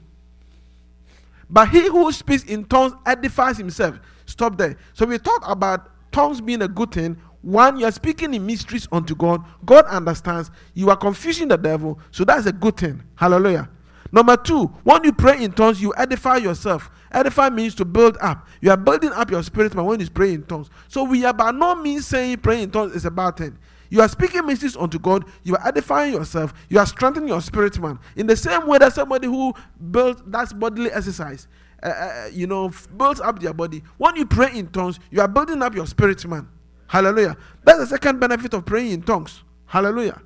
But 1.48 1.68
he 1.68 1.88
who 1.88 2.10
speaks 2.12 2.44
in 2.44 2.64
tongues 2.64 2.94
edifies 3.04 3.58
himself. 3.58 4.00
Stop 4.26 4.56
there. 4.56 4.76
So 4.94 5.04
we 5.04 5.18
talk 5.18 5.42
about 5.46 5.90
tongues 6.10 6.40
being 6.40 6.62
a 6.62 6.68
good 6.68 6.92
thing. 6.92 7.16
One, 7.42 7.78
you 7.78 7.86
are 7.86 7.92
speaking 7.92 8.32
in 8.34 8.46
mysteries 8.46 8.86
unto 8.92 9.14
God. 9.14 9.44
God 9.64 9.84
understands. 9.86 10.50
You 10.74 10.90
are 10.90 10.96
confusing 10.96 11.48
the 11.48 11.58
devil. 11.58 11.98
So 12.10 12.24
that's 12.24 12.46
a 12.46 12.52
good 12.52 12.76
thing. 12.76 13.02
Hallelujah. 13.16 13.68
Number 14.12 14.36
two, 14.36 14.66
when 14.84 15.02
you 15.04 15.12
pray 15.12 15.42
in 15.42 15.52
tongues, 15.52 15.80
you 15.80 15.92
edify 15.96 16.36
yourself. 16.36 16.90
Edify 17.10 17.48
means 17.48 17.74
to 17.76 17.84
build 17.84 18.16
up. 18.20 18.46
You 18.60 18.70
are 18.70 18.76
building 18.76 19.10
up 19.12 19.30
your 19.30 19.42
spirit 19.42 19.74
when 19.74 20.00
you 20.00 20.10
pray 20.10 20.34
in 20.34 20.42
tongues. 20.44 20.70
So 20.88 21.02
we 21.02 21.24
are 21.24 21.32
by 21.32 21.50
no 21.50 21.74
means 21.74 22.06
saying 22.06 22.38
praying 22.38 22.64
in 22.64 22.70
tongues 22.70 22.94
is 22.94 23.04
a 23.04 23.10
bad 23.10 23.36
thing. 23.36 23.58
You 23.92 24.00
are 24.00 24.08
speaking 24.08 24.46
mysteries 24.46 24.74
unto 24.74 24.98
God. 24.98 25.26
You 25.42 25.54
are 25.54 25.68
edifying 25.68 26.14
yourself. 26.14 26.54
You 26.70 26.78
are 26.78 26.86
strengthening 26.86 27.28
your 27.28 27.42
spirit 27.42 27.78
man. 27.78 27.98
In 28.16 28.26
the 28.26 28.34
same 28.34 28.66
way 28.66 28.78
that 28.78 28.94
somebody 28.94 29.26
who 29.26 29.52
builds 29.90 30.22
that's 30.28 30.54
bodily 30.54 30.90
exercise, 30.90 31.46
uh, 31.82 31.88
uh, 31.88 32.30
you 32.32 32.46
know, 32.46 32.72
builds 32.96 33.20
up 33.20 33.38
their 33.38 33.52
body. 33.52 33.82
When 33.98 34.16
you 34.16 34.24
pray 34.24 34.50
in 34.54 34.68
tongues, 34.68 34.98
you 35.10 35.20
are 35.20 35.28
building 35.28 35.60
up 35.60 35.74
your 35.74 35.86
spirit 35.86 36.24
man. 36.24 36.48
Hallelujah. 36.86 37.36
That's 37.64 37.80
the 37.80 37.86
second 37.86 38.18
benefit 38.18 38.54
of 38.54 38.64
praying 38.64 38.92
in 38.92 39.02
tongues. 39.02 39.42
Hallelujah. 39.66 40.22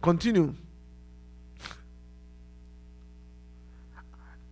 Continue. 0.00 0.54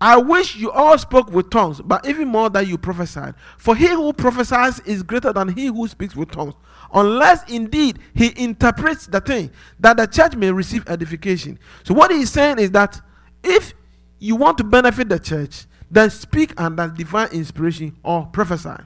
I 0.02 0.18
wish 0.18 0.54
you 0.54 0.70
all 0.70 0.98
spoke 0.98 1.30
with 1.30 1.48
tongues, 1.48 1.80
but 1.80 2.06
even 2.06 2.28
more 2.28 2.50
that 2.50 2.66
you 2.66 2.76
prophesied. 2.76 3.36
For 3.56 3.74
he 3.74 3.86
who 3.86 4.12
prophesies 4.12 4.80
is 4.80 5.02
greater 5.02 5.32
than 5.32 5.48
he 5.48 5.68
who 5.68 5.88
speaks 5.88 6.14
with 6.14 6.30
tongues, 6.30 6.52
unless 6.94 7.48
indeed 7.50 7.98
he 8.14 8.32
interprets 8.42 9.06
the 9.06 9.20
thing, 9.20 9.50
that 9.80 9.96
the 9.96 10.06
church 10.06 10.36
may 10.36 10.50
receive 10.50 10.88
edification. 10.88 11.58
So, 11.82 11.92
what 11.92 12.10
he's 12.10 12.30
saying 12.30 12.60
is 12.60 12.70
that 12.70 13.00
if 13.42 13.74
you 14.18 14.36
want 14.36 14.56
to 14.58 14.64
benefit 14.64 15.08
the 15.08 15.18
church, 15.18 15.66
then 15.90 16.08
speak 16.10 16.58
under 16.60 16.88
divine 16.88 17.28
inspiration 17.32 17.96
or 18.02 18.26
prophesy. 18.26 18.82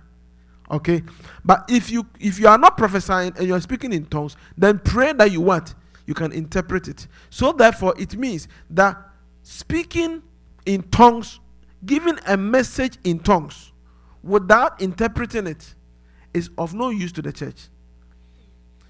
Okay? 0.71 1.03
But 1.45 1.65
if 1.69 1.91
you 1.91 2.07
if 2.19 2.39
you 2.39 2.49
are 2.49 2.59
not 2.59 2.77
prophesying 2.77 3.33
and 3.37 3.47
you 3.47 3.55
are 3.55 3.61
speaking 3.61 3.93
in 3.93 4.07
tongues, 4.07 4.37
then 4.57 4.79
pray 4.81 5.13
that 5.13 5.31
you 5.31 5.41
want. 5.41 5.75
You 6.07 6.15
can 6.15 6.33
interpret 6.33 6.89
it. 6.89 7.07
So 7.31 7.53
therefore, 7.53 7.95
it 7.99 8.17
means 8.17 8.49
that 8.71 8.97
speaking 9.43 10.23
in 10.67 10.83
tongues, 10.85 11.41
giving 11.85 12.19
a 12.27 12.37
message 12.37 12.99
in 13.05 13.19
tongues 13.21 13.73
without 14.23 14.81
interpreting 14.83 15.47
it 15.47 15.75
is 16.35 16.51
of 16.59 16.75
no 16.75 16.91
use 16.91 17.13
to 17.13 17.23
the 17.23 17.33
church. 17.33 17.69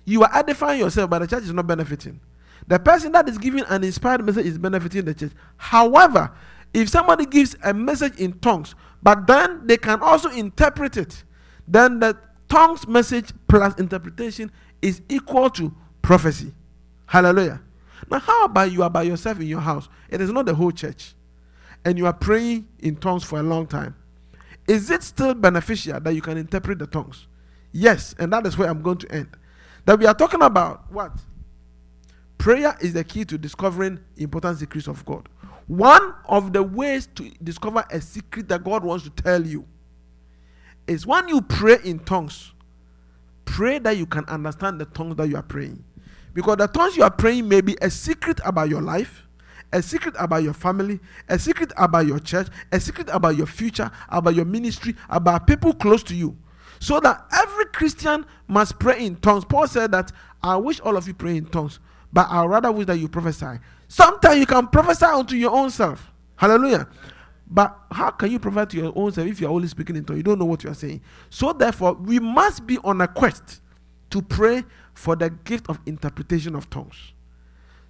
You 0.08 0.22
are 0.22 0.30
edifying 0.32 0.80
yourself, 0.80 1.10
but 1.10 1.18
the 1.18 1.26
church 1.26 1.42
is 1.42 1.52
not 1.52 1.66
benefiting. 1.66 2.18
The 2.66 2.78
person 2.78 3.12
that 3.12 3.28
is 3.28 3.36
giving 3.36 3.64
an 3.68 3.84
inspired 3.84 4.24
message 4.24 4.46
is 4.46 4.56
benefiting 4.56 5.04
the 5.04 5.12
church. 5.12 5.32
However, 5.58 6.32
if 6.72 6.88
somebody 6.88 7.26
gives 7.26 7.54
a 7.62 7.74
message 7.74 8.16
in 8.18 8.38
tongues, 8.38 8.74
but 9.02 9.26
then 9.26 9.66
they 9.66 9.76
can 9.76 10.02
also 10.02 10.30
interpret 10.30 10.96
it, 10.96 11.24
then 11.66 12.00
the 12.00 12.16
tongues 12.48 12.88
message 12.88 13.32
plus 13.48 13.74
interpretation 13.78 14.50
is 14.80 15.02
equal 15.10 15.50
to 15.50 15.74
prophecy. 16.00 16.54
Hallelujah. 17.04 17.60
Now, 18.10 18.20
how 18.20 18.46
about 18.46 18.72
you 18.72 18.82
are 18.82 18.90
by 18.90 19.02
yourself 19.02 19.38
in 19.40 19.46
your 19.46 19.60
house? 19.60 19.90
It 20.08 20.22
is 20.22 20.32
not 20.32 20.46
the 20.46 20.54
whole 20.54 20.72
church 20.72 21.14
and 21.84 21.98
you 21.98 22.06
are 22.06 22.14
praying 22.14 22.66
in 22.78 22.96
tongues 22.96 23.24
for 23.24 23.40
a 23.40 23.42
long 23.42 23.66
time, 23.66 23.94
is 24.66 24.90
it 24.90 25.02
still 25.02 25.34
beneficial 25.34 26.00
that 26.00 26.14
you 26.14 26.22
can 26.22 26.38
interpret 26.38 26.78
the 26.78 26.86
tongues? 26.86 27.26
Yes, 27.72 28.14
and 28.18 28.32
that 28.32 28.46
is 28.46 28.56
where 28.56 28.68
I'm 28.70 28.80
going 28.80 28.98
to 28.98 29.12
end. 29.12 29.28
That 29.88 29.98
we 29.98 30.04
are 30.04 30.12
talking 30.12 30.42
about 30.42 30.92
what? 30.92 31.12
Prayer 32.36 32.76
is 32.78 32.92
the 32.92 33.02
key 33.02 33.24
to 33.24 33.38
discovering 33.38 33.98
important 34.18 34.58
secrets 34.58 34.86
of 34.86 35.02
God. 35.06 35.26
One 35.66 36.12
of 36.26 36.52
the 36.52 36.62
ways 36.62 37.08
to 37.14 37.30
discover 37.42 37.82
a 37.90 37.98
secret 37.98 38.48
that 38.50 38.64
God 38.64 38.84
wants 38.84 39.04
to 39.04 39.10
tell 39.10 39.42
you 39.46 39.64
is 40.86 41.06
when 41.06 41.26
you 41.28 41.40
pray 41.40 41.78
in 41.84 42.00
tongues, 42.00 42.52
pray 43.46 43.78
that 43.78 43.96
you 43.96 44.04
can 44.04 44.26
understand 44.26 44.78
the 44.78 44.84
tongues 44.84 45.16
that 45.16 45.30
you 45.30 45.36
are 45.36 45.42
praying. 45.42 45.82
Because 46.34 46.58
the 46.58 46.66
tongues 46.66 46.94
you 46.94 47.02
are 47.02 47.10
praying 47.10 47.48
may 47.48 47.62
be 47.62 47.74
a 47.80 47.88
secret 47.88 48.40
about 48.44 48.68
your 48.68 48.82
life, 48.82 49.22
a 49.72 49.80
secret 49.80 50.14
about 50.18 50.42
your 50.42 50.52
family, 50.52 51.00
a 51.30 51.38
secret 51.38 51.72
about 51.78 52.06
your 52.06 52.18
church, 52.18 52.48
a 52.72 52.78
secret 52.78 53.08
about 53.10 53.38
your 53.38 53.46
future, 53.46 53.90
about 54.10 54.34
your 54.34 54.44
ministry, 54.44 54.94
about 55.08 55.46
people 55.46 55.72
close 55.72 56.02
to 56.02 56.14
you. 56.14 56.36
So 56.80 57.00
that 57.00 57.26
every 57.32 57.66
Christian 57.66 58.24
must 58.46 58.78
pray 58.78 59.04
in 59.04 59.16
tongues. 59.16 59.44
Paul 59.44 59.66
said 59.66 59.92
that 59.92 60.12
I 60.42 60.56
wish 60.56 60.80
all 60.80 60.96
of 60.96 61.06
you 61.08 61.14
pray 61.14 61.36
in 61.36 61.46
tongues, 61.46 61.80
but 62.12 62.26
I 62.30 62.44
rather 62.44 62.70
wish 62.70 62.86
that 62.86 62.98
you 62.98 63.08
prophesy. 63.08 63.58
Sometimes 63.88 64.38
you 64.38 64.46
can 64.46 64.68
prophesy 64.68 65.06
unto 65.06 65.36
your 65.36 65.50
own 65.52 65.70
self. 65.70 66.12
Hallelujah. 66.36 66.88
But 67.50 67.76
how 67.90 68.10
can 68.10 68.30
you 68.30 68.38
prophesy 68.38 68.76
to 68.78 68.84
your 68.84 68.92
own 68.94 69.12
self 69.12 69.26
if 69.26 69.40
you 69.40 69.48
are 69.48 69.52
only 69.52 69.68
speaking 69.68 69.96
in 69.96 70.04
tongues? 70.04 70.18
You 70.18 70.22
don't 70.22 70.38
know 70.38 70.44
what 70.44 70.62
you 70.62 70.70
are 70.70 70.74
saying. 70.74 71.00
So 71.30 71.52
therefore, 71.52 71.94
we 71.94 72.18
must 72.20 72.66
be 72.66 72.78
on 72.84 73.00
a 73.00 73.08
quest 73.08 73.60
to 74.10 74.22
pray 74.22 74.64
for 74.94 75.16
the 75.16 75.30
gift 75.30 75.68
of 75.68 75.78
interpretation 75.86 76.54
of 76.54 76.68
tongues. 76.70 77.12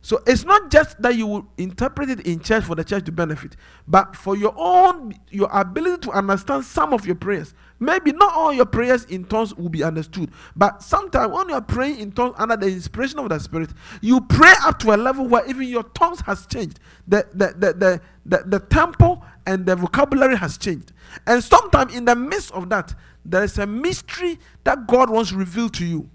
So 0.01 0.23
it's 0.27 0.45
not 0.45 0.71
just 0.71 1.01
that 1.03 1.17
you 1.17 1.27
will 1.27 1.47
interpret 1.59 2.09
it 2.09 2.21
in 2.21 2.41
church 2.41 2.65
for 2.65 2.75
the 2.75 2.85
church 2.85 3.05
to 3.07 3.13
benefit, 3.13 3.57
but 3.87 4.15
for 4.15 4.37
your 4.37 4.55
own 4.57 5.15
your 5.31 5.49
ability 5.53 6.03
to 6.03 6.13
understand 6.13 6.65
some 6.65 6.93
of 6.93 7.05
your 7.05 7.17
prayers. 7.17 7.55
Maybe 7.81 8.13
not 8.13 8.35
all 8.35 8.53
your 8.53 8.67
prayers 8.67 9.05
in 9.05 9.25
tongues 9.25 9.55
will 9.55 9.69
be 9.69 9.85
understood, 9.85 10.31
but 10.57 10.83
sometimes 10.83 11.33
when 11.33 11.49
you 11.49 11.55
are 11.55 11.63
praying 11.63 12.01
in 12.01 12.11
tongues 12.13 12.35
under 12.39 12.57
the 12.57 12.67
inspiration 12.67 13.21
of 13.21 13.29
the 13.29 13.39
Spirit, 13.39 13.71
you 14.01 14.21
pray 14.23 14.53
up 14.65 14.81
to 14.81 14.95
a 14.95 14.97
level 14.97 15.27
where 15.29 15.47
even 15.49 15.63
your 15.63 15.85
tongues 15.85 16.21
has 16.23 16.47
changed. 16.47 16.81
The 17.07 17.27
the 17.33 17.55
the 17.57 17.73
the, 17.75 18.01
the, 18.27 18.45
the 18.47 18.61
tempo 18.61 19.23
and 19.47 19.65
the 19.65 19.77
vocabulary 19.77 20.37
has 20.37 20.59
changed. 20.59 20.93
And 21.27 21.43
sometimes 21.43 21.95
in 21.95 22.05
the 22.05 22.17
midst 22.17 22.51
of 22.53 22.69
that, 22.71 22.95
there 23.25 23.45
is 23.45 23.59
a 23.59 23.67
mystery 23.67 24.39
that 24.65 24.87
God 24.89 25.09
wants 25.11 25.33
revealed 25.33 25.75
to 25.75 25.87
you. 25.87 26.11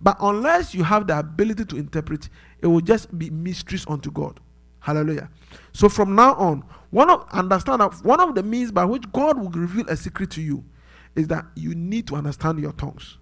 But 0.00 0.16
unless 0.20 0.74
you 0.74 0.84
have 0.84 1.06
the 1.06 1.18
ability 1.18 1.66
to 1.66 1.76
interpret, 1.76 2.28
it 2.60 2.66
will 2.66 2.80
just 2.80 3.16
be 3.18 3.30
mysteries 3.30 3.84
unto 3.88 4.10
God. 4.10 4.40
Hallelujah. 4.80 5.28
So 5.72 5.88
from 5.88 6.14
now 6.14 6.34
on, 6.34 6.64
one 6.90 7.10
of 7.10 7.26
understand 7.32 7.80
that 7.80 7.92
one 8.04 8.20
of 8.20 8.34
the 8.34 8.42
means 8.42 8.72
by 8.72 8.84
which 8.84 9.10
God 9.12 9.38
will 9.38 9.50
reveal 9.50 9.88
a 9.88 9.96
secret 9.96 10.30
to 10.32 10.40
you 10.42 10.64
is 11.16 11.28
that 11.28 11.46
you 11.56 11.74
need 11.74 12.06
to 12.08 12.16
understand 12.16 12.60
your 12.60 12.72
tongues. 12.72 13.18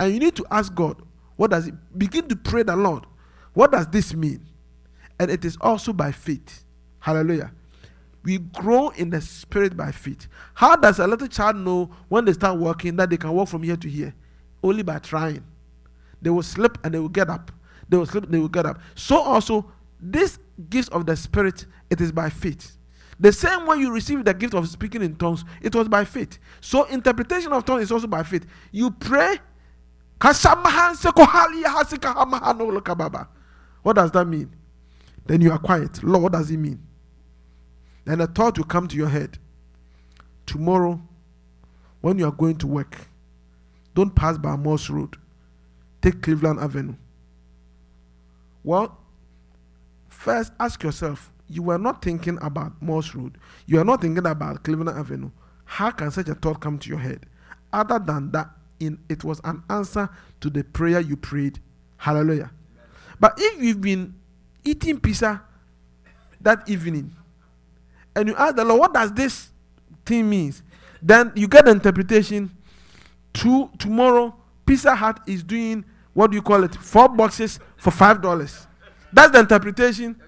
And 0.00 0.12
you 0.12 0.18
need 0.18 0.34
to 0.36 0.46
ask 0.50 0.74
God, 0.74 1.00
what 1.36 1.50
does 1.50 1.68
it 1.68 1.74
begin 1.96 2.28
to 2.28 2.36
pray 2.36 2.62
the 2.62 2.76
Lord? 2.76 3.06
What 3.52 3.72
does 3.72 3.86
this 3.88 4.14
mean? 4.14 4.44
And 5.20 5.30
it 5.30 5.44
is 5.44 5.56
also 5.60 5.92
by 5.92 6.10
faith. 6.10 6.64
Hallelujah. 6.98 7.52
We 8.24 8.38
grow 8.38 8.88
in 8.90 9.10
the 9.10 9.20
spirit 9.20 9.76
by 9.76 9.92
faith. 9.92 10.26
How 10.54 10.76
does 10.76 10.98
a 10.98 11.06
little 11.06 11.28
child 11.28 11.56
know 11.56 11.90
when 12.08 12.24
they 12.24 12.32
start 12.32 12.58
walking 12.58 12.96
that 12.96 13.10
they 13.10 13.18
can 13.18 13.32
walk 13.32 13.48
from 13.48 13.62
here 13.62 13.76
to 13.76 13.88
here? 13.88 14.14
Only 14.62 14.82
by 14.82 14.98
trying. 14.98 15.44
They 16.22 16.30
will 16.30 16.42
slip 16.42 16.78
and 16.82 16.94
they 16.94 16.98
will 16.98 17.10
get 17.10 17.28
up. 17.28 17.52
They 17.88 17.98
will 17.98 18.06
slip 18.06 18.24
and 18.24 18.32
they 18.32 18.38
will 18.38 18.48
get 18.48 18.64
up. 18.64 18.80
So 18.94 19.20
also, 19.20 19.70
this 20.00 20.38
gift 20.70 20.90
of 20.92 21.04
the 21.04 21.16
spirit, 21.16 21.66
it 21.90 22.00
is 22.00 22.10
by 22.10 22.30
faith. 22.30 22.78
The 23.20 23.32
same 23.32 23.66
way 23.66 23.76
you 23.76 23.92
received 23.92 24.24
the 24.24 24.34
gift 24.34 24.54
of 24.54 24.68
speaking 24.68 25.02
in 25.02 25.16
tongues, 25.16 25.44
it 25.62 25.74
was 25.74 25.88
by 25.88 26.04
faith. 26.04 26.38
So 26.60 26.84
interpretation 26.84 27.52
of 27.52 27.64
tongues 27.64 27.84
is 27.84 27.92
also 27.92 28.06
by 28.06 28.22
faith. 28.22 28.46
You 28.72 28.90
pray. 28.90 29.38
What 30.20 30.32
does 33.96 34.10
that 34.12 34.26
mean? 34.26 34.54
Then 35.26 35.40
you 35.40 35.52
are 35.52 35.58
quiet. 35.58 36.02
Lord, 36.02 36.22
what 36.22 36.32
does 36.32 36.50
it 36.50 36.56
mean? 36.56 36.82
Then 38.04 38.20
a 38.20 38.26
thought 38.26 38.58
will 38.58 38.64
come 38.64 38.88
to 38.88 38.96
your 38.96 39.08
head. 39.08 39.38
Tomorrow, 40.46 41.00
when 42.00 42.18
you 42.18 42.26
are 42.26 42.32
going 42.32 42.56
to 42.58 42.66
work, 42.66 43.08
don't 43.94 44.14
pass 44.14 44.36
by 44.36 44.56
Morse 44.56 44.90
Road. 44.90 45.16
Take 46.02 46.20
Cleveland 46.20 46.60
Avenue. 46.60 46.96
Well, 48.62 48.98
first 50.08 50.52
ask 50.60 50.82
yourself 50.82 51.32
you 51.48 51.62
were 51.62 51.78
not 51.78 52.02
thinking 52.02 52.38
about 52.42 52.80
Morse 52.80 53.14
Road. 53.14 53.38
You 53.66 53.80
are 53.80 53.84
not 53.84 54.00
thinking 54.00 54.26
about 54.26 54.62
Cleveland 54.64 54.98
Avenue. 54.98 55.30
How 55.64 55.90
can 55.90 56.10
such 56.10 56.28
a 56.28 56.34
thought 56.34 56.60
come 56.60 56.78
to 56.78 56.88
your 56.88 56.98
head? 56.98 57.26
Other 57.72 57.98
than 57.98 58.30
that, 58.32 58.50
in 58.80 58.98
it 59.08 59.24
was 59.24 59.40
an 59.44 59.62
answer 59.70 60.08
to 60.40 60.50
the 60.50 60.64
prayer 60.64 61.00
you 61.00 61.16
prayed. 61.16 61.60
Hallelujah. 61.96 62.50
But 63.20 63.34
if 63.38 63.62
you've 63.62 63.80
been 63.80 64.14
eating 64.64 64.98
pizza 65.00 65.42
that 66.40 66.68
evening 66.68 67.14
and 68.16 68.28
you 68.28 68.36
ask 68.36 68.56
the 68.56 68.64
Lord, 68.64 68.80
what 68.80 68.94
does 68.94 69.12
this 69.12 69.50
thing 70.04 70.28
mean? 70.28 70.54
Then 71.02 71.32
you 71.34 71.48
get 71.48 71.64
the 71.66 71.70
interpretation. 71.70 72.50
To, 73.34 73.70
tomorrow, 73.78 74.34
Pizza 74.64 74.94
Hut 74.94 75.20
is 75.26 75.42
doing 75.42 75.84
what 76.14 76.30
do 76.30 76.36
you 76.36 76.42
call 76.42 76.62
it? 76.64 76.74
Four 76.76 77.08
boxes 77.08 77.58
for 77.76 77.90
five 77.90 78.22
dollars. 78.22 78.66
That's 79.12 79.32
the 79.32 79.40
interpretation. 79.40 80.20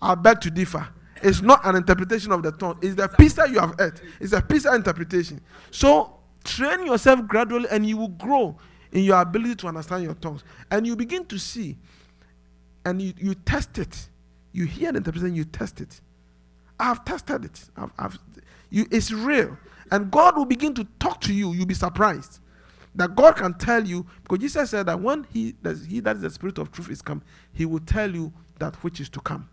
I 0.00 0.14
beg 0.14 0.40
to 0.42 0.50
differ. 0.50 0.88
It's 1.22 1.40
not 1.40 1.64
an 1.64 1.76
interpretation 1.76 2.32
of 2.32 2.42
the 2.42 2.52
tongue. 2.52 2.78
It's 2.82 2.94
the 2.94 3.08
pizza 3.08 3.48
you 3.48 3.58
have 3.58 3.74
heard. 3.78 4.00
It's 4.20 4.32
a 4.32 4.42
pizza 4.42 4.74
interpretation. 4.74 5.40
So 5.70 6.18
train 6.44 6.86
yourself 6.86 7.26
gradually, 7.26 7.66
and 7.70 7.86
you 7.86 7.96
will 7.96 8.08
grow 8.08 8.56
in 8.92 9.04
your 9.04 9.20
ability 9.20 9.56
to 9.56 9.68
understand 9.68 10.04
your 10.04 10.14
tongues. 10.14 10.44
And 10.70 10.86
you 10.86 10.94
begin 10.94 11.24
to 11.26 11.38
see, 11.38 11.76
and 12.84 13.00
you, 13.00 13.14
you 13.16 13.34
test 13.34 13.78
it. 13.78 14.08
You 14.52 14.66
hear 14.66 14.92
the 14.92 14.98
interpretation, 14.98 15.34
you 15.34 15.44
test 15.44 15.80
it. 15.80 16.00
I've 16.78 17.04
tested 17.04 17.46
it. 17.46 17.64
I've, 17.76 17.90
I've, 17.98 18.18
you, 18.70 18.86
it's 18.90 19.10
real. 19.10 19.56
And 19.90 20.10
God 20.10 20.36
will 20.36 20.44
begin 20.44 20.74
to 20.74 20.84
talk 20.98 21.20
to 21.22 21.32
you. 21.32 21.52
You'll 21.52 21.66
be 21.66 21.74
surprised 21.74 22.40
that 22.94 23.14
God 23.14 23.36
can 23.36 23.54
tell 23.54 23.86
you, 23.86 24.06
because 24.22 24.38
Jesus 24.38 24.70
said 24.70 24.86
that 24.86 25.00
when 25.00 25.26
He 25.32 25.54
that 25.62 25.78
He 25.86 26.00
that 26.00 26.16
is 26.16 26.22
the 26.22 26.30
Spirit 26.30 26.58
of 26.58 26.72
truth 26.72 26.90
is 26.90 27.02
come, 27.02 27.22
He 27.52 27.64
will 27.64 27.80
tell 27.80 28.14
you 28.14 28.32
that 28.58 28.74
which 28.76 29.00
is 29.00 29.08
to 29.10 29.20
come. 29.20 29.48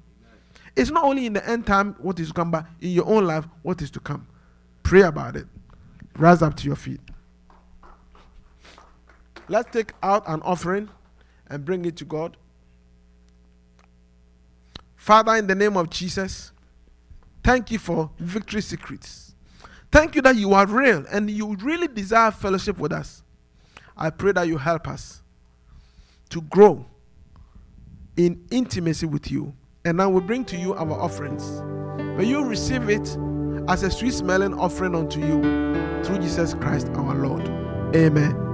It's 0.75 0.89
not 0.89 1.03
only 1.03 1.25
in 1.25 1.33
the 1.33 1.47
end 1.47 1.67
time 1.67 1.95
what 1.99 2.19
is 2.19 2.29
to 2.29 2.33
come, 2.33 2.51
but 2.51 2.65
in 2.81 2.91
your 2.91 3.05
own 3.05 3.25
life 3.25 3.45
what 3.61 3.81
is 3.81 3.91
to 3.91 3.99
come. 3.99 4.27
Pray 4.81 5.03
about 5.03 5.35
it. 5.35 5.45
Rise 6.17 6.41
up 6.41 6.55
to 6.57 6.65
your 6.65 6.75
feet. 6.75 6.99
Let's 9.47 9.71
take 9.71 9.91
out 10.01 10.23
an 10.27 10.41
offering 10.41 10.89
and 11.47 11.63
bring 11.63 11.85
it 11.85 11.97
to 11.97 12.05
God. 12.05 12.37
Father, 14.95 15.35
in 15.35 15.47
the 15.47 15.55
name 15.55 15.75
of 15.75 15.89
Jesus, 15.89 16.51
thank 17.43 17.71
you 17.71 17.77
for 17.77 18.09
victory 18.19 18.61
secrets. 18.61 19.35
Thank 19.91 20.15
you 20.15 20.21
that 20.23 20.37
you 20.37 20.53
are 20.53 20.65
real 20.65 21.05
and 21.11 21.29
you 21.29 21.55
really 21.57 21.87
desire 21.87 22.31
fellowship 22.31 22.79
with 22.79 22.91
us. 22.91 23.21
I 23.95 24.09
pray 24.09 24.31
that 24.31 24.47
you 24.47 24.57
help 24.57 24.87
us 24.87 25.21
to 26.29 26.41
grow 26.41 26.85
in 28.17 28.43
intimacy 28.49 29.05
with 29.05 29.29
you. 29.29 29.53
And 29.85 30.01
I 30.01 30.07
will 30.07 30.21
bring 30.21 30.45
to 30.45 30.57
you 30.57 30.73
our 30.73 30.93
offerings. 30.93 31.61
May 32.17 32.23
you 32.25 32.45
receive 32.45 32.89
it 32.89 33.17
as 33.67 33.83
a 33.83 33.91
sweet 33.91 34.13
smelling 34.13 34.53
offering 34.53 34.95
unto 34.95 35.19
you 35.19 35.41
through 36.03 36.19
Jesus 36.19 36.53
Christ 36.53 36.87
our 36.95 37.15
Lord. 37.15 37.47
Amen. 37.93 38.52